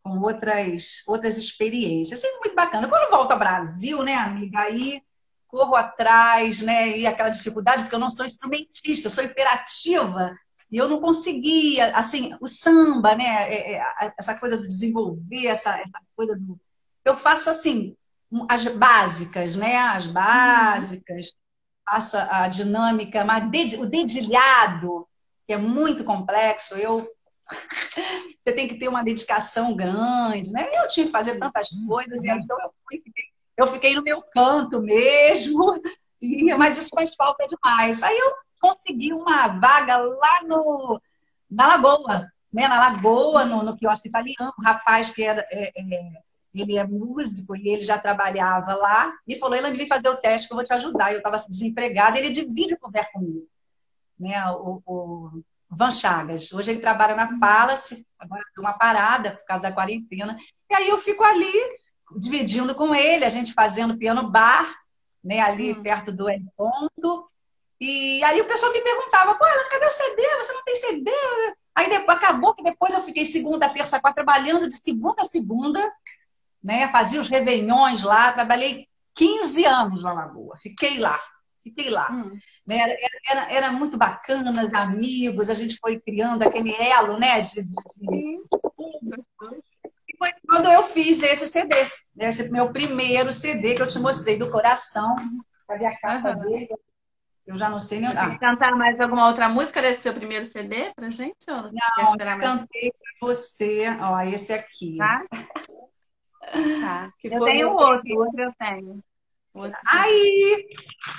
com 0.02 0.20
outras 0.20 1.04
outras 1.08 1.38
experiências. 1.38 2.20
Sempre 2.20 2.40
muito 2.40 2.56
bacana. 2.56 2.88
Quando 2.88 3.12
volto 3.12 3.32
ao 3.32 3.40
Brasil, 3.40 4.02
né, 4.04 4.16
amiga, 4.16 4.60
aí 4.60 5.02
corro 5.48 5.76
atrás, 5.76 6.62
né? 6.62 6.98
E 6.98 7.06
aquela 7.06 7.30
dificuldade, 7.30 7.82
porque 7.84 7.96
eu 7.96 8.00
não 8.00 8.10
sou 8.10 8.26
instrumentista, 8.26 9.08
eu 9.08 9.12
sou 9.12 9.24
imperativa. 9.24 10.38
E 10.72 10.78
eu 10.78 10.88
não 10.88 11.00
conseguia, 11.00 11.96
assim, 11.96 12.36
o 12.40 12.48
samba, 12.48 13.16
né? 13.16 13.26
É, 13.26 13.74
é, 13.74 14.14
essa 14.18 14.36
coisa 14.36 14.58
do 14.58 14.68
desenvolver, 14.68 15.48
essa, 15.48 15.80
essa 15.80 16.00
coisa 16.16 16.36
do. 16.36 16.60
Eu 17.04 17.18
faço, 17.18 17.50
assim, 17.50 17.96
as 18.48 18.66
básicas, 18.68 19.56
né? 19.56 19.78
As 19.78 20.06
básicas, 20.06 21.34
faço 21.84 22.18
a 22.18 22.48
dinâmica, 22.48 23.26
mas 23.26 23.74
o 23.80 23.86
dedilhado, 23.88 25.08
que 25.48 25.54
é 25.54 25.58
muito 25.58 26.04
complexo, 26.04 26.76
eu. 26.76 27.10
Você 28.40 28.54
tem 28.54 28.68
que 28.68 28.76
ter 28.76 28.88
uma 28.88 29.04
dedicação 29.04 29.76
grande, 29.76 30.52
né? 30.52 30.70
Eu 30.74 30.88
tinha 30.88 31.08
que 31.08 31.12
fazer 31.12 31.40
tantas 31.40 31.70
coisas, 31.88 32.24
e 32.24 32.30
aí 32.30 32.40
então 32.40 32.58
eu 32.62 32.70
fui, 32.70 33.02
fiquei 33.04 33.26
eu 33.60 33.68
fiquei 33.68 33.94
no 33.94 34.02
meu 34.02 34.22
canto 34.22 34.82
mesmo, 34.82 35.82
e, 36.22 36.54
mas 36.56 36.78
isso 36.78 36.90
faz 36.96 37.14
falta 37.14 37.46
demais. 37.46 38.02
Aí 38.02 38.18
eu 38.18 38.34
consegui 38.60 39.14
uma 39.14 39.48
vaga 39.48 39.98
lá 39.98 40.42
no, 40.46 41.02
na 41.50 41.68
Lagoa, 41.68 42.32
né? 42.52 42.68
na 42.68 42.80
Lagoa, 42.80 43.46
no, 43.46 43.64
no 43.64 43.78
quiosque 43.78 44.10
italiano, 44.10 44.54
um 44.60 44.64
rapaz 44.64 45.12
que 45.12 45.24
era, 45.24 45.46
é, 45.52 45.72
é, 45.76 46.12
ele 46.54 46.78
é 46.78 46.84
músico 46.84 47.56
e 47.56 47.70
ele 47.70 47.84
já 47.84 47.98
trabalhava 47.98 48.76
lá, 48.76 49.14
me 49.28 49.36
falou, 49.36 49.56
Ela 49.56 49.72
vem 49.72 49.88
fazer 49.88 50.10
o 50.10 50.18
teste 50.18 50.48
que 50.48 50.54
eu 50.54 50.58
vou 50.58 50.66
te 50.66 50.74
ajudar. 50.74 51.12
Eu 51.12 51.18
estava 51.18 51.36
desempregada, 51.36 52.18
ele 52.18 52.30
divide 52.30 52.74
o 52.74 52.80
couvert 52.80 53.12
comigo, 53.12 53.48
né? 54.20 54.44
o, 54.52 54.82
o 54.86 55.44
Van 55.70 55.92
Chagas. 55.92 56.52
Hoje 56.52 56.72
ele 56.72 56.80
trabalha 56.80 57.16
na 57.16 57.38
Palace, 57.40 58.06
agora 58.18 58.44
uma 58.58 58.74
parada 58.74 59.32
por 59.32 59.46
causa 59.46 59.64
da 59.64 59.72
quarentena. 59.72 60.38
E 60.70 60.74
aí 60.74 60.90
eu 60.90 60.98
fico 60.98 61.24
ali 61.24 61.52
dividindo 62.18 62.74
com 62.74 62.94
ele, 62.96 63.24
a 63.24 63.30
gente 63.30 63.54
fazendo 63.54 63.98
piano 63.98 64.30
bar, 64.30 64.76
né, 65.24 65.40
ali 65.40 65.74
hum. 65.74 65.84
perto 65.84 66.12
do 66.12 66.26
ponto. 66.56 67.28
E 67.80 68.24
aí 68.24 68.42
o 68.42 68.46
pessoal 68.46 68.74
me 68.74 68.82
perguntava, 68.82 69.36
pô, 69.36 69.46
cadê 69.70 69.86
o 69.86 69.90
CD? 69.90 70.36
Você 70.38 70.54
não 70.54 70.64
tem 70.64 70.76
CD? 70.76 71.12
Aí 71.74 71.90
depois, 71.90 72.18
acabou 72.18 72.54
que 72.54 72.64
depois 72.64 72.94
eu 72.94 73.02
fiquei 73.02 73.24
segunda, 73.24 73.70
terça, 73.70 74.02
quarta, 74.02 74.24
trabalhando 74.24 74.68
de 74.68 74.76
segunda 74.76 75.22
a 75.22 75.26
segunda, 75.26 75.92
né? 76.62 76.90
Fazia 76.92 77.22
os 77.22 77.30
revenhões 77.30 78.04
lá, 78.04 78.34
trabalhei 78.34 78.88
15 79.16 79.66
anos 79.66 80.04
na 80.04 80.12
Lagoa, 80.12 80.58
fiquei 80.58 80.98
lá, 81.00 81.20
fiquei 81.64 81.90
lá. 81.90 82.12
Hum. 82.12 82.38
Né? 82.68 82.76
Era, 82.76 82.98
era, 83.30 83.54
era, 83.54 83.72
muito 83.72 83.98
bacana, 83.98 84.52
os 84.52 84.74
amigos, 84.74 85.50
a 85.50 85.54
gente 85.54 85.78
foi 85.78 86.00
criando 86.00 86.44
aquele 86.44 86.74
elo, 86.76 87.18
né? 87.18 87.40
De, 87.40 87.64
de, 87.64 87.70
de 87.70 88.40
foi 90.20 90.32
quando 90.46 90.70
eu 90.70 90.84
fiz 90.84 91.24
esse 91.24 91.48
CD. 91.48 91.74
Esse 92.18 92.50
meu 92.50 92.72
primeiro 92.74 93.32
CD 93.32 93.74
que 93.74 93.82
eu 93.82 93.88
te 93.88 93.98
mostrei 93.98 94.38
do 94.38 94.52
coração. 94.52 95.16
Cadê 95.66 95.86
a 95.86 95.98
capa 95.98 96.32
uhum. 96.32 96.40
dele? 96.40 96.68
Eu 97.50 97.58
já 97.58 97.68
não 97.68 97.80
sei 97.80 98.00
nem. 98.00 98.10
Ah. 98.10 98.38
cantar 98.38 98.76
mais 98.76 99.00
alguma 99.00 99.28
outra 99.28 99.50
música 99.50 99.82
desse 99.82 100.04
seu 100.04 100.14
primeiro 100.14 100.46
CD 100.46 100.94
pra 100.94 101.10
gente? 101.10 101.50
Ou 101.50 101.64
não, 101.64 101.72
quer 101.96 102.04
esperar 102.04 102.38
mais? 102.38 102.48
cantei 102.48 102.92
pra 102.92 103.28
você. 103.28 103.88
Ó, 104.00 104.22
esse 104.22 104.54
aqui. 104.54 104.98
Tá? 104.98 105.26
tá. 106.80 107.14
eu 107.24 107.44
tenho 107.44 107.72
outro, 107.72 108.20
outro 108.20 108.40
eu 108.40 108.54
tenho. 108.54 109.04
Aí, 109.90 110.70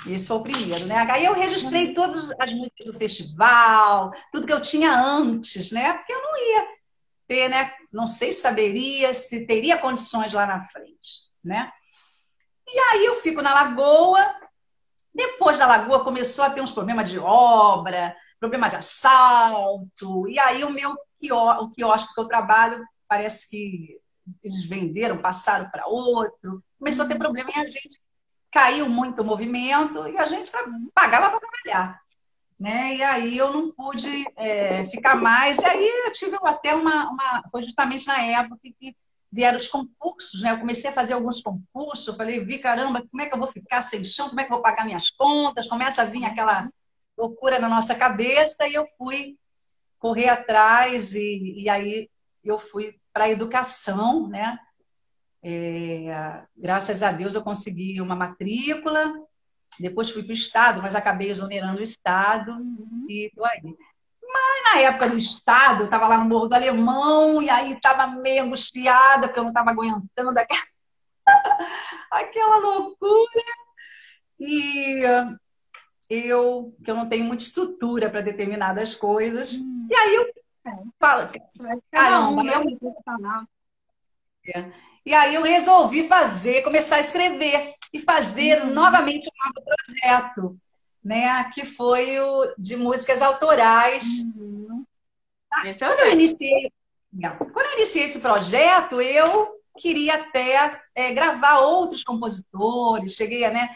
esse 0.07 0.29
foi 0.29 0.37
o 0.37 0.43
primeiro, 0.43 0.85
né? 0.85 0.95
Aí 1.11 1.25
eu 1.25 1.33
registrei 1.33 1.93
todas 1.93 2.31
as 2.39 2.51
músicas 2.53 2.87
do 2.87 2.93
festival, 2.93 4.11
tudo 4.31 4.47
que 4.47 4.53
eu 4.53 4.61
tinha 4.61 4.89
antes, 4.89 5.73
né? 5.73 5.93
Porque 5.95 6.13
eu 6.13 6.21
não 6.21 6.37
ia 6.37 6.67
ter, 7.27 7.49
né? 7.49 7.73
Não 7.91 8.07
sei 8.07 8.31
se 8.31 8.39
saberia, 8.39 9.13
se 9.13 9.45
teria 9.45 9.77
condições 9.77 10.31
lá 10.31 10.47
na 10.47 10.65
frente, 10.69 11.27
né? 11.43 11.69
E 12.65 12.79
aí 12.93 13.05
eu 13.05 13.15
fico 13.15 13.41
na 13.41 13.53
Lagoa. 13.53 14.33
Depois 15.13 15.59
da 15.59 15.67
Lagoa 15.67 16.03
começou 16.03 16.45
a 16.45 16.49
ter 16.49 16.61
uns 16.61 16.71
problemas 16.71 17.09
de 17.09 17.19
obra, 17.19 18.15
problema 18.39 18.69
de 18.69 18.77
assalto. 18.77 20.27
E 20.27 20.39
aí 20.39 20.63
o 20.63 20.69
meu 20.69 20.95
o 21.29 21.69
quiosque 21.69 22.13
que 22.13 22.21
eu 22.21 22.27
trabalho 22.27 22.83
parece 23.07 23.49
que 23.49 23.99
eles 24.43 24.65
venderam, 24.65 25.17
passaram 25.17 25.69
para 25.69 25.87
outro. 25.87 26.63
Começou 26.79 27.05
a 27.05 27.07
ter 27.07 27.17
problema 27.17 27.49
e 27.51 27.59
a 27.59 27.69
gente 27.69 27.99
caiu 28.51 28.89
muito 28.89 29.21
o 29.21 29.25
movimento 29.25 30.07
e 30.07 30.17
a 30.17 30.25
gente 30.25 30.51
pagava 30.93 31.29
para 31.29 31.39
trabalhar. 31.39 32.01
Né? 32.59 32.95
E 32.95 33.03
aí 33.03 33.37
eu 33.37 33.51
não 33.51 33.71
pude 33.71 34.07
é, 34.35 34.85
ficar 34.85 35.15
mais. 35.15 35.57
E 35.59 35.65
aí 35.65 36.03
eu 36.05 36.11
tive 36.11 36.37
até 36.43 36.75
uma, 36.75 37.09
uma. 37.09 37.43
Foi 37.51 37.61
justamente 37.61 38.07
na 38.07 38.21
época 38.21 38.59
que 38.79 38.95
vieram 39.31 39.57
os 39.57 39.67
concursos, 39.67 40.41
né? 40.41 40.51
Eu 40.51 40.59
comecei 40.59 40.89
a 40.89 40.93
fazer 40.93 41.13
alguns 41.13 41.41
concursos, 41.41 42.07
eu 42.07 42.15
falei, 42.15 42.43
vi, 42.43 42.59
caramba, 42.59 43.05
como 43.09 43.21
é 43.21 43.27
que 43.27 43.33
eu 43.33 43.39
vou 43.39 43.47
ficar 43.47 43.81
sem 43.81 44.03
chão? 44.03 44.29
Como 44.29 44.41
é 44.41 44.43
que 44.43 44.51
eu 44.51 44.57
vou 44.57 44.63
pagar 44.63 44.85
minhas 44.85 45.09
contas? 45.09 45.67
Começa 45.67 46.01
a 46.01 46.05
vir 46.05 46.25
aquela 46.25 46.69
loucura 47.17 47.59
na 47.59 47.69
nossa 47.69 47.95
cabeça 47.95 48.67
e 48.67 48.73
eu 48.73 48.85
fui 48.97 49.37
correr 49.99 50.29
atrás 50.29 51.15
e, 51.15 51.63
e 51.63 51.69
aí 51.69 52.09
eu 52.43 52.57
fui 52.59 52.99
para 53.13 53.25
a 53.25 53.29
educação, 53.29 54.27
né? 54.27 54.57
É, 55.43 56.43
graças 56.55 57.01
a 57.01 57.11
Deus 57.11 57.33
eu 57.33 57.43
consegui 57.43 57.99
uma 58.01 58.15
matrícula, 58.15 59.13
depois 59.79 60.09
fui 60.09 60.23
para 60.23 60.31
o 60.31 60.33
Estado, 60.33 60.81
mas 60.81 60.95
acabei 60.95 61.29
exonerando 61.29 61.79
o 61.79 61.83
Estado 61.83 62.51
uhum. 62.51 63.05
e 63.09 63.27
estou 63.27 63.45
aí. 63.45 63.75
Mas 64.31 64.73
na 64.73 64.81
época 64.81 65.09
do 65.09 65.17
Estado, 65.17 65.81
eu 65.81 65.85
estava 65.85 66.07
lá 66.07 66.17
no 66.17 66.25
Morro 66.25 66.47
do 66.47 66.55
Alemão 66.55 67.41
e 67.41 67.49
aí 67.49 67.73
estava 67.73 68.07
meio 68.07 68.43
angustiada, 68.43 69.27
porque 69.27 69.39
eu 69.39 69.43
não 69.43 69.51
estava 69.51 69.71
aguentando 69.71 70.39
aquela, 70.39 70.61
aquela 72.11 72.57
loucura. 72.57 73.43
E 74.39 75.03
eu, 76.09 76.75
que 76.83 76.91
eu 76.91 76.95
não 76.95 77.07
tenho 77.07 77.25
muita 77.25 77.43
estrutura 77.43 78.09
para 78.09 78.21
determinadas 78.21 78.95
coisas. 78.95 79.57
Hum. 79.57 79.87
E 79.89 79.95
aí 79.95 80.15
eu 80.15 80.33
falo, 80.99 81.29
caramba, 81.91 82.43
eu... 82.43 83.47
É. 84.55 84.71
E 85.05 85.13
aí 85.13 85.35
eu 85.35 85.41
resolvi 85.41 86.07
fazer, 86.07 86.61
começar 86.63 86.97
a 86.97 86.99
escrever 86.99 87.73
e 87.91 87.99
fazer 87.99 88.61
uhum. 88.61 88.73
novamente 88.73 89.27
um 89.27 89.45
novo 89.45 89.65
projeto, 89.65 90.59
né? 91.03 91.43
Que 91.51 91.65
foi 91.65 92.19
o 92.19 92.53
de 92.57 92.75
músicas 92.75 93.21
autorais. 93.21 94.05
Uhum. 94.35 94.85
Tá? 95.49 95.67
É 95.67 95.73
quando, 95.73 95.99
eu 95.99 96.11
iniciei, 96.13 96.71
quando 97.37 97.65
eu 97.65 97.77
iniciei 97.77 98.05
esse 98.05 98.21
projeto, 98.21 99.01
eu 99.01 99.59
queria 99.77 100.15
até 100.15 100.81
é, 100.95 101.13
gravar 101.13 101.59
outros 101.59 102.03
compositores, 102.03 103.13
cheguei 103.13 103.43
a, 103.43 103.51
né? 103.51 103.69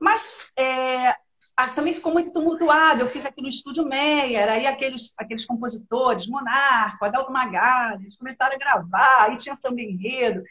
Mas 0.00 0.52
é, 0.56 1.14
também 1.74 1.92
ficou 1.92 2.12
muito 2.12 2.32
tumultuado. 2.32 3.00
Eu 3.00 3.08
fiz 3.08 3.26
aqui 3.26 3.42
no 3.42 3.48
Estúdio 3.48 3.84
Meyer, 3.84 4.48
aí 4.48 4.66
aqueles, 4.66 5.12
aqueles 5.18 5.44
compositores, 5.44 6.28
Monarco, 6.28 7.04
Adalto 7.04 7.32
Magalhães, 7.32 8.16
começaram 8.16 8.54
a 8.54 8.58
gravar, 8.58 9.24
aí 9.24 9.36
tinha 9.36 9.54
samba 9.54 9.80
enredo. 9.80 10.42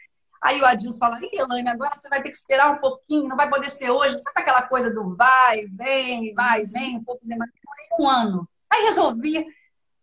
Aí 0.42 0.60
o 0.60 0.66
Adilson 0.66 0.98
fala, 0.98 1.18
Ih, 1.20 1.30
Elaine, 1.32 1.68
agora 1.68 1.96
você 1.96 2.08
vai 2.08 2.22
ter 2.22 2.30
que 2.30 2.36
esperar 2.36 2.70
um 2.70 2.78
pouquinho, 2.78 3.28
não 3.28 3.36
vai 3.36 3.48
poder 3.48 3.68
ser 3.68 3.90
hoje. 3.90 4.18
Sabe 4.18 4.40
aquela 4.40 4.62
coisa 4.62 4.90
do 4.90 5.16
vai, 5.16 5.66
vem, 5.66 6.32
vai, 6.34 6.64
vem, 6.64 6.98
um 6.98 7.04
pouco 7.04 7.26
de 7.26 7.36
mais. 7.36 7.50
um 7.98 8.08
ano. 8.08 8.48
Aí 8.70 8.84
resolvi 8.84 9.44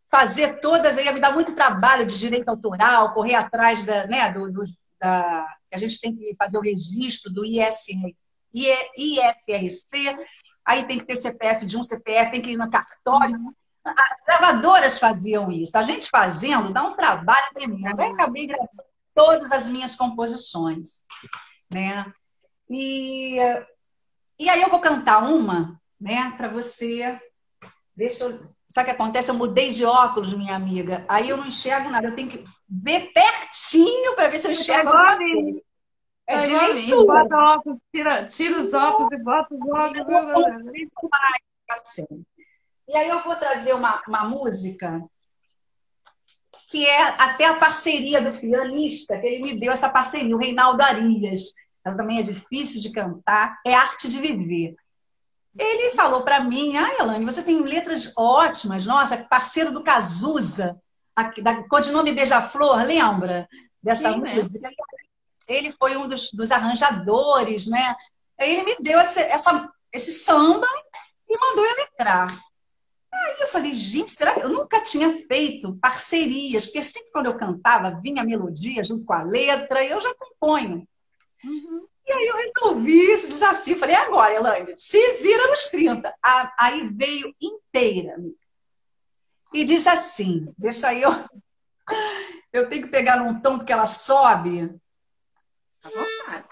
fazer 0.10 0.60
todas, 0.60 0.98
aí 0.98 1.06
ia 1.06 1.12
me 1.12 1.20
dar 1.20 1.34
muito 1.34 1.56
trabalho 1.56 2.06
de 2.06 2.18
direito 2.18 2.50
autoral, 2.50 3.14
correr 3.14 3.36
atrás 3.36 3.86
da, 3.86 4.08
né, 4.08 4.32
do, 4.32 4.52
do 4.52 4.64
da, 5.00 5.46
a 5.76 5.78
gente 5.78 6.00
tem 6.00 6.16
que 6.16 6.36
fazer 6.36 6.58
o 6.58 6.62
registro 6.62 7.32
do 7.32 7.46
ISR, 7.46 8.16
ISRC, 8.54 10.18
aí 10.66 10.86
tem 10.86 11.00
que 11.00 11.06
ter 11.06 11.16
CPF 11.18 11.66
de 11.66 11.78
um 11.78 11.84
CPF, 11.84 12.32
tem 12.32 12.42
que 12.42 12.52
ir 12.52 12.58
no 12.58 12.70
cartório. 12.70 13.38
As 13.84 14.26
gravadoras 14.26 14.98
faziam 14.98 15.52
isso. 15.52 15.78
A 15.78 15.84
gente 15.84 16.10
fazendo 16.10 16.74
dá 16.74 16.84
um 16.84 16.96
trabalho 16.96 17.46
tremendo. 17.54 18.00
Aí 18.00 18.12
acabei 18.12 18.48
gravando 18.48 18.84
todas 19.16 19.52
as 19.52 19.70
minhas 19.70 19.96
composições, 19.96 21.04
né? 21.74 22.06
E, 22.70 23.38
e 24.38 24.50
aí 24.50 24.62
eu 24.62 24.70
vou 24.70 24.80
cantar 24.80 25.24
uma, 25.24 25.80
né, 26.00 26.34
para 26.38 26.50
você. 26.50 27.20
Deixa 27.96 28.26
eu. 28.26 28.54
Sabe 28.68 28.92
o 28.92 28.94
que 28.94 29.02
acontece? 29.02 29.32
Eu 29.32 29.36
mudei 29.36 29.70
de 29.70 29.86
óculos, 29.86 30.34
minha 30.34 30.54
amiga. 30.54 31.06
Aí 31.08 31.30
eu 31.30 31.38
não 31.38 31.48
enxergo 31.48 31.90
nada. 31.90 32.08
Eu 32.08 32.16
tenho 32.16 32.30
que 32.30 32.44
ver 32.68 33.14
pertinho 33.14 34.16
para 34.16 34.28
ver 34.28 34.38
se 34.38 34.48
eu 34.48 34.52
enxergo. 34.52 34.92
É 36.28 36.38
de 36.40 36.50
leitura. 36.50 37.24
Bota 37.24 37.38
óculos, 37.38 37.80
tira, 37.94 38.26
tira 38.26 38.60
os 38.60 38.74
óculos 38.74 39.12
e 39.14 39.18
bota 39.18 39.56
os 39.56 39.62
óculos. 39.62 40.12
Assim. 41.70 42.26
E 42.88 42.98
aí 42.98 43.08
eu 43.08 43.24
vou 43.24 43.36
trazer 43.38 43.74
uma, 43.74 44.02
uma 44.08 44.28
música 44.28 45.02
que 46.70 46.86
é 46.88 47.02
até 47.22 47.46
a 47.46 47.56
parceria 47.56 48.22
do 48.22 48.40
pianista, 48.40 49.18
que 49.20 49.28
ele 49.28 49.44
me 49.44 49.60
deu 49.60 49.72
essa 49.72 49.90
parceria, 49.90 50.36
o 50.36 50.40
Reinaldo 50.40 50.82
Arias. 50.82 51.54
Ela 51.84 51.96
também 51.96 52.20
é 52.20 52.24
difícil 52.24 52.82
de 52.82 52.92
cantar, 52.92 53.60
é 53.66 53.74
arte 53.74 54.08
de 54.08 54.20
viver. 54.20 54.76
Ele 55.58 55.92
falou 55.92 56.24
para 56.24 56.44
mim, 56.44 56.76
ah, 56.76 56.98
Elane, 57.00 57.24
você 57.24 57.42
tem 57.44 57.62
letras 57.62 58.14
ótimas, 58.18 58.86
nossa, 58.86 59.24
parceiro 59.24 59.72
do 59.72 59.84
Cazuza, 59.84 60.78
da 61.42 61.64
codinome 61.70 62.12
Beija-Flor, 62.12 62.84
lembra 62.84 63.48
dessa 63.82 64.12
Sim, 64.12 64.20
música? 64.20 64.70
Ele 65.48 65.72
foi 65.72 65.96
um 65.96 66.08
dos, 66.08 66.32
dos, 66.32 66.52
arranjadores, 66.52 67.68
né? 67.68 67.96
Ele 68.38 68.64
me 68.64 68.76
deu 68.82 69.00
essa, 69.00 69.22
essa, 69.22 69.72
esse 69.94 70.12
samba 70.12 70.68
e 71.30 71.38
mandou 71.38 71.64
eu 71.64 71.76
letrar. 71.78 72.28
Aí 73.36 73.42
eu 73.42 73.48
falei, 73.48 73.74
gente, 73.74 74.12
será 74.12 74.34
que 74.34 74.40
eu 74.40 74.50
nunca 74.50 74.82
tinha 74.82 75.26
feito 75.28 75.76
parcerias? 75.82 76.66
Porque 76.66 76.82
sempre 76.82 77.12
quando 77.12 77.26
eu 77.26 77.38
cantava, 77.38 78.00
vinha 78.02 78.22
a 78.22 78.26
melodia 78.26 78.82
junto 78.82 79.06
com 79.06 79.12
a 79.12 79.24
letra, 79.24 79.84
e 79.84 79.90
eu 79.90 80.00
já 80.00 80.14
componho. 80.16 80.88
Uhum. 81.44 81.86
E 82.08 82.12
aí 82.14 82.28
eu 82.28 82.38
resolvi 82.38 83.12
esse 83.12 83.28
desafio. 83.28 83.78
Falei, 83.78 83.96
agora, 83.96 84.34
Elaine, 84.34 84.74
se 84.78 84.98
vira 85.22 85.50
nos 85.50 85.68
30. 85.68 86.14
Aí 86.58 86.88
veio 86.88 87.36
inteira. 87.42 88.16
E 89.54 89.66
diz 89.66 89.86
assim, 89.86 90.54
deixa 90.58 90.94
eu... 90.94 91.10
Eu 92.54 92.70
tenho 92.70 92.84
que 92.84 92.90
pegar 92.90 93.18
num 93.18 93.42
tom 93.42 93.58
porque 93.58 93.74
ela 93.74 93.86
sobe. 93.86 94.74
Tá 95.82 95.90
vontade. 95.90 96.46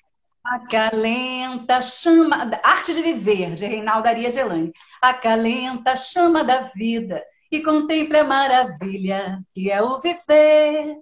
Acalenta, 0.44 1.82
chama. 1.82 2.52
Arte 2.62 2.94
de 2.94 3.02
Viver, 3.02 3.56
de 3.56 3.66
Reinaldo 3.66 4.10
Arias 4.10 4.36
Elane. 4.36 4.74
Acalenta 5.04 5.92
a 5.92 5.96
chama 5.98 6.46
da 6.46 6.62
vida 6.62 7.22
e 7.52 7.62
contemple 7.62 8.20
a 8.20 8.24
maravilha 8.24 9.44
que 9.54 9.70
é 9.70 9.82
o 9.82 10.00
viver. 10.00 10.98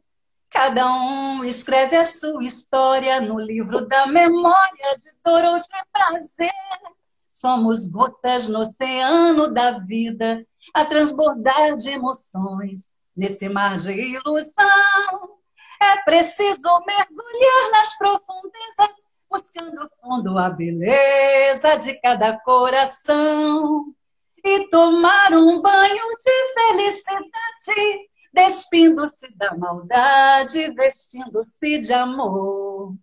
Cada 0.49 0.91
um 0.91 1.43
escreve 1.43 1.95
a 1.95 2.03
sua 2.03 2.43
história 2.43 3.21
no 3.21 3.39
livro 3.39 3.85
da 3.85 4.07
memória 4.07 4.97
de 4.97 5.11
dor 5.23 5.43
ou 5.43 5.59
de 5.59 5.67
prazer. 5.93 6.51
Somos 7.31 7.85
gotas 7.85 8.49
no 8.49 8.61
oceano 8.61 9.53
da 9.53 9.77
vida 9.77 10.47
a 10.73 10.83
transbordar 10.83 11.75
de 11.77 11.91
emoções 11.91 12.89
nesse 13.15 13.47
mar 13.47 13.77
de 13.77 13.91
ilusão. 13.91 15.37
É 15.79 15.97
preciso 15.97 16.69
mergulhar 16.87 17.71
nas 17.71 17.95
profundezas 17.99 18.40
fundo 20.11 20.37
a 20.37 20.49
beleza 20.49 21.77
de 21.77 21.93
cada 22.01 22.37
coração 22.39 23.85
e 24.43 24.67
tomar 24.67 25.31
um 25.31 25.61
banho 25.61 26.03
de 26.17 26.53
felicidade, 26.53 28.09
despindo-se 28.33 29.33
da 29.37 29.55
maldade, 29.55 30.69
vestindo-se 30.73 31.79
de 31.79 31.93
amor. 31.93 32.93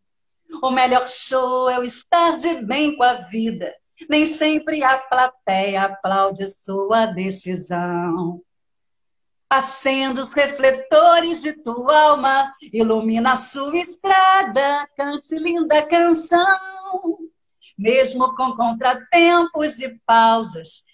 O 0.62 0.70
melhor 0.70 1.08
show 1.08 1.70
é 1.70 1.78
o 1.78 1.84
estar 1.84 2.36
de 2.36 2.56
bem 2.56 2.94
com 2.94 3.02
a 3.02 3.14
vida. 3.14 3.72
Nem 4.08 4.26
sempre 4.26 4.82
a 4.82 4.98
plateia 4.98 5.84
aplaude 5.84 6.46
sua 6.46 7.06
decisão. 7.06 8.42
Acenda 9.50 10.20
os 10.20 10.34
refletores 10.34 11.40
de 11.40 11.54
tua 11.54 12.10
alma, 12.10 12.54
ilumina 12.72 13.32
a 13.32 13.36
sua 13.36 13.78
estrada, 13.78 14.86
cante 14.94 15.34
linda 15.36 15.86
canção. 15.86 17.18
mesmo 17.78 18.34
com 18.34 18.56
contratempos 18.56 19.78
e 19.78 19.88
pausas. 20.04 20.84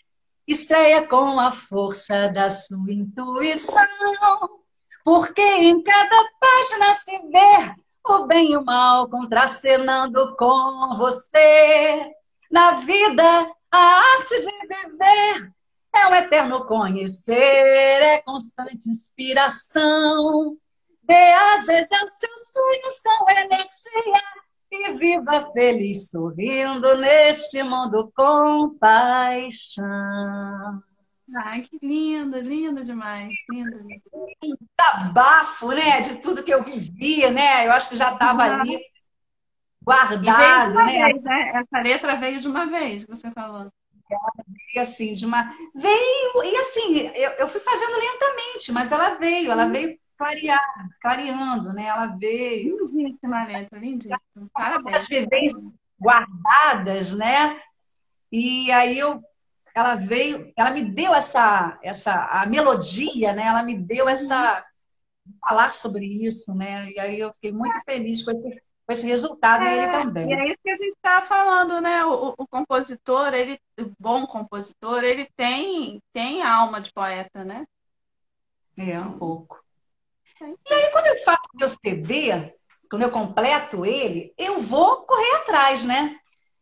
Estreia 0.47 1.09
com 1.09 1.41
a 1.41 1.51
força 1.51 2.29
da 2.29 2.51
sua 2.51 2.93
intuição, 2.93 4.61
porque 5.03 5.41
em 5.41 5.83
cada 5.83 6.29
página 6.39 6.95
se 6.95 7.19
vê 7.31 7.75
o 8.07 8.27
bem 8.27 8.53
e 8.53 8.57
o 8.57 8.65
mal 8.65 9.09
contracenando 9.09 10.37
com 10.37 10.95
você. 10.99 12.13
Na 12.51 12.73
vida, 12.81 13.51
a 13.73 13.79
arte 13.79 14.41
de 14.41 14.51
viver 14.69 15.54
é 15.95 16.09
um 16.09 16.15
eterno 16.15 16.65
conhecer, 16.65 17.35
é 17.35 18.23
constante 18.23 18.89
inspiração. 18.89 20.57
Dê 21.03 21.33
asas 21.55 21.91
aos 21.93 22.11
seus 22.13 22.53
sonhos 22.53 23.01
com 23.01 23.31
energia 23.31 24.23
e 24.73 24.93
viva 24.95 25.51
feliz, 25.53 26.11
sorrindo 26.11 26.97
neste 26.97 27.63
mundo 27.63 28.11
com 28.15 28.77
paixão. 28.79 29.85
Ai, 31.37 31.63
que 31.63 31.79
lindo, 31.83 32.39
lindo 32.41 32.83
demais, 32.83 33.33
lindo. 33.51 33.79
Bafo, 35.13 35.69
né, 35.69 36.01
de 36.01 36.17
tudo 36.17 36.43
que 36.43 36.53
eu 36.53 36.63
vivia, 36.63 37.31
né? 37.31 37.67
Eu 37.67 37.73
acho 37.73 37.89
que 37.89 37.97
já 37.97 38.13
estava 38.13 38.43
ali 38.43 38.79
guardado, 39.83 40.75
né? 40.75 40.85
Vez, 40.87 41.23
né? 41.23 41.53
Essa 41.55 41.81
letra 41.81 42.17
veio 42.17 42.41
de 42.41 42.49
uma 42.49 42.67
vez, 42.67 43.05
você 43.05 43.31
falou. 43.31 43.71
Veio 44.47 44.83
assim, 44.83 45.13
de 45.13 45.27
uma. 45.27 45.55
Veio, 45.75 46.45
e 46.45 46.57
assim, 46.57 46.99
eu, 47.15 47.31
eu 47.33 47.49
fui 47.49 47.61
fazendo 47.61 47.97
lentamente, 47.97 48.73
mas 48.73 48.93
ela 48.93 49.15
veio, 49.15 49.51
ela 49.51 49.67
veio 49.67 49.99
clarear, 50.17 50.89
clareando, 51.01 51.73
né? 51.73 51.87
Ela 51.87 52.07
veio. 52.07 52.85
Lindíssima 52.93 53.47
letra, 53.47 53.79
lindíssima. 53.79 54.19
Parabéns. 54.53 54.97
As 54.97 55.09
vivências 55.09 55.63
guardadas, 56.01 57.13
né? 57.15 57.61
E 58.31 58.71
aí 58.73 58.99
eu 58.99 59.23
ela 59.75 59.97
veio, 59.97 60.53
ela 60.57 60.71
me 60.71 60.85
deu 60.85 61.13
essa, 61.13 61.79
essa 61.83 62.27
a 62.27 62.47
melodia, 62.47 63.33
né? 63.33 63.47
Ela 63.47 63.63
me 63.63 63.77
deu 63.77 64.09
essa 64.09 64.65
falar 65.41 65.73
sobre 65.73 66.07
isso, 66.07 66.55
né? 66.55 66.91
E 66.91 67.01
aí 67.01 67.19
eu 67.19 67.33
fiquei 67.35 67.51
muito 67.51 67.75
feliz 67.85 68.23
com 68.23 68.31
esse, 68.31 68.63
com 68.87 68.93
esse 68.93 69.07
resultado 69.07 69.65
é, 69.65 69.79
ele 69.79 69.93
também. 69.93 70.29
E 70.29 70.35
é 70.35 70.47
isso 70.49 70.59
que 70.63 70.71
a 70.71 70.77
gente 70.77 70.95
está 70.95 71.23
falando, 71.23 71.81
né? 71.81 72.05
O, 72.05 72.35
o, 72.39 72.47
compositor, 72.47 73.33
ele, 73.33 73.59
o 73.81 73.91
bom 73.99 74.27
compositor, 74.27 75.03
ele 75.03 75.29
tem 75.37 76.03
tem 76.13 76.43
alma 76.43 76.81
de 76.81 76.93
poeta, 76.93 77.45
né? 77.45 77.67
É 78.77 78.99
um 79.01 79.19
pouco. 79.19 79.63
É. 80.41 80.45
E 80.45 80.75
aí 80.75 80.93
quando 80.93 81.07
eu 81.07 81.23
faço 81.23 81.49
meu 81.55 81.69
CD, 81.69 82.55
quando 82.91 83.03
eu 83.03 83.11
completo 83.11 83.87
ele, 83.87 84.35
eu 84.37 84.61
vou 84.61 85.03
correr 85.03 85.37
atrás, 85.37 85.87
né? 85.87 86.19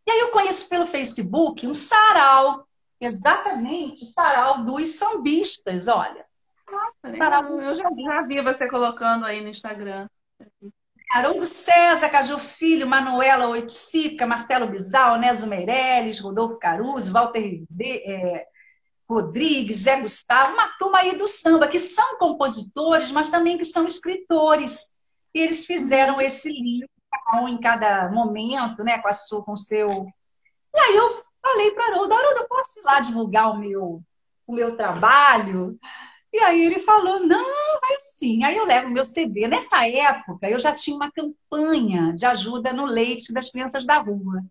E 0.07 0.11
aí 0.11 0.21
eu 0.21 0.31
conheço 0.31 0.69
pelo 0.69 0.87
Facebook 0.87 1.67
um 1.67 1.75
sarau 1.75 2.67
exatamente 3.01 4.07
sarau 4.07 4.65
dos 4.65 4.91
sambistas, 4.91 5.89
olha. 5.89 6.25
Nossa, 6.71 7.17
sarau 7.17 7.59
eu 7.59 7.77
já, 7.77 7.91
já 7.91 8.23
vi 8.23 8.43
você 8.43 8.69
colocando 8.69 9.25
aí 9.25 9.41
no 9.41 9.49
Instagram. 9.49 10.09
Haroldo 11.13 11.45
César, 11.45 12.09
Caju 12.09 12.39
Filho, 12.39 12.87
Manuela 12.87 13.49
Oiticica, 13.49 14.27
Marcelo 14.27 14.67
Bizal, 14.67 15.19
Nézio 15.19 15.49
Meirelles, 15.49 16.21
Rodolfo 16.21 16.59
Caruso, 16.59 17.13
Walter 17.13 17.63
é, 17.81 18.47
Rodrigues, 19.09 19.83
Zé 19.83 20.01
Gustavo, 20.01 20.55
uma 20.55 20.69
turma 20.79 20.99
aí 20.99 21.17
do 21.17 21.27
samba, 21.27 21.69
que 21.69 21.79
são 21.79 22.17
compositores, 22.19 23.13
mas 23.13 23.31
também 23.31 23.59
que 23.59 23.65
são 23.65 23.87
escritores. 23.87 24.89
E 25.35 25.41
eles 25.41 25.67
fizeram 25.67 26.21
esse 26.21 26.49
livro, 26.49 26.89
um 27.35 27.49
em 27.49 27.61
cada 27.61 28.09
momento, 28.11 28.83
né, 28.83 28.99
com, 28.99 29.09
a 29.09 29.13
sua, 29.13 29.45
com 29.45 29.53
o 29.53 29.57
seu... 29.57 30.07
E 30.75 30.79
aí 30.79 30.97
eu 30.97 31.11
Falei 31.43 31.73
para 31.73 31.87
Haroldo, 31.89 32.15
Haroldo, 32.15 32.41
eu 32.41 32.49
posso 32.49 32.79
ir 32.79 32.85
lá 32.85 33.01
divulgar 33.01 33.51
o 33.51 33.59
meu, 33.59 34.01
o 34.47 34.53
meu 34.53 34.77
trabalho? 34.77 35.77
E 36.33 36.39
aí 36.39 36.65
ele 36.65 36.79
falou, 36.79 37.21
não, 37.21 37.81
vai 37.81 37.97
sim. 38.15 38.43
Aí 38.43 38.57
eu 38.57 38.65
levo 38.65 38.89
o 38.89 38.91
meu 38.91 39.05
CD. 39.05 39.47
Nessa 39.47 39.87
época, 39.87 40.49
eu 40.49 40.59
já 40.59 40.73
tinha 40.73 40.97
uma 40.97 41.13
campanha 41.13 42.15
de 42.15 42.25
ajuda 42.25 42.73
no 42.73 42.87
leite 42.87 43.33
das 43.33 43.51
crianças 43.51 43.85
da 43.85 43.99
rua. 43.99 44.43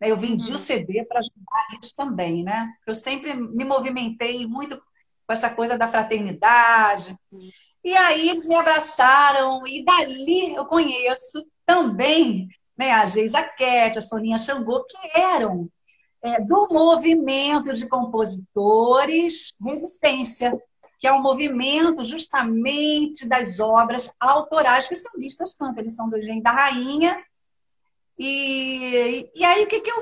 Eu 0.00 0.16
vendi 0.16 0.48
uhum. 0.48 0.54
o 0.54 0.58
CD 0.58 1.04
para 1.04 1.20
ajudar 1.20 1.78
isso 1.80 1.94
também, 1.96 2.42
né? 2.42 2.72
Eu 2.86 2.94
sempre 2.94 3.34
me 3.34 3.64
movimentei 3.64 4.46
muito 4.46 4.76
com 4.76 5.32
essa 5.32 5.54
coisa 5.54 5.76
da 5.76 5.88
fraternidade. 5.88 7.16
Uhum. 7.30 7.50
E 7.84 7.96
aí 7.96 8.30
eles 8.30 8.46
me 8.46 8.56
abraçaram, 8.56 9.66
e 9.66 9.84
dali 9.84 10.54
eu 10.54 10.66
conheço 10.66 11.46
também 11.64 12.48
né, 12.76 12.92
a 12.92 13.06
Geisa 13.06 13.42
Cat, 13.42 13.98
a 13.98 14.00
Soninha 14.00 14.38
Xangô, 14.38 14.84
que 14.84 15.18
eram 15.18 15.68
é, 16.22 16.40
do 16.40 16.68
movimento 16.70 17.72
de 17.72 17.88
compositores 17.88 19.54
Resistência, 19.60 20.60
que 20.98 21.06
é 21.06 21.12
um 21.12 21.22
movimento 21.22 22.02
justamente 22.02 23.28
das 23.28 23.60
obras 23.60 24.14
autorais 24.18 24.86
que 24.86 24.96
são 24.96 25.12
vistas 25.16 25.54
tanto, 25.54 25.78
eles 25.78 25.94
são 25.94 26.08
do 26.08 26.18
Engenho 26.18 26.42
da 26.42 26.50
Rainha. 26.50 27.22
E, 28.18 29.30
e 29.34 29.44
aí 29.44 29.64
o 29.64 29.68
que, 29.68 29.80
que 29.80 29.90
eu. 29.90 29.98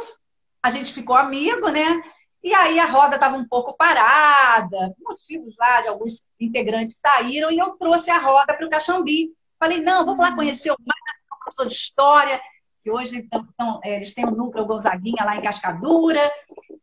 A 0.62 0.70
gente 0.70 0.92
ficou 0.92 1.16
amigo, 1.16 1.68
né? 1.68 2.03
E 2.42 2.55
aí 2.55 2.80
a 2.80 2.86
roda 2.86 3.16
estava 3.16 3.36
um 3.36 3.47
pouco 3.47 3.76
parada, 3.76 4.94
motivos 5.01 5.55
lá 5.59 5.82
de 5.82 5.88
alguns 5.88 6.22
integrantes 6.40 6.99
saíram 6.99 7.51
e 7.51 7.59
eu 7.59 7.72
trouxe 7.72 8.11
a 8.11 8.18
roda 8.18 8.55
para 8.55 8.66
o 8.66 8.70
Caxambi. 8.70 9.32
Falei, 9.59 9.80
não, 9.80 10.05
vamos 10.05 10.24
lá 10.24 10.34
conhecer 10.34 10.70
o 10.70 10.76
mar, 10.84 10.97
professor 11.40 11.66
de 11.66 11.74
história 11.74 12.40
que 12.86 12.90
hoje 12.90 13.18
então, 13.18 13.44
então, 13.53 13.80
é, 13.82 13.97
eles 13.97 14.14
têm 14.14 14.24
um 14.24 14.30
núcleo 14.30 14.64
Gonzaguinha 14.64 15.24
lá 15.24 15.36
em 15.36 15.42
Cascadura, 15.42 16.32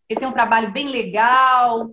ele 0.09 0.20
tem 0.20 0.28
um 0.28 0.34
trabalho 0.34 0.70
bem 0.70 0.89
legal 0.89 1.89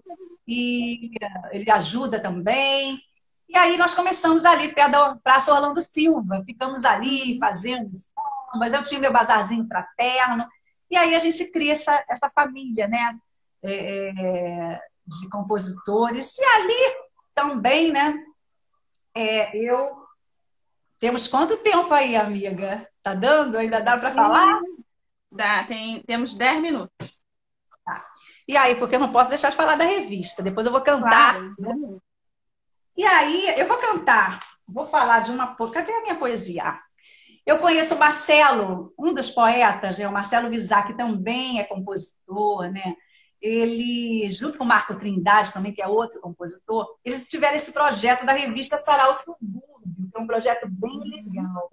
e 0.50 1.12
ele 1.52 1.70
ajuda 1.70 2.18
também. 2.18 3.00
E 3.48 3.56
aí 3.56 3.76
nós 3.76 3.94
começamos 3.94 4.44
ali 4.44 4.72
perto 4.72 4.90
da 4.90 5.16
Praça 5.16 5.54
Orlando 5.54 5.80
Silva, 5.80 6.42
ficamos 6.44 6.84
ali 6.84 7.38
fazendo 7.38 7.90
sambas, 7.96 8.72
eu 8.72 8.82
tinha 8.82 9.00
meu 9.00 9.12
bazarzinho 9.12 9.66
fraterno, 9.66 10.46
e 10.90 10.96
aí 10.96 11.14
a 11.14 11.18
gente 11.20 11.44
cria 11.50 11.72
essa, 11.72 12.04
essa 12.08 12.28
família, 12.30 12.88
né, 12.88 13.16
é, 13.62 14.08
é 14.08 14.80
de 15.06 15.28
compositores. 15.28 16.36
E 16.38 16.44
ali 16.44 16.96
também, 17.34 17.92
né, 17.92 18.14
é, 19.14 19.56
eu... 19.56 20.00
Temos 20.98 21.26
quanto 21.26 21.56
tempo 21.56 21.92
aí, 21.94 22.14
amiga? 22.14 22.86
Tá 23.02 23.14
dando? 23.14 23.56
Ainda 23.56 23.80
dá 23.80 23.96
para 23.96 24.12
falar? 24.12 24.60
Dá, 25.32 25.64
tem, 25.64 26.02
temos 26.02 26.34
10 26.34 26.60
minutos. 26.60 27.19
Tá. 27.90 28.06
E 28.46 28.56
aí, 28.56 28.76
porque 28.76 28.96
eu 28.96 29.00
não 29.00 29.12
posso 29.12 29.30
deixar 29.30 29.50
de 29.50 29.56
falar 29.56 29.76
da 29.76 29.84
revista. 29.84 30.42
Depois 30.42 30.66
eu 30.66 30.72
vou 30.72 30.80
cantar. 30.80 31.34
Claro. 31.56 32.02
E 32.96 33.04
aí, 33.04 33.58
eu 33.58 33.66
vou 33.66 33.78
cantar. 33.78 34.40
Vou 34.72 34.86
falar 34.86 35.20
de 35.20 35.30
uma. 35.30 35.56
Cadê 35.56 35.92
a 35.92 36.02
minha 36.02 36.18
poesia? 36.18 36.78
Eu 37.44 37.58
conheço 37.58 37.96
o 37.96 37.98
Marcelo, 37.98 38.94
um 38.98 39.12
dos 39.12 39.30
poetas, 39.30 39.98
é 39.98 40.06
o 40.06 40.12
Marcelo 40.12 40.50
Vizar, 40.50 40.86
que 40.86 40.96
também 40.96 41.58
é 41.58 41.64
compositor, 41.64 42.70
né? 42.70 42.94
Ele, 43.40 44.30
junto 44.30 44.58
com 44.58 44.64
o 44.64 44.66
Marco 44.66 44.94
Trindade, 44.94 45.52
também, 45.52 45.72
que 45.72 45.80
é 45.80 45.88
outro 45.88 46.20
compositor, 46.20 46.86
eles 47.04 47.26
tiveram 47.26 47.56
esse 47.56 47.72
projeto 47.72 48.26
da 48.26 48.32
revista 48.32 48.76
Sarau 48.76 49.14
Subúrbio, 49.14 50.10
que 50.12 50.18
é 50.18 50.20
um 50.20 50.26
projeto 50.26 50.68
bem 50.68 51.00
legal. 51.00 51.70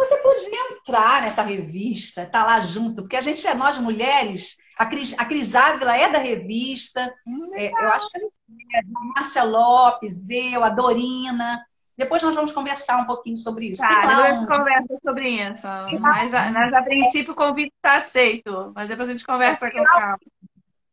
Você 0.00 0.16
podia 0.16 0.72
entrar 0.72 1.20
nessa 1.20 1.42
revista, 1.42 2.22
estar 2.22 2.40
tá 2.40 2.46
lá 2.46 2.60
junto, 2.62 3.02
porque 3.02 3.16
a 3.16 3.20
gente 3.20 3.46
é 3.46 3.54
nós 3.54 3.76
mulheres, 3.76 4.56
a 4.78 4.86
Cris, 4.86 5.14
a 5.18 5.26
Cris 5.26 5.54
Ávila 5.54 5.94
é 5.94 6.10
da 6.10 6.18
revista, 6.18 7.12
hum, 7.26 7.50
é, 7.52 7.70
eu 7.70 7.88
acho 7.90 8.08
que 8.08 8.18
é 8.18 8.78
a 8.78 8.82
Márcia 9.14 9.42
Lopes, 9.42 10.30
eu, 10.30 10.64
a 10.64 10.70
Dorina. 10.70 11.62
Depois 11.98 12.22
nós 12.22 12.34
vamos 12.34 12.50
conversar 12.50 12.96
um 12.96 13.04
pouquinho 13.04 13.36
sobre 13.36 13.72
isso. 13.72 13.82
Tá, 13.82 14.00
depois 14.00 14.18
a 14.18 14.38
gente 14.38 14.46
conversa 14.46 14.98
sobre 15.04 15.28
isso. 15.28 15.66
Mas, 16.00 16.32
mas 16.32 16.72
a 16.72 16.82
princípio 16.82 17.34
o 17.34 17.36
convite 17.36 17.74
está 17.76 17.98
aceito, 17.98 18.72
mas 18.74 18.88
depois 18.88 19.06
a 19.06 19.12
gente 19.12 19.26
conversa 19.26 19.70
com 19.70 19.84
calma. 19.84 20.18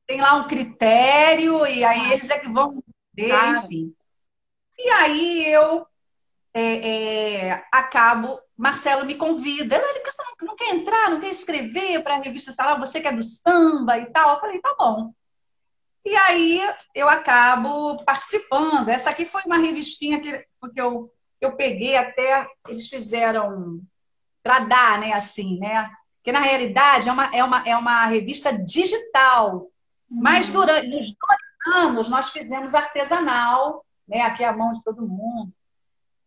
Tem 0.06 0.20
lá 0.20 0.36
um 0.36 0.48
critério, 0.48 1.66
e 1.66 1.82
aí 1.86 2.12
eles 2.12 2.30
é 2.30 2.40
que 2.40 2.50
vão 2.50 2.84
ver, 3.16 3.34
enfim. 3.56 3.94
E 4.78 4.90
aí 4.90 5.54
eu 5.54 5.88
é, 6.54 7.46
é, 7.50 7.66
acabo, 7.72 8.40
Marcelo 8.58 9.06
me 9.06 9.16
convida, 9.16 9.76
ele, 9.76 10.04
você 10.04 10.24
não, 10.24 10.48
não 10.48 10.56
quer 10.56 10.74
entrar, 10.74 11.12
não 11.12 11.20
quer 11.20 11.30
escrever 11.30 12.02
para 12.02 12.16
a 12.16 12.20
revista 12.20 12.52
Salão, 12.52 12.80
você 12.80 13.00
que 13.00 13.08
é 13.08 13.12
do 13.14 13.22
samba 13.22 14.00
e 14.00 14.08
tal? 14.08 14.34
Eu 14.34 14.40
falei, 14.40 14.60
tá 14.60 14.76
bom. 14.78 15.14
E 16.04 16.16
aí 16.16 16.62
eu 16.96 17.08
acabo 17.08 18.04
participando. 18.04 18.90
Essa 18.90 19.10
aqui 19.10 19.26
foi 19.26 19.44
uma 19.46 19.58
revistinha 19.58 20.22
que 20.22 20.44
porque 20.60 20.82
eu, 20.82 21.14
eu 21.40 21.56
peguei 21.56 21.96
até, 21.98 22.48
eles 22.68 22.88
fizeram 22.88 23.82
para 24.42 24.60
dar, 24.60 25.00
né, 25.00 25.14
assim, 25.14 25.60
né? 25.60 25.92
Porque 26.16 26.32
na 26.32 26.40
realidade 26.40 27.10
é 27.10 27.12
uma, 27.12 27.36
é 27.36 27.44
uma, 27.44 27.64
é 27.68 27.76
uma 27.76 28.06
revista 28.06 28.52
digital. 28.52 29.70
Uhum. 30.10 30.22
Mas 30.22 30.52
durante 30.52 30.88
os 30.88 31.14
dois 31.14 31.76
anos 31.76 32.10
nós 32.10 32.30
fizemos 32.30 32.74
artesanal, 32.74 33.86
né? 34.08 34.22
Aqui 34.22 34.44
é 34.44 34.48
a 34.48 34.56
mão 34.56 34.72
de 34.72 34.84
todo 34.84 35.06
mundo. 35.06 35.52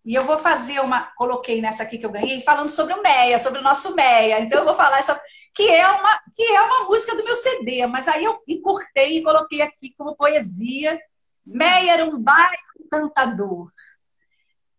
E 0.05 0.14
eu 0.14 0.24
vou 0.24 0.38
fazer 0.38 0.80
uma, 0.80 1.03
coloquei 1.16 1.61
nessa 1.61 1.82
aqui 1.82 1.98
que 1.98 2.07
eu 2.07 2.11
ganhei, 2.11 2.40
falando 2.40 2.68
sobre 2.68 2.94
o 2.94 3.03
MEIA, 3.03 3.38
sobre 3.38 3.61
o 3.61 3.62
nosso 3.62 3.94
MEIA. 3.94 4.40
Então 4.40 4.61
eu 4.61 4.64
vou 4.64 4.76
falar 4.76 4.98
essa. 4.98 5.20
que 5.55 5.68
é 5.68 5.86
uma 5.88 6.20
que 6.34 6.42
é 6.42 6.61
uma 6.62 6.84
música 6.84 7.16
do 7.16 7.24
meu 7.24 7.36
CD, 7.36 7.86
mas 7.86 8.09
aí 8.09 8.24
eu 8.24 8.38
encurtei 8.48 9.18
e 9.18 9.22
coloquei 9.22 9.61
aqui 9.61 9.94
como 9.96 10.16
poesia. 10.16 10.98
Meyer, 11.44 12.05
um 12.09 12.18
bairro 12.18 12.57
encantador. 12.80 13.70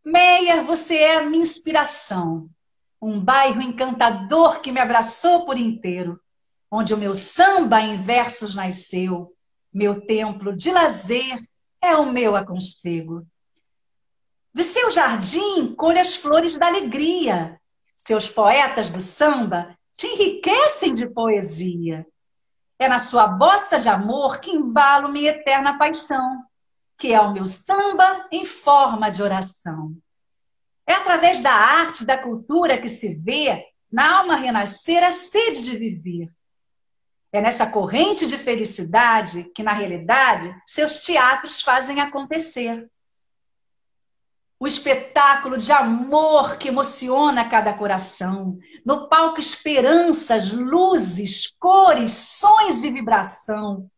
Meyer, 0.04 0.64
você 0.64 0.98
é 0.98 1.18
a 1.18 1.26
minha 1.26 1.42
inspiração. 1.42 2.50
Um 3.02 3.20
bairro 3.20 3.62
encantador 3.62 4.62
que 4.62 4.72
me 4.72 4.80
abraçou 4.80 5.46
por 5.46 5.58
inteiro, 5.58 6.20
onde 6.70 6.94
o 6.94 6.98
meu 6.98 7.14
samba 7.14 7.82
em 7.82 8.02
versos 8.02 8.56
nasceu. 8.56 9.36
Meu 9.74 10.06
templo 10.06 10.56
de 10.56 10.72
lazer 10.72 11.40
é 11.82 11.96
o 11.96 12.12
meu 12.12 12.36
aconchego. 12.36 13.26
De 14.54 14.64
seu 14.64 14.92
jardim 14.92 15.74
colhe 15.76 16.00
as 16.00 16.16
flores 16.16 16.58
da 16.58 16.68
alegria. 16.68 17.60
Seus 17.96 18.30
poetas 18.30 18.92
do 18.92 19.00
samba 19.00 19.78
te 19.94 20.08
enriquecem 20.08 20.94
de 20.94 21.08
poesia. 21.08 22.06
É 22.78 22.90
na 22.90 23.00
sua 23.00 23.28
bossa 23.28 23.80
de 23.80 23.88
amor 23.88 24.42
que 24.42 24.52
embalo 24.52 25.10
minha 25.10 25.30
eterna 25.30 25.78
paixão, 25.78 26.44
que 26.98 27.14
é 27.14 27.22
o 27.22 27.32
meu 27.32 27.46
samba 27.46 28.28
em 28.32 28.46
forma 28.46 29.10
de 29.10 29.24
oração. 29.24 29.96
É 30.86 30.94
através 30.94 31.42
da 31.42 31.54
arte, 31.54 32.06
da 32.06 32.18
cultura 32.18 32.82
que 32.82 32.90
se 32.90 33.14
vê 33.14 33.66
na 33.90 34.20
alma 34.20 34.36
renascer 34.36 35.02
a 35.04 35.12
sede 35.12 35.64
de 35.64 35.78
viver. 35.78 36.30
É 37.32 37.40
nessa 37.40 37.72
corrente 37.72 38.28
de 38.28 38.38
felicidade 38.38 39.46
que, 39.56 39.64
na 39.64 39.72
realidade, 39.72 40.54
seus 40.66 41.06
teatros 41.06 41.62
fazem 41.62 42.02
acontecer 42.02 42.91
o 44.62 44.68
espetáculo 44.68 45.58
de 45.58 45.72
amor 45.72 46.56
que 46.60 46.68
emociona 46.68 47.50
cada 47.50 47.74
coração. 47.74 48.60
No 48.86 49.10
palco, 49.10 49.40
esperanças, 49.40 50.52
luzes, 50.52 51.52
cores, 51.60 52.12
sons 52.12 52.84
e 52.84 52.92
vibração. 52.92 53.90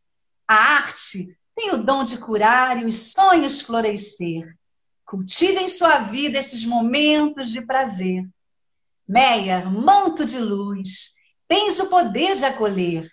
A 0.48 0.56
arte 0.56 1.38
tem 1.54 1.72
o 1.72 1.84
dom 1.84 2.02
de 2.02 2.18
curar 2.18 2.82
e 2.82 2.86
os 2.86 3.12
sonhos 3.12 3.60
florescer. 3.60 4.58
Cultive 5.06 5.60
em 5.60 5.68
sua 5.68 6.00
vida 6.00 6.40
esses 6.40 6.66
momentos 6.66 7.52
de 7.52 7.60
prazer. 7.60 8.26
Meia, 9.06 9.66
manto 9.66 10.24
de 10.24 10.40
luz, 10.40 11.14
tens 11.46 11.78
o 11.82 11.90
poder 11.90 12.38
de 12.38 12.46
acolher. 12.46 13.12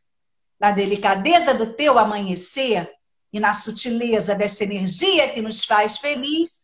Na 0.61 0.71
delicadeza 0.71 1.53
do 1.53 1.75
teu 1.75 1.99
amanhecer 1.99 2.89
e 3.33 3.41
na 3.41 3.53
sutileza 3.53 4.37
dessa 4.37 4.63
energia 4.63 5.35
que 5.35 5.43
nos 5.43 5.65
faz 5.65 5.99
feliz, 5.99 6.60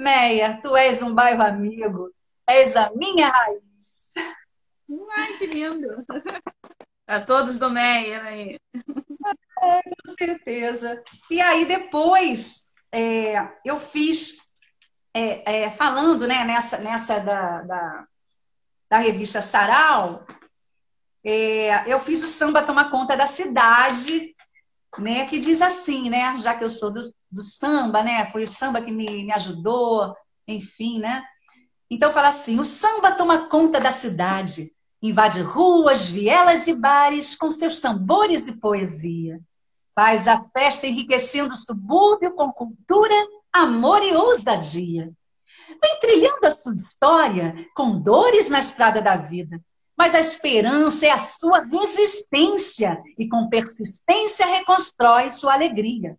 Meia, 0.00 0.58
tu 0.62 0.74
és 0.74 1.02
um 1.02 1.14
bairro 1.14 1.42
amigo, 1.42 2.10
és 2.46 2.74
a 2.74 2.90
minha 2.94 3.28
raiz. 3.28 4.14
Ai, 5.12 5.36
que 5.36 5.46
lindo! 5.46 6.04
A 7.06 7.20
todos 7.20 7.58
do 7.58 7.68
Meia 7.68 8.22
aí. 8.22 8.58
É, 9.62 9.82
com 9.82 10.10
certeza. 10.18 11.04
E 11.30 11.38
aí 11.38 11.66
depois 11.66 12.66
é, 12.90 13.46
eu 13.62 13.78
fiz, 13.78 14.38
é, 15.12 15.64
é, 15.64 15.70
falando 15.70 16.26
né, 16.26 16.44
nessa, 16.44 16.78
nessa 16.78 17.20
da, 17.20 17.62
da, 17.62 18.06
da 18.88 18.96
revista 18.96 19.42
Sarau, 19.42 20.26
é, 21.22 21.92
eu 21.92 22.00
fiz 22.00 22.22
o 22.22 22.26
samba 22.26 22.64
tomar 22.64 22.90
conta 22.90 23.18
da 23.18 23.26
cidade, 23.26 24.34
né, 24.98 25.26
que 25.26 25.38
diz 25.38 25.60
assim, 25.60 26.08
né, 26.08 26.38
já 26.40 26.56
que 26.56 26.64
eu 26.64 26.70
sou 26.70 26.90
do, 26.90 27.14
do 27.30 27.40
samba, 27.40 28.02
né? 28.02 28.30
Foi 28.32 28.42
o 28.42 28.48
samba 28.48 28.82
que 28.82 28.90
me, 28.90 29.24
me 29.24 29.32
ajudou, 29.32 30.14
enfim, 30.46 30.98
né? 30.98 31.24
Então 31.90 32.12
fala 32.12 32.28
assim: 32.28 32.58
o 32.58 32.64
samba 32.64 33.12
toma 33.12 33.48
conta 33.48 33.80
da 33.80 33.90
cidade, 33.90 34.72
invade 35.02 35.40
ruas, 35.40 36.06
vielas 36.06 36.66
e 36.66 36.74
bares 36.74 37.36
com 37.36 37.50
seus 37.50 37.80
tambores 37.80 38.48
e 38.48 38.56
poesia. 38.56 39.40
Faz 39.94 40.28
a 40.28 40.42
festa 40.52 40.86
enriquecendo 40.86 41.52
o 41.52 41.56
subúrbio 41.56 42.32
com 42.34 42.52
cultura, 42.52 43.14
amor 43.52 44.02
e 44.02 44.14
ousadia. 44.14 45.12
Vem 45.82 46.00
trilhando 46.00 46.44
a 46.46 46.50
sua 46.50 46.74
história 46.74 47.66
com 47.74 48.00
dores 48.00 48.50
na 48.50 48.60
estrada 48.60 49.00
da 49.00 49.16
vida, 49.16 49.60
mas 49.96 50.14
a 50.14 50.20
esperança 50.20 51.06
é 51.06 51.10
a 51.10 51.18
sua 51.18 51.64
resistência 51.64 53.02
e 53.18 53.28
com 53.28 53.48
persistência 53.48 54.46
reconstrói 54.46 55.30
sua 55.30 55.54
alegria. 55.54 56.16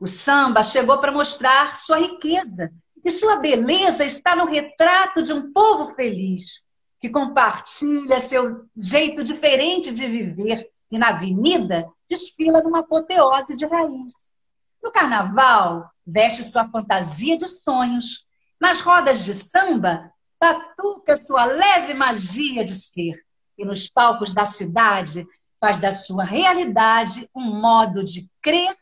O 0.00 0.06
samba 0.06 0.62
chegou 0.62 0.98
para 0.98 1.12
mostrar 1.12 1.76
sua 1.76 1.98
riqueza 1.98 2.72
e 3.04 3.10
sua 3.10 3.36
beleza 3.36 4.02
está 4.02 4.34
no 4.34 4.46
retrato 4.46 5.22
de 5.22 5.30
um 5.30 5.52
povo 5.52 5.94
feliz 5.94 6.66
que 6.98 7.10
compartilha 7.10 8.18
seu 8.18 8.64
jeito 8.74 9.22
diferente 9.22 9.92
de 9.92 10.08
viver 10.08 10.70
e 10.90 10.98
na 10.98 11.10
avenida 11.10 11.86
desfila 12.08 12.62
numa 12.62 12.78
apoteose 12.78 13.54
de 13.54 13.66
raiz. 13.66 14.34
No 14.82 14.90
carnaval, 14.90 15.90
veste 16.06 16.44
sua 16.44 16.66
fantasia 16.70 17.36
de 17.36 17.46
sonhos. 17.46 18.24
Nas 18.58 18.80
rodas 18.80 19.22
de 19.22 19.34
samba, 19.34 20.10
batuca 20.40 21.14
sua 21.14 21.44
leve 21.44 21.92
magia 21.92 22.64
de 22.64 22.72
ser. 22.72 23.22
E 23.56 23.66
nos 23.66 23.86
palcos 23.86 24.32
da 24.32 24.46
cidade, 24.46 25.26
faz 25.60 25.78
da 25.78 25.92
sua 25.92 26.24
realidade 26.24 27.28
um 27.34 27.60
modo 27.60 28.02
de 28.02 28.26
crer 28.42 28.74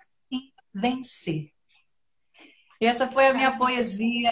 vencer. 0.81 1.51
Essa 2.81 3.09
foi 3.09 3.29
a 3.29 3.35
minha 3.35 3.57
poesia 3.57 4.31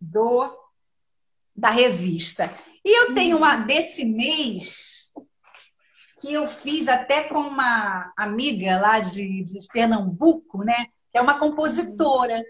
do 0.00 0.62
da 1.54 1.70
revista. 1.70 2.52
E 2.84 2.98
eu 2.98 3.14
tenho 3.14 3.36
uma 3.36 3.56
desse 3.56 4.04
mês 4.04 5.10
que 6.20 6.32
eu 6.32 6.46
fiz 6.46 6.88
até 6.88 7.24
com 7.24 7.40
uma 7.40 8.12
amiga 8.16 8.80
lá 8.80 9.00
de, 9.00 9.42
de 9.42 9.66
Pernambuco, 9.72 10.64
né? 10.64 10.86
Que 11.10 11.18
é 11.18 11.20
uma 11.20 11.38
compositora. 11.38 12.40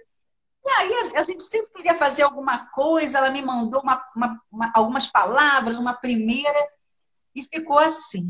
E 0.65 0.71
aí 0.71 0.93
a, 0.95 1.21
a, 1.21 1.23
gente 1.23 1.43
sempre 1.43 1.73
queria 1.73 1.95
fazer 1.97 2.23
alguma 2.23 2.67
coisa, 2.67 3.19
ela 3.19 3.31
me 3.31 3.43
mandou 3.43 3.81
uma, 3.81 4.05
uma, 4.15 4.43
uma, 4.51 4.73
algumas 4.75 5.07
palavras, 5.09 5.79
uma 5.79 5.95
primeira, 5.95 6.69
e 7.35 7.43
ficou 7.43 7.79
assim, 7.79 8.25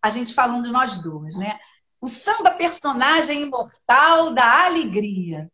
a 0.00 0.10
gente 0.10 0.34
falando 0.34 0.64
de 0.64 0.70
nós 0.70 0.98
duas, 0.98 1.36
né? 1.36 1.58
O 2.00 2.08
samba 2.08 2.52
personagem 2.52 3.42
imortal 3.42 4.32
da 4.32 4.66
alegria. 4.66 5.50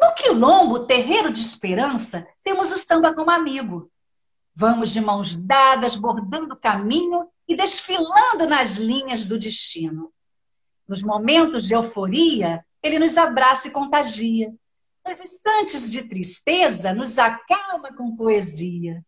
No 0.00 0.14
quilombo, 0.14 0.86
terreiro 0.86 1.32
de 1.32 1.40
esperança, 1.40 2.26
temos 2.44 2.72
o 2.72 2.78
samba 2.78 3.12
como 3.12 3.30
amigo. 3.30 3.90
Vamos 4.54 4.92
de 4.92 5.00
mãos 5.00 5.36
dadas, 5.38 5.96
bordando 5.96 6.54
o 6.54 6.58
caminho 6.58 7.28
e 7.46 7.56
desfilando 7.56 8.46
nas 8.48 8.76
linhas 8.76 9.26
do 9.26 9.38
destino. 9.38 10.12
Nos 10.86 11.02
momentos 11.02 11.66
de 11.66 11.74
euforia, 11.74 12.64
ele 12.82 12.98
nos 12.98 13.18
abraça 13.18 13.68
e 13.68 13.72
contagia. 13.72 14.54
Nos 15.06 15.20
instantes 15.20 15.90
de 15.90 16.08
tristeza, 16.08 16.92
nos 16.92 17.18
acalma 17.18 17.92
com 17.92 18.16
poesia. 18.16 19.04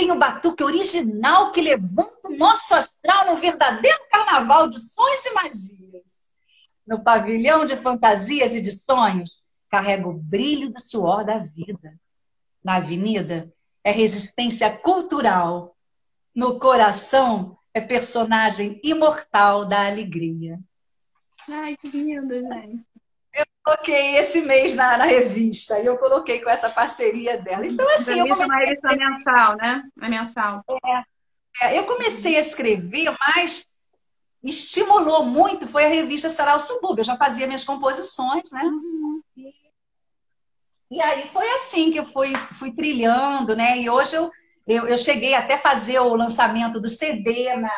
Tem 0.00 0.10
o 0.10 0.18
batuque 0.18 0.64
original 0.64 1.52
que 1.52 1.60
levanta 1.60 2.28
o 2.28 2.34
nosso 2.34 2.74
astral 2.74 3.26
no 3.26 3.38
verdadeiro 3.38 3.98
carnaval 4.10 4.70
de 4.70 4.80
sonhos 4.80 5.26
e 5.26 5.34
magias. 5.34 6.26
No 6.86 7.04
pavilhão 7.04 7.66
de 7.66 7.76
fantasias 7.82 8.56
e 8.56 8.62
de 8.62 8.72
sonhos, 8.72 9.42
carrega 9.68 10.08
o 10.08 10.14
brilho 10.14 10.70
do 10.70 10.80
suor 10.80 11.22
da 11.22 11.40
vida. 11.40 12.00
Na 12.64 12.76
avenida, 12.76 13.52
é 13.84 13.90
resistência 13.90 14.74
cultural. 14.74 15.76
No 16.34 16.58
coração, 16.58 17.58
é 17.74 17.80
personagem 17.82 18.80
imortal 18.82 19.66
da 19.66 19.86
alegria. 19.86 20.58
Ai, 21.46 21.76
que 21.76 21.88
lindo, 21.88 22.40
gente 22.40 22.89
coloquei 23.70 24.16
esse 24.16 24.42
mês 24.42 24.74
na, 24.74 24.98
na, 24.98 25.04
revista 25.04 25.78
e 25.78 25.86
eu 25.86 25.96
coloquei 25.98 26.40
com 26.40 26.50
essa 26.50 26.70
parceria 26.70 27.38
dela. 27.38 27.66
Então, 27.66 27.86
assim. 27.92 28.18
eu 28.18 28.24
comecei... 28.24 28.46
uma 28.46 28.56
revista 28.56 28.96
mensal, 28.96 29.56
né? 29.56 29.82
É 30.00 30.08
mensal. 30.08 30.64
É, 30.84 31.66
é, 31.66 31.78
eu 31.78 31.84
comecei 31.84 32.36
a 32.36 32.40
escrever, 32.40 33.14
mas 33.20 33.68
estimulou 34.42 35.24
muito 35.26 35.68
foi 35.68 35.84
a 35.84 35.88
revista 35.88 36.28
Sarau 36.28 36.58
Subúrbio. 36.58 37.02
Eu 37.02 37.06
já 37.06 37.16
fazia 37.16 37.46
minhas 37.46 37.64
composições, 37.64 38.50
né? 38.50 38.62
Uhum. 38.64 39.20
E, 39.36 39.48
e, 40.92 41.02
aí 41.02 41.26
foi 41.28 41.48
assim 41.52 41.92
que 41.92 41.98
eu 41.98 42.04
fui, 42.04 42.32
fui 42.54 42.72
trilhando, 42.72 43.54
né? 43.54 43.78
E 43.78 43.90
hoje 43.90 44.16
eu, 44.16 44.30
eu, 44.66 44.88
eu 44.88 44.98
cheguei 44.98 45.34
até 45.34 45.58
fazer 45.58 46.00
o 46.00 46.14
lançamento 46.14 46.80
do 46.80 46.88
CD 46.88 47.54
na, 47.56 47.70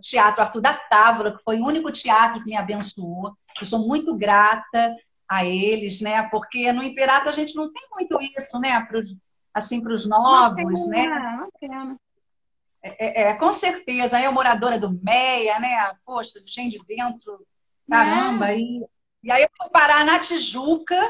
Teatro 0.00 0.42
Arthur 0.42 0.60
da 0.60 0.74
Távola, 0.74 1.36
que 1.36 1.42
foi 1.42 1.60
o 1.60 1.66
único 1.66 1.90
teatro 1.90 2.40
que 2.42 2.46
me 2.46 2.56
abençoou. 2.56 3.36
Eu 3.58 3.66
sou 3.66 3.86
muito 3.86 4.16
grata 4.16 4.96
a 5.28 5.44
eles, 5.44 6.00
né? 6.00 6.22
Porque 6.30 6.72
no 6.72 6.82
Imperato 6.82 7.28
a 7.28 7.32
gente 7.32 7.54
não 7.54 7.72
tem 7.72 7.82
muito 7.90 8.18
isso, 8.36 8.58
né? 8.60 8.84
Pros, 8.86 9.14
assim, 9.52 9.82
para 9.82 9.92
os 9.92 10.08
novos, 10.08 10.62
não 10.62 10.88
né? 10.88 11.38
Não 11.38 11.50
tem. 11.58 11.98
É, 12.84 13.22
é, 13.22 13.30
é, 13.30 13.34
com 13.34 13.52
certeza, 13.52 14.20
eu 14.20 14.32
moradora 14.32 14.78
do 14.78 14.90
Meia, 14.90 15.60
né? 15.60 15.92
Poxa, 16.04 16.40
gente 16.44 16.78
de 16.78 16.84
dentro, 16.84 17.46
caramba. 17.88 18.50
É. 18.50 18.58
E, 18.58 18.84
e 19.22 19.30
aí 19.30 19.42
eu 19.42 19.48
fui 19.56 19.70
parar 19.70 20.04
na 20.04 20.18
Tijuca, 20.18 21.00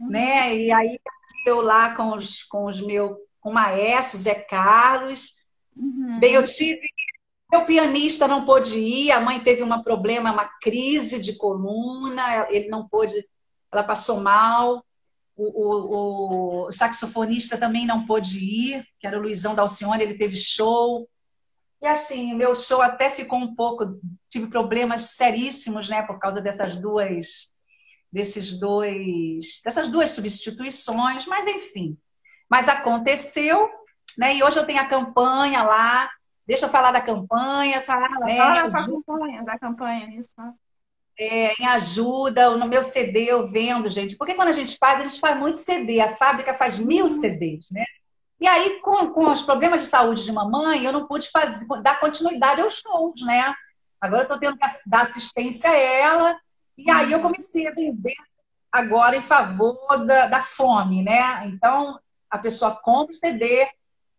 uhum. 0.00 0.08
né? 0.08 0.56
E 0.56 0.72
aí 0.72 1.00
eu 1.46 1.60
lá 1.60 1.94
com 1.94 2.16
os, 2.16 2.42
com 2.44 2.66
os 2.66 2.80
meus, 2.80 3.16
com 3.40 3.50
o 3.50 3.54
maestro 3.54 4.18
Zé 4.18 4.34
Carlos, 4.34 5.46
Uhum. 5.76 6.18
Bem, 6.18 6.34
eu 6.34 6.44
tive. 6.44 6.80
Meu 7.50 7.64
pianista 7.64 8.26
não 8.26 8.44
pôde 8.44 8.76
ir, 8.76 9.12
a 9.12 9.20
mãe 9.20 9.38
teve 9.40 9.62
um 9.62 9.82
problema, 9.82 10.32
uma 10.32 10.48
crise 10.60 11.20
de 11.20 11.34
coluna, 11.34 12.46
ele 12.50 12.68
não 12.68 12.88
pôde, 12.88 13.14
ela 13.72 13.84
passou 13.84 14.20
mal. 14.20 14.84
O, 15.36 15.44
o, 15.44 16.66
o 16.66 16.72
saxofonista 16.72 17.58
também 17.58 17.86
não 17.86 18.06
pôde 18.06 18.38
ir, 18.38 18.84
que 18.98 19.06
era 19.06 19.18
o 19.18 19.22
Luizão 19.22 19.54
Dalcione, 19.54 20.02
ele 20.02 20.14
teve 20.14 20.34
show. 20.34 21.08
E 21.82 21.86
assim, 21.86 22.34
meu 22.34 22.54
show 22.54 22.80
até 22.80 23.10
ficou 23.10 23.38
um 23.38 23.54
pouco, 23.54 24.00
tive 24.28 24.48
problemas 24.48 25.02
seríssimos, 25.10 25.88
né, 25.88 26.02
por 26.02 26.18
causa 26.18 26.40
dessas 26.40 26.78
duas 26.78 27.54
desses 28.10 28.56
dois 28.56 29.60
dessas 29.62 29.90
duas 29.90 30.10
substituições, 30.10 31.26
mas 31.26 31.46
enfim. 31.46 31.98
Mas 32.48 32.68
aconteceu, 32.68 33.68
né? 34.16 34.34
E 34.36 34.42
hoje 34.42 34.58
eu 34.58 34.66
tenho 34.66 34.80
a 34.80 34.86
campanha 34.86 35.62
lá. 35.62 36.08
Deixa 36.46 36.66
eu 36.66 36.70
falar 36.70 36.92
da 36.92 37.00
campanha. 37.00 37.80
Fala, 37.80 38.08
né? 38.20 38.36
fala 38.36 38.62
da 38.62 38.70
sua 38.70 38.86
campanha, 38.86 39.42
da 39.42 39.58
campanha, 39.58 40.18
isso. 40.18 40.30
É, 41.18 41.52
em 41.60 41.66
ajuda, 41.66 42.56
no 42.56 42.68
meu 42.68 42.82
CD 42.82 43.24
eu 43.30 43.50
vendo, 43.50 43.88
gente. 43.88 44.16
Porque 44.16 44.34
quando 44.34 44.48
a 44.48 44.52
gente 44.52 44.76
faz, 44.78 45.00
a 45.00 45.02
gente 45.02 45.18
faz 45.18 45.36
muito 45.38 45.58
CD. 45.58 46.00
A 46.00 46.16
fábrica 46.16 46.54
faz 46.54 46.78
mil 46.78 47.04
uhum. 47.04 47.10
CDs, 47.10 47.66
né? 47.72 47.84
E 48.38 48.46
aí, 48.46 48.80
com, 48.80 49.08
com 49.10 49.32
os 49.32 49.42
problemas 49.42 49.82
de 49.82 49.88
saúde 49.88 50.24
de 50.24 50.30
mamãe, 50.30 50.84
eu 50.84 50.92
não 50.92 51.06
pude 51.06 51.30
fazer, 51.30 51.66
dar 51.82 51.98
continuidade 51.98 52.60
aos 52.60 52.80
shows, 52.80 53.22
né? 53.22 53.54
Agora 53.98 54.22
eu 54.22 54.24
estou 54.24 54.38
tendo 54.38 54.58
que 54.58 54.66
dar 54.86 55.00
assistência 55.00 55.70
a 55.70 55.76
ela. 55.76 56.38
E 56.76 56.90
aí 56.90 57.10
eu 57.10 57.22
comecei 57.22 57.66
a 57.66 57.72
vender 57.72 58.14
agora 58.70 59.16
em 59.16 59.22
favor 59.22 60.04
da, 60.04 60.26
da 60.26 60.42
fome, 60.42 61.02
né? 61.02 61.46
Então, 61.46 61.98
a 62.30 62.36
pessoa 62.36 62.76
compra 62.76 63.12
o 63.12 63.16
CD. 63.16 63.66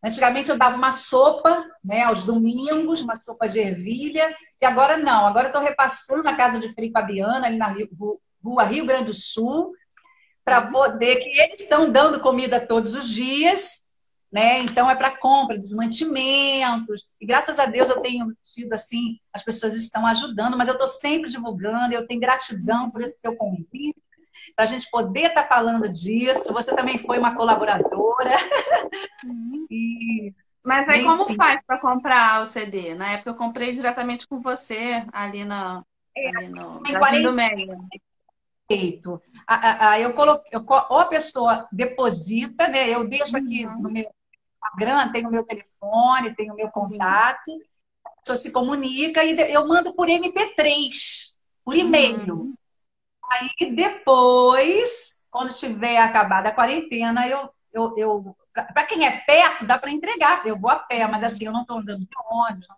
Antigamente 0.03 0.49
eu 0.49 0.57
dava 0.57 0.77
uma 0.77 0.91
sopa, 0.91 1.65
né, 1.83 2.03
aos 2.03 2.25
domingos, 2.25 3.01
uma 3.01 3.15
sopa 3.15 3.47
de 3.47 3.59
ervilha, 3.59 4.35
e 4.61 4.65
agora 4.65 4.97
não. 4.97 5.25
Agora 5.25 5.47
estou 5.47 5.61
repassando 5.61 6.27
a 6.27 6.35
casa 6.35 6.59
de 6.59 6.73
Frei 6.73 6.91
Fabiana, 6.91 7.47
ali 7.47 7.57
na 7.57 7.75
rua 8.43 8.63
Rio 8.63 8.85
Grande 8.85 9.05
do 9.05 9.13
Sul, 9.13 9.73
para 10.45 10.61
poder, 10.61 11.17
que 11.17 11.41
eles 11.41 11.59
estão 11.59 11.91
dando 11.91 12.19
comida 12.19 12.65
todos 12.65 12.93
os 12.93 13.09
dias, 13.09 13.85
né? 14.31 14.59
Então 14.59 14.89
é 14.89 14.95
para 14.95 15.17
compra 15.17 15.57
dos 15.57 15.71
mantimentos. 15.71 17.05
E 17.19 17.25
graças 17.25 17.59
a 17.59 17.65
Deus 17.65 17.89
eu 17.89 17.99
tenho 18.01 18.33
tido 18.43 18.71
assim, 18.73 19.19
as 19.33 19.43
pessoas 19.43 19.75
estão 19.75 20.05
ajudando, 20.05 20.57
mas 20.57 20.67
eu 20.67 20.73
estou 20.73 20.87
sempre 20.87 21.29
divulgando, 21.29 21.93
eu 21.93 22.07
tenho 22.07 22.19
gratidão 22.19 22.89
por 22.89 23.01
esse 23.01 23.19
teu 23.21 23.35
convite, 23.35 23.95
para 24.57 24.65
a 24.65 24.67
gente 24.67 24.89
poder 24.89 25.27
estar 25.27 25.43
tá 25.43 25.47
falando 25.47 25.87
disso. 25.87 26.51
Você 26.51 26.75
também 26.75 26.97
foi 26.97 27.19
uma 27.19 27.35
colaboradora. 27.35 28.31
E, 29.69 30.33
mas 30.63 30.87
aí 30.87 31.03
como 31.03 31.25
faz 31.35 31.59
para 31.67 31.77
comprar 31.77 32.41
o 32.41 32.45
CD? 32.45 32.95
Na 32.95 33.11
época 33.11 33.31
eu 33.31 33.35
comprei 33.35 33.73
diretamente 33.73 34.25
com 34.25 34.39
você 34.39 35.05
ali, 35.11 35.43
na, 35.43 35.83
é, 36.15 36.29
ali 36.29 36.47
no, 36.47 36.79
no 36.79 37.33
meio. 37.33 37.77
Feito. 38.65 39.21
Eu 39.99 40.13
coloco, 40.13 40.45
eu, 40.49 40.65
ou 40.89 40.99
a 40.99 41.05
pessoa 41.05 41.67
deposita, 41.69 42.69
né? 42.69 42.89
Eu 42.89 43.05
deixo 43.09 43.35
aqui 43.35 43.65
uhum. 43.65 43.81
no 43.81 43.91
meu 43.91 44.09
Instagram, 44.63 45.11
tem 45.11 45.25
o 45.25 45.31
meu 45.31 45.43
telefone, 45.43 46.33
tem 46.33 46.49
o 46.49 46.55
meu 46.55 46.69
contato. 46.69 47.51
A 48.05 48.21
pessoa 48.21 48.37
se 48.37 48.51
comunica 48.51 49.23
e 49.25 49.37
eu 49.53 49.67
mando 49.67 49.93
por 49.93 50.07
MP3, 50.07 50.89
por 51.65 51.75
e-mail. 51.75 52.33
Uhum. 52.33 52.56
Aí 53.29 53.71
depois, 53.71 55.21
quando 55.29 55.53
tiver 55.53 55.97
acabada 55.97 56.49
a 56.49 56.53
quarentena, 56.53 57.27
eu, 57.27 57.49
eu, 57.73 57.93
eu 57.97 58.37
para 58.53 58.85
quem 58.85 59.05
é 59.05 59.19
perto, 59.21 59.65
dá 59.65 59.77
para 59.77 59.91
entregar. 59.91 60.45
Eu 60.45 60.57
vou 60.57 60.69
a 60.69 60.79
pé, 60.79 61.05
mas 61.07 61.23
assim, 61.23 61.45
eu 61.45 61.51
não 61.51 61.61
estou 61.61 61.77
andando 61.77 61.99
de 61.99 62.09
ônibus, 62.29 62.67
não 62.67 62.77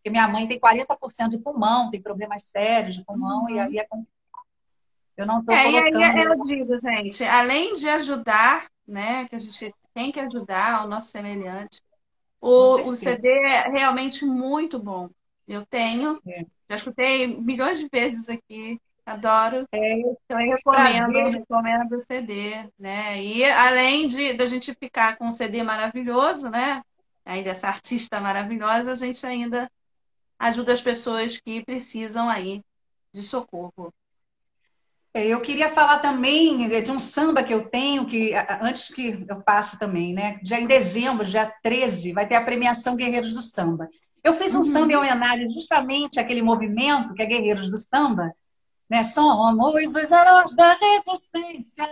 porque 0.00 0.08
minha 0.10 0.26
mãe 0.26 0.48
tem 0.48 0.58
40% 0.58 1.28
de 1.28 1.38
pulmão, 1.38 1.90
tem 1.90 2.00
problemas 2.00 2.42
sérios 2.44 2.96
de 2.96 3.04
pulmão, 3.04 3.42
uhum. 3.42 3.50
e 3.50 3.60
aí 3.60 3.78
é 3.78 3.86
Eu 5.14 5.26
não 5.26 5.40
estou 5.40 5.54
é, 5.54 5.64
colocando... 5.64 6.00
E 6.00 6.02
aí 6.02 6.24
eu 6.24 6.44
digo, 6.44 6.80
gente, 6.80 7.22
além 7.22 7.74
de 7.74 7.86
ajudar, 7.86 8.70
né, 8.88 9.28
que 9.28 9.36
a 9.36 9.38
gente 9.38 9.74
tem 9.92 10.10
que 10.10 10.18
ajudar 10.18 10.84
o 10.84 10.88
nosso 10.88 11.10
semelhante. 11.10 11.82
O, 12.40 12.90
o 12.90 12.96
CD 12.96 13.28
é 13.28 13.68
realmente 13.68 14.24
muito 14.24 14.78
bom. 14.78 15.10
Eu 15.46 15.66
tenho, 15.66 16.18
é. 16.26 16.46
já 16.70 16.76
escutei 16.76 17.26
milhões 17.26 17.78
de 17.78 17.86
vezes 17.92 18.26
aqui, 18.30 18.80
adoro. 19.04 19.66
É, 19.72 20.00
então 20.00 20.40
eu 20.40 20.56
recomendo, 20.56 21.12
prazer. 21.12 21.40
recomendo 21.40 21.96
o 21.96 22.04
CD, 22.10 22.68
né? 22.78 23.22
E 23.22 23.44
além 23.44 24.08
de 24.08 24.34
da 24.34 24.46
gente 24.46 24.74
ficar 24.74 25.16
com 25.16 25.26
um 25.26 25.32
CD 25.32 25.62
maravilhoso, 25.62 26.50
né? 26.50 26.82
Ainda 27.24 27.50
essa 27.50 27.68
artista 27.68 28.20
maravilhosa, 28.20 28.92
a 28.92 28.96
gente 28.96 29.24
ainda 29.26 29.70
ajuda 30.38 30.72
as 30.72 30.80
pessoas 30.80 31.38
que 31.38 31.64
precisam 31.64 32.28
aí 32.28 32.62
de 33.12 33.22
socorro. 33.22 33.92
É, 35.12 35.26
eu 35.26 35.40
queria 35.40 35.68
falar 35.68 35.98
também 35.98 36.68
de 36.68 36.90
um 36.90 36.98
samba 36.98 37.42
que 37.42 37.52
eu 37.52 37.68
tenho, 37.68 38.06
que 38.06 38.32
antes 38.60 38.94
que 38.94 39.24
eu 39.28 39.42
passe 39.42 39.76
também, 39.78 40.14
né? 40.14 40.38
Já 40.42 40.60
em 40.60 40.68
dezembro, 40.68 41.24
dia 41.24 41.52
13, 41.62 42.12
vai 42.12 42.28
ter 42.28 42.36
a 42.36 42.44
premiação 42.44 42.94
Guerreiros 42.94 43.34
do 43.34 43.40
Samba. 43.40 43.88
Eu 44.22 44.34
fiz 44.34 44.54
um 44.54 44.58
uhum. 44.58 44.64
samba 44.64 44.92
em 44.92 44.96
homenagem 44.96 45.50
justamente 45.50 46.20
àquele 46.20 46.42
movimento 46.42 47.14
que 47.14 47.22
é 47.22 47.26
Guerreiros 47.26 47.70
do 47.70 47.78
Samba, 47.78 48.32
né? 48.90 49.02
Somos 49.04 49.94
os 49.94 50.12
heróis 50.12 50.56
da 50.56 50.74
resistência. 50.74 51.88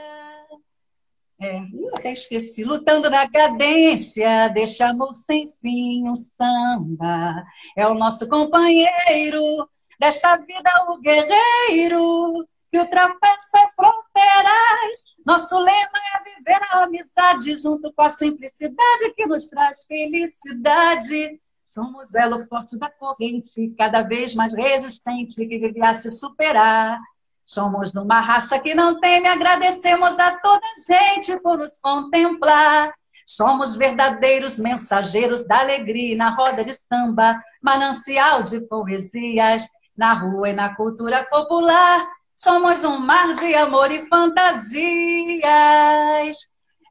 É, 1.41 1.61
eu 1.61 1.95
até 1.97 2.13
esqueci. 2.13 2.65
Lutando 2.65 3.09
na 3.09 3.31
cadência, 3.31 4.49
deixa 4.49 4.89
amor 4.89 5.15
sem 5.15 5.49
fim, 5.61 6.09
um 6.09 6.17
samba. 6.17 7.45
É 7.77 7.87
o 7.87 7.95
nosso 7.95 8.29
companheiro, 8.29 9.69
desta 10.01 10.37
vida 10.37 10.71
o 10.89 11.01
guerreiro 11.01 12.47
que 12.71 12.79
ultrapassa 12.79 13.71
fronteiras. 13.77 15.05
Nosso 15.25 15.59
lema 15.59 15.99
é 16.17 16.25
viver 16.25 16.61
a 16.71 16.83
amizade 16.83 17.57
junto 17.57 17.93
com 17.93 18.03
a 18.03 18.11
simplicidade 18.11 19.15
que 19.17 19.27
nos 19.27 19.49
traz 19.49 19.85
felicidade. 19.85 21.41
Somos 21.69 22.15
elo 22.15 22.47
forte 22.47 22.79
da 22.79 22.89
corrente, 22.89 23.75
cada 23.77 24.01
vez 24.01 24.35
mais 24.35 24.55
resistente, 24.55 25.35
que 25.37 25.59
vive 25.59 25.85
a 25.85 25.93
se 25.93 26.09
superar. 26.09 26.99
Somos 27.45 27.95
uma 27.95 28.23
raça 28.23 28.59
que 28.59 28.75
não 28.75 28.99
teme, 28.99 29.29
agradecemos 29.29 30.19
a 30.19 30.31
toda 30.39 30.67
gente 30.89 31.39
por 31.41 31.59
nos 31.59 31.77
contemplar. 31.79 32.95
Somos 33.27 33.77
verdadeiros 33.77 34.59
mensageiros 34.59 35.45
da 35.45 35.59
alegria 35.59 36.17
na 36.17 36.35
roda 36.35 36.65
de 36.65 36.73
samba, 36.73 37.39
manancial 37.63 38.43
de 38.43 38.63
poesias, 38.63 39.69
na 39.95 40.15
rua 40.15 40.49
e 40.49 40.55
na 40.55 40.75
cultura 40.75 41.23
popular. 41.27 42.09
Somos 42.35 42.83
um 42.83 42.99
mar 42.99 43.35
de 43.35 43.55
amor 43.55 43.91
e 43.91 44.09
fantasias. 44.09 45.39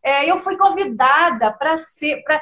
É, 0.03 0.29
eu 0.29 0.37
fui 0.37 0.55
convidada 0.55 1.51
para 1.51 1.75
ser 1.75 2.21
pra, 2.23 2.39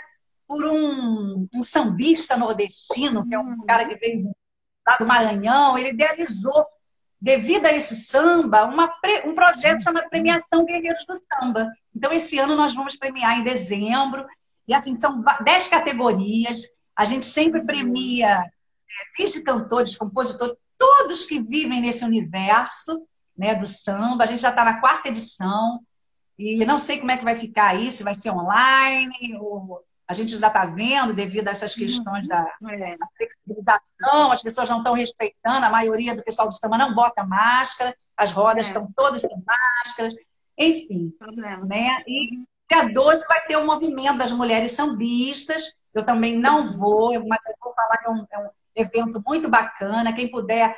por 0.48 0.66
um, 0.66 1.48
um, 1.54 1.64
sambista 1.64 2.38
nordestino, 2.38 3.28
que 3.28 3.34
é 3.36 3.40
um 3.40 3.54
hum. 3.54 3.66
cara 3.68 3.88
que 3.88 3.96
veio 3.96 4.32
lá 4.88 4.98
do 4.98 5.06
Maranhão, 5.06 5.78
ele 5.78 5.90
idealizou, 5.90 6.66
devido 7.20 7.66
a 7.66 7.74
esse 7.74 7.96
samba, 7.96 8.66
uma, 8.66 8.94
um 9.26 9.34
projeto 9.34 9.82
chamado 9.82 10.10
Premiação 10.10 10.66
Guerreiros 10.66 11.06
do 11.08 11.16
Samba. 11.16 11.72
Então, 11.96 12.12
esse 12.12 12.38
ano 12.38 12.56
nós 12.56 12.74
vamos 12.74 12.96
premiar 12.96 13.40
em 13.40 13.44
dezembro, 13.44 14.26
e 14.68 14.74
assim, 14.74 14.94
são 14.94 15.24
dez 15.44 15.68
categorias. 15.68 16.62
A 16.96 17.06
gente 17.06 17.26
sempre 17.26 17.64
premia 17.64 18.28
é, 18.28 18.48
desde 19.18 19.42
cantores, 19.42 19.96
compositores, 19.96 20.56
todos 20.78 21.26
que 21.26 21.42
vivem 21.42 21.82
nesse 21.82 22.06
universo 22.06 23.08
né, 23.38 23.56
do 23.56 23.68
samba. 23.68 24.24
A 24.24 24.28
gente 24.28 24.42
já 24.42 24.50
está 24.50 24.64
na 24.64 24.80
quarta 24.80 25.10
edição 25.10 25.80
e 26.38 26.66
não 26.66 26.78
sei 26.78 27.00
como 27.00 27.12
é 27.12 27.18
que 27.18 27.24
vai 27.24 27.36
ficar 27.36 27.70
aí, 27.70 27.90
se 27.90 28.04
vai 28.04 28.14
ser 28.14 28.32
online, 28.32 29.38
ou 29.40 29.82
a 30.08 30.14
gente 30.14 30.36
já 30.36 30.48
está 30.48 30.66
vendo 30.66 31.14
devido 31.14 31.48
a 31.48 31.52
essas 31.52 31.76
questões 31.76 32.28
da, 32.28 32.46
é. 32.70 32.98
da, 32.98 33.08
flexibilização, 33.18 34.32
as 34.32 34.42
pessoas 34.42 34.70
não 34.70 34.80
estão 34.80 34.94
respeitando, 34.94 35.66
a 35.66 35.70
maioria 35.70 36.16
do 36.16 36.24
pessoal 36.24 36.48
do 36.48 36.54
samba 36.54 36.78
não 36.78 36.94
bota 36.94 37.24
máscara, 37.24 37.96
as 38.16 38.32
rodas 38.32 38.68
é. 38.68 38.70
estão 38.70 38.88
todas 38.96 39.22
sem 39.22 39.44
máscara, 39.46 40.10
enfim. 40.58 41.12
Problema. 41.18 41.66
Né? 41.66 41.88
E 42.08 42.44
dia 42.70 42.94
12 42.94 43.28
vai 43.28 43.42
ter 43.42 43.58
o 43.58 43.62
um 43.62 43.66
movimento 43.66 44.18
das 44.18 44.32
mulheres 44.32 44.74
sambistas, 44.74 45.74
eu 45.94 46.06
também 46.06 46.38
não 46.38 46.68
vou, 46.68 47.14
mas 47.26 47.40
eu 47.48 47.56
vou 47.62 47.74
falar 47.74 47.98
que 47.98 48.08
é 48.08 48.10
um, 48.12 48.26
é 48.32 48.40
um 48.40 48.50
evento 48.76 49.24
muito 49.26 49.50
bacana. 49.50 50.14
Quem 50.14 50.30
puder 50.30 50.76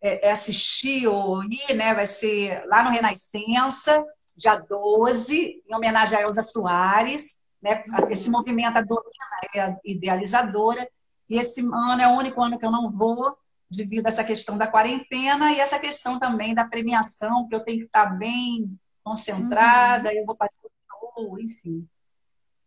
é, 0.00 0.28
é, 0.28 0.30
assistir 0.30 1.08
ou 1.08 1.42
ir, 1.42 1.74
né, 1.74 1.92
vai 1.92 2.06
ser 2.06 2.64
lá 2.66 2.82
no 2.82 2.90
Renascença, 2.90 4.04
dia 4.36 4.56
12, 4.56 5.62
em 5.68 5.74
homenagem 5.74 6.18
a 6.18 6.22
Elza 6.22 6.40
Soares. 6.40 7.39
Né? 7.62 7.84
Esse 8.10 8.30
movimento, 8.30 8.76
a 8.76 8.82
Dorina 8.82 9.40
é 9.54 9.76
idealizadora. 9.84 10.88
E 11.28 11.38
esse 11.38 11.60
ano 11.60 12.02
é 12.02 12.08
o 12.08 12.16
único 12.16 12.40
ano 12.42 12.58
que 12.58 12.66
eu 12.66 12.70
não 12.70 12.90
vou, 12.90 13.36
devido 13.70 14.06
a 14.06 14.08
essa 14.08 14.24
questão 14.24 14.58
da 14.58 14.66
quarentena 14.66 15.52
e 15.52 15.60
essa 15.60 15.78
questão 15.78 16.18
também 16.18 16.54
da 16.54 16.64
premiação, 16.64 17.46
que 17.48 17.54
eu 17.54 17.60
tenho 17.60 17.78
que 17.78 17.84
estar 17.84 18.06
bem 18.06 18.76
concentrada, 19.04 20.08
uhum. 20.08 20.16
eu 20.16 20.26
vou 20.26 20.34
passar 20.34 20.60
o 20.64 20.70
show, 21.14 21.38
enfim. 21.38 21.86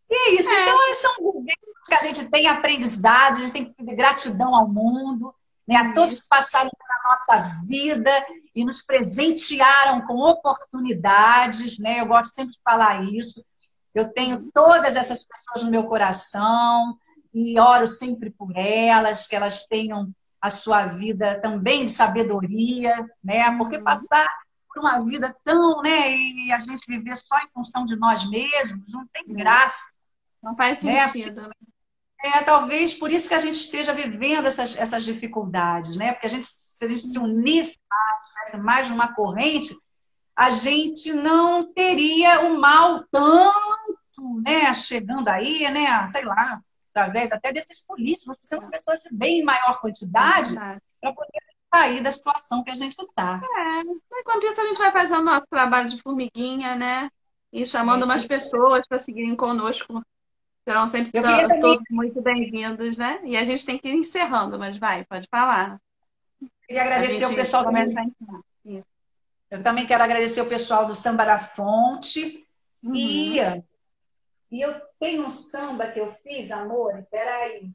E 0.10 0.16
é 0.16 0.40
isso. 0.40 0.54
É. 0.54 0.64
Então, 0.64 0.94
são 0.94 1.16
momentos 1.20 1.88
que 1.88 1.94
a 1.94 2.00
gente 2.00 2.30
tem 2.30 2.48
aprendizado, 2.48 3.38
a 3.38 3.40
gente 3.42 3.54
tem 3.54 3.66
que 3.66 3.84
ter 3.84 3.96
gratidão 3.96 4.56
ao 4.56 4.68
mundo, 4.68 5.34
né? 5.68 5.76
a 5.76 5.94
todos 5.94 6.22
que 6.22 6.28
passaram 6.28 6.70
pela 6.70 7.10
nossa 7.10 7.66
vida 7.66 8.12
e 8.56 8.64
nos 8.64 8.82
presentearam 8.84 10.06
com 10.06 10.20
oportunidades. 10.20 11.80
Né? 11.80 12.00
Eu 12.00 12.06
gosto 12.06 12.34
sempre 12.34 12.54
de 12.54 12.62
falar 12.64 13.04
isso. 13.12 13.44
Eu 13.94 14.12
tenho 14.12 14.50
todas 14.54 14.96
essas 14.96 15.26
pessoas 15.26 15.64
no 15.64 15.72
meu 15.72 15.84
coração 15.86 16.98
e 17.34 17.60
oro 17.60 17.88
sempre 17.88 18.30
por 18.30 18.56
elas, 18.56 19.28
que 19.28 19.36
elas 19.36 19.66
tenham 19.66 20.12
a 20.42 20.50
sua 20.50 20.88
vida 20.88 21.40
também 21.42 21.86
de 21.86 21.92
sabedoria, 21.92 23.08
né? 23.24 23.50
Porque 23.58 23.78
uhum. 23.78 23.84
passar 23.84 24.28
por 24.68 24.82
uma 24.82 25.00
vida 25.00 25.34
tão, 25.44 25.82
né, 25.82 26.12
e 26.12 26.52
a 26.52 26.60
gente 26.60 26.86
viver 26.88 27.16
só 27.16 27.38
em 27.38 27.50
função 27.54 27.86
de 27.86 27.96
nós 27.96 28.28
mesmos, 28.30 28.92
não 28.92 29.08
tem 29.14 29.24
uhum. 29.28 29.36
graça. 29.36 29.94
Não 30.42 30.56
faz 30.56 30.84
né? 30.84 31.08
sentido. 31.08 31.44
Né? 31.44 31.54
É, 32.26 32.42
talvez 32.44 32.94
por 32.94 33.12
isso 33.12 33.30
que 33.30 33.36
a 33.36 33.40
gente 33.40 33.56
esteja 33.56 33.94
vivendo 33.94 34.46
essas, 34.46 34.76
essas 34.78 35.04
dificuldades, 35.06 35.96
né? 35.96 36.14
Porque 36.14 36.28
a 36.28 36.30
gente, 36.30 36.46
se 36.46 36.84
a 36.84 36.88
gente 36.88 37.06
se 37.06 37.20
unisse 37.20 37.78
mais, 37.90 38.64
mais 38.64 38.88
de 38.88 38.94
uma 38.94 39.14
corrente, 39.14 39.76
a 40.36 40.52
gente 40.52 41.14
não 41.14 41.72
teria 41.74 42.42
o 42.42 42.60
mal 42.60 43.06
tanto, 44.24 44.42
né, 44.42 44.74
chegando 44.74 45.28
aí, 45.28 45.70
né, 45.70 46.08
sei 46.08 46.24
lá, 46.24 46.62
através 46.94 47.32
até 47.32 47.52
desses 47.52 47.84
políticos, 47.84 48.28
nós 48.28 48.38
precisamos 48.38 48.66
de 48.66 48.72
pessoas 48.72 49.02
de 49.02 49.10
bem 49.12 49.44
maior 49.44 49.80
quantidade 49.82 50.58
é 50.58 50.80
para 51.02 51.14
poder 51.14 51.42
sair 51.74 52.02
da 52.02 52.12
situação 52.12 52.64
que 52.64 52.72
a 52.72 52.76
gente 52.76 52.98
está. 52.98 53.42
É, 53.42 54.20
enquanto 54.20 54.46
isso 54.46 54.62
a 54.62 54.66
gente 54.66 54.78
vai 54.78 54.92
fazendo 54.92 55.24
nosso 55.24 55.48
trabalho 55.50 55.90
de 55.90 56.02
formiguinha, 56.02 56.76
né, 56.76 57.10
e 57.52 57.66
chamando 57.66 58.04
é, 58.04 58.08
mais 58.08 58.26
pessoas 58.26 58.88
para 58.88 59.00
seguirem 59.00 59.36
conosco. 59.36 60.02
Serão 60.68 60.88
sempre 60.88 61.12
também... 61.12 61.60
todos 61.60 61.84
muito 61.92 62.22
bem-vindos, 62.22 62.98
né? 62.98 63.20
E 63.26 63.36
a 63.36 63.44
gente 63.44 63.66
tem 63.66 63.78
que 63.78 63.90
ir 63.90 63.96
encerrando, 63.96 64.58
mas 64.58 64.78
vai, 64.78 65.04
pode 65.04 65.28
falar. 65.30 65.78
Queria 66.66 66.84
agradecer 66.84 67.26
o 67.26 67.36
pessoal 67.36 67.66
do 67.66 67.72
Isso. 68.66 68.88
Eu 69.52 69.62
também 69.62 69.86
quero 69.86 70.02
agradecer 70.02 70.40
o 70.40 70.48
pessoal 70.48 70.86
do 70.86 70.96
Samba 70.96 71.26
da 71.26 71.38
Fonte. 71.38 72.48
Uhum. 72.82 72.96
E, 72.96 73.40
e 74.54 74.62
eu 74.62 74.80
tenho 75.00 75.26
um 75.26 75.32
samba 75.32 75.88
que 75.88 76.00
eu 76.00 76.14
fiz, 76.22 76.52
amor, 76.52 77.04
peraí. 77.10 77.72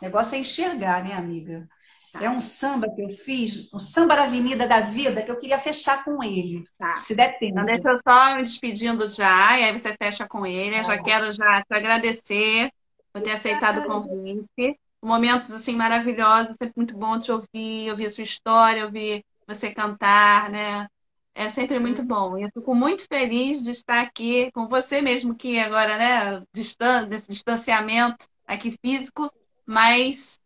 O 0.00 0.04
negócio 0.04 0.34
é 0.34 0.38
enxergar, 0.38 1.04
né, 1.04 1.12
amiga? 1.12 1.68
Tá. 2.10 2.24
É 2.24 2.30
um 2.30 2.40
samba 2.40 2.88
que 2.88 3.02
eu 3.02 3.10
fiz, 3.10 3.70
um 3.74 3.78
samba 3.78 4.16
da 4.16 4.24
Avenida 4.24 4.66
da 4.66 4.80
Vida, 4.80 5.22
que 5.22 5.30
eu 5.30 5.38
queria 5.38 5.58
fechar 5.58 6.02
com 6.04 6.24
ele, 6.24 6.64
tá. 6.78 6.98
se 6.98 7.14
der 7.14 7.38
tempo. 7.38 7.52
Então, 7.52 7.66
deixa 7.66 7.86
eu 7.86 8.00
só 8.02 8.34
me 8.34 8.44
despedindo 8.44 9.06
já, 9.10 9.58
e 9.58 9.64
aí 9.64 9.78
você 9.78 9.94
fecha 10.02 10.26
com 10.26 10.46
ele. 10.46 10.78
Eu 10.78 10.84
já 10.84 10.96
quero 11.02 11.30
já 11.34 11.62
te 11.62 11.74
agradecer 11.74 12.72
por 13.12 13.20
ter 13.20 13.32
aceitado 13.32 13.80
o 13.80 13.86
convite. 13.86 14.80
Momentos, 15.02 15.50
assim, 15.50 15.76
maravilhosos, 15.76 16.56
sempre 16.56 16.72
muito 16.76 16.96
bom 16.96 17.18
te 17.18 17.30
ouvir, 17.30 17.90
ouvir 17.90 18.08
sua 18.08 18.24
história, 18.24 18.86
ouvir 18.86 19.22
você 19.46 19.70
cantar, 19.70 20.48
né? 20.48 20.88
É 21.34 21.48
sempre 21.48 21.80
muito 21.80 22.04
bom. 22.04 22.38
Eu 22.38 22.48
fico 22.54 22.74
muito 22.74 23.06
feliz 23.08 23.62
de 23.62 23.72
estar 23.72 24.00
aqui 24.00 24.52
com 24.52 24.68
você 24.68 25.02
mesmo, 25.02 25.34
que 25.34 25.58
agora, 25.58 25.98
né, 25.98 26.42
distan 26.52 27.08
desse 27.08 27.28
distanciamento 27.28 28.26
aqui 28.46 28.78
físico, 28.80 29.32
mas 29.66 30.38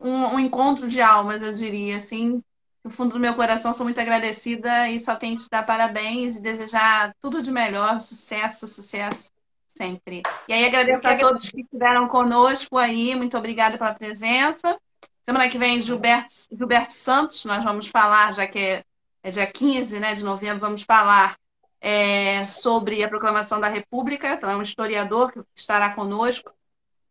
um, 0.00 0.34
um, 0.34 0.40
encontro 0.40 0.88
de 0.88 1.02
almas, 1.02 1.42
eu 1.42 1.52
diria, 1.52 1.98
assim. 1.98 2.42
No 2.82 2.90
fundo 2.90 3.14
do 3.14 3.20
meu 3.20 3.34
coração, 3.34 3.72
sou 3.72 3.84
muito 3.84 4.00
agradecida 4.00 4.90
e 4.90 5.00
só 5.00 5.16
tenho 5.16 5.36
que 5.36 5.44
te 5.44 5.50
dar 5.50 5.62
parabéns 5.62 6.36
e 6.36 6.42
desejar 6.42 7.14
tudo 7.20 7.40
de 7.40 7.50
melhor, 7.50 7.98
sucesso, 8.00 8.66
sucesso 8.66 9.30
sempre. 9.68 10.22
E 10.46 10.52
aí 10.52 10.66
agradeço 10.66 11.06
a 11.06 11.16
todos 11.16 11.48
que 11.48 11.62
estiveram 11.62 12.08
conosco 12.08 12.76
aí, 12.76 13.14
muito 13.14 13.36
obrigada 13.36 13.78
pela 13.78 13.94
presença. 13.94 14.78
Semana 15.24 15.48
que 15.48 15.58
vem, 15.58 15.80
Gilberto, 15.80 16.34
Gilberto 16.52 16.92
Santos, 16.92 17.44
nós 17.46 17.64
vamos 17.64 17.88
falar, 17.88 18.34
já 18.34 18.46
que 18.46 18.84
é, 19.24 19.30
dia 19.30 19.46
15 19.46 19.98
né, 19.98 20.14
de 20.14 20.22
novembro, 20.22 20.60
vamos 20.60 20.82
falar 20.82 21.38
é, 21.80 22.44
sobre 22.44 23.02
a 23.02 23.08
proclamação 23.08 23.58
da 23.58 23.68
República. 23.68 24.34
Então, 24.34 24.50
é 24.50 24.56
um 24.56 24.62
historiador 24.62 25.32
que 25.32 25.40
estará 25.56 25.94
conosco, 25.94 26.52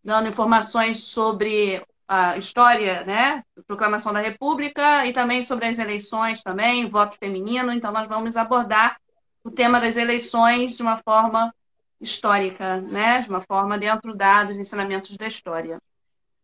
dando 0.03 0.29
informações 0.29 0.99
sobre 1.05 1.83
a 2.07 2.37
história, 2.37 3.03
né, 3.03 3.43
proclamação 3.65 4.13
da 4.13 4.19
República 4.19 5.07
e 5.07 5.13
também 5.13 5.41
sobre 5.41 5.65
as 5.65 5.79
eleições 5.79 6.43
também, 6.43 6.87
voto 6.87 7.17
feminino. 7.17 7.71
Então, 7.73 7.91
nós 7.91 8.07
vamos 8.07 8.37
abordar 8.37 8.95
o 9.43 9.49
tema 9.49 9.79
das 9.79 9.97
eleições 9.97 10.77
de 10.77 10.83
uma 10.83 10.97
forma 10.97 11.53
histórica, 11.99 12.79
né, 12.81 13.21
de 13.21 13.29
uma 13.29 13.41
forma 13.41 13.75
dentro 13.75 14.15
da, 14.15 14.43
dos 14.43 14.59
ensinamentos 14.59 15.17
da 15.17 15.25
história. 15.25 15.81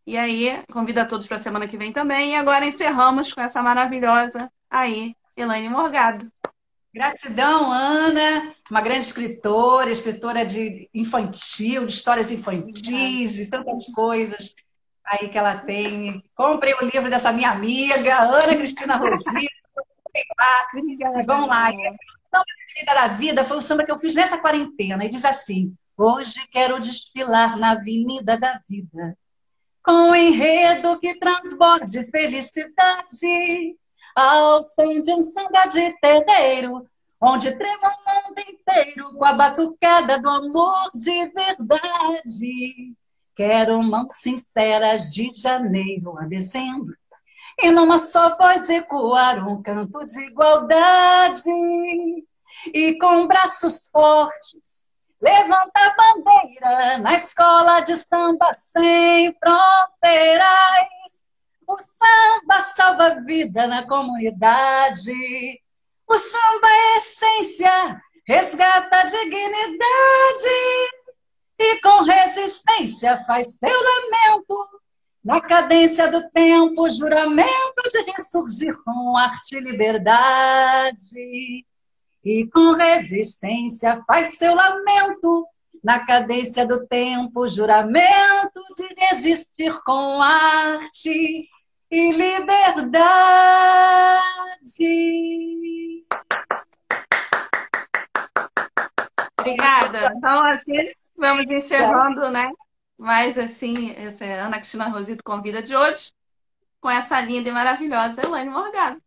E 0.08 0.18
aí, 0.18 0.64
convido 0.74 1.00
a 1.00 1.06
todos 1.06 1.28
para 1.28 1.36
a 1.36 1.40
semana 1.40 1.68
que 1.68 1.78
vem 1.78 1.92
também. 1.92 2.32
E 2.32 2.36
agora 2.36 2.66
encerramos 2.66 3.32
com 3.32 3.42
essa 3.42 3.62
maravilhosa 3.62 4.52
aí, 4.68 5.14
Elaine 5.42 5.70
Morgado. 5.70 6.32
Gratidão, 6.94 7.72
Ana, 7.72 8.54
uma 8.70 8.82
grande 8.82 9.06
escritora, 9.06 9.92
escritora 9.92 10.46
de 10.46 10.90
infantil, 10.94 11.86
de 11.86 11.94
histórias 11.94 12.32
infantis 12.32 13.40
e 13.40 13.50
tantas 13.50 13.88
coisas 13.94 14.56
aí 15.06 15.30
que 15.30 15.38
ela 15.38 15.58
tem. 15.58 16.24
Comprei 16.36 16.74
o 16.74 16.86
livro 16.86 17.10
dessa 17.10 17.32
minha 17.32 17.52
amiga, 17.52 18.18
Ana 18.18 18.56
Cristina 18.56 18.96
Rosito. 18.96 19.32
Vamos 21.26 21.48
lá. 21.48 21.70
A 22.88 22.94
da 22.94 23.08
Vida 23.10 23.44
foi 23.44 23.58
o 23.58 23.62
samba 23.62 23.84
que 23.84 23.92
eu 23.92 24.00
fiz 24.00 24.16
nessa 24.16 24.38
quarentena 24.38 25.06
e 25.06 25.10
diz 25.10 25.26
assim: 25.26 25.76
Hoje 25.98 26.48
quero 26.52 26.80
desfilar 26.80 27.58
na 27.58 27.72
Avenida 27.72 28.38
da 28.38 28.60
Vida 28.68 29.18
com 29.84 30.10
um 30.10 30.16
enredo 30.16 31.00
que 31.00 31.18
transborde 31.18 32.06
felicidade, 32.12 33.76
ao 34.20 34.64
som 34.64 35.02
de 35.02 35.14
um 35.14 35.22
samba 35.22 35.66
de 35.66 35.92
terreiro, 36.00 36.86
onde 37.22 37.52
trema 37.58 37.88
o 37.88 38.28
mundo 38.28 38.40
inteiro 38.40 39.14
com 39.18 39.26
a 39.26 39.34
batucada 39.34 40.20
do 40.20 40.30
amor 40.30 40.92
de 40.94 41.30
verdade. 41.30 42.94
Quero 43.36 43.82
mãos 43.82 44.16
sinceras 44.16 45.12
de 45.14 45.30
janeiro 45.32 46.18
a 46.18 46.26
dezembro, 46.26 46.96
e 47.58 47.72
numa 47.72 47.98
só 47.98 48.38
voz 48.38 48.70
ecoar 48.70 49.48
um 49.48 49.62
canto 49.62 50.06
de 50.06 50.22
igualdade, 50.26 51.50
e 52.74 52.98
com 52.98 53.28
braços 53.28 53.90
fortes 53.92 54.80
Levanta 55.22 55.72
a 55.76 55.96
bandeira 55.98 56.98
na 57.00 57.14
escola 57.14 57.82
de 57.82 57.94
samba 57.98 58.54
sem 58.54 59.36
fronteiras. 59.38 60.48
O 61.70 61.78
samba 61.80 62.62
salva 62.62 63.22
vida 63.22 63.68
na 63.68 63.88
comunidade. 63.88 65.14
O 66.08 66.18
samba 66.18 66.68
é 66.68 66.98
essência, 66.98 68.02
resgata 68.26 68.96
a 68.96 69.04
dignidade. 69.04 70.50
E 71.60 71.80
com 71.80 72.02
resistência 72.02 73.24
faz 73.28 73.60
seu 73.60 73.70
lamento. 73.70 74.82
Na 75.24 75.40
cadência 75.40 76.10
do 76.10 76.28
tempo, 76.32 76.90
juramento 76.90 77.84
de 77.94 78.02
ressurgir 78.14 78.76
com 78.84 79.16
arte 79.16 79.58
e 79.58 79.60
liberdade 79.60 81.66
e 82.26 82.48
com 82.52 82.74
resistência 82.74 84.04
faz 84.08 84.40
seu 84.40 84.56
lamento 84.56 85.46
na 85.84 86.04
cadência 86.04 86.66
do 86.66 86.88
tempo, 86.88 87.48
juramento 87.48 88.60
de 88.76 88.88
resistir 88.98 89.80
com 89.84 90.20
arte 90.20 91.48
e 91.92 92.12
liberdade. 92.12 92.70
Obrigada. 99.40 100.14
Então, 100.16 100.46
assim, 100.46 100.84
vamos 101.18 101.46
encerrando, 101.48 102.30
né? 102.30 102.52
Mas, 102.98 103.38
assim, 103.38 103.92
essa 103.96 104.26
é 104.26 104.40
Ana 104.40 104.58
Cristina 104.58 104.90
Rosito 104.90 105.24
convida 105.24 105.62
de 105.62 105.76
hoje, 105.76 106.12
com 106.82 106.90
essa 106.90 107.20
linda 107.22 107.50
e 107.50 107.52
maravilhosa 107.52 108.22
Elaine 108.24 108.52
Morgado. 108.52 109.02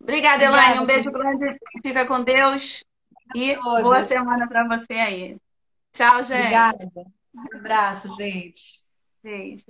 Obrigada, 0.00 0.44
Elaine. 0.44 0.78
Um 0.78 0.86
beijo 0.86 1.10
grande. 1.10 1.58
Fica 1.82 2.06
com 2.06 2.22
Deus. 2.22 2.84
E 3.34 3.56
boa 3.56 4.02
semana 4.02 4.48
para 4.48 4.66
você 4.66 4.94
aí. 4.94 5.36
Tchau, 5.92 6.22
gente. 6.22 6.38
Obrigada. 6.38 6.90
Um 7.34 7.56
abraço, 7.56 8.08
gente. 8.16 8.80
Beijo. 9.22 9.64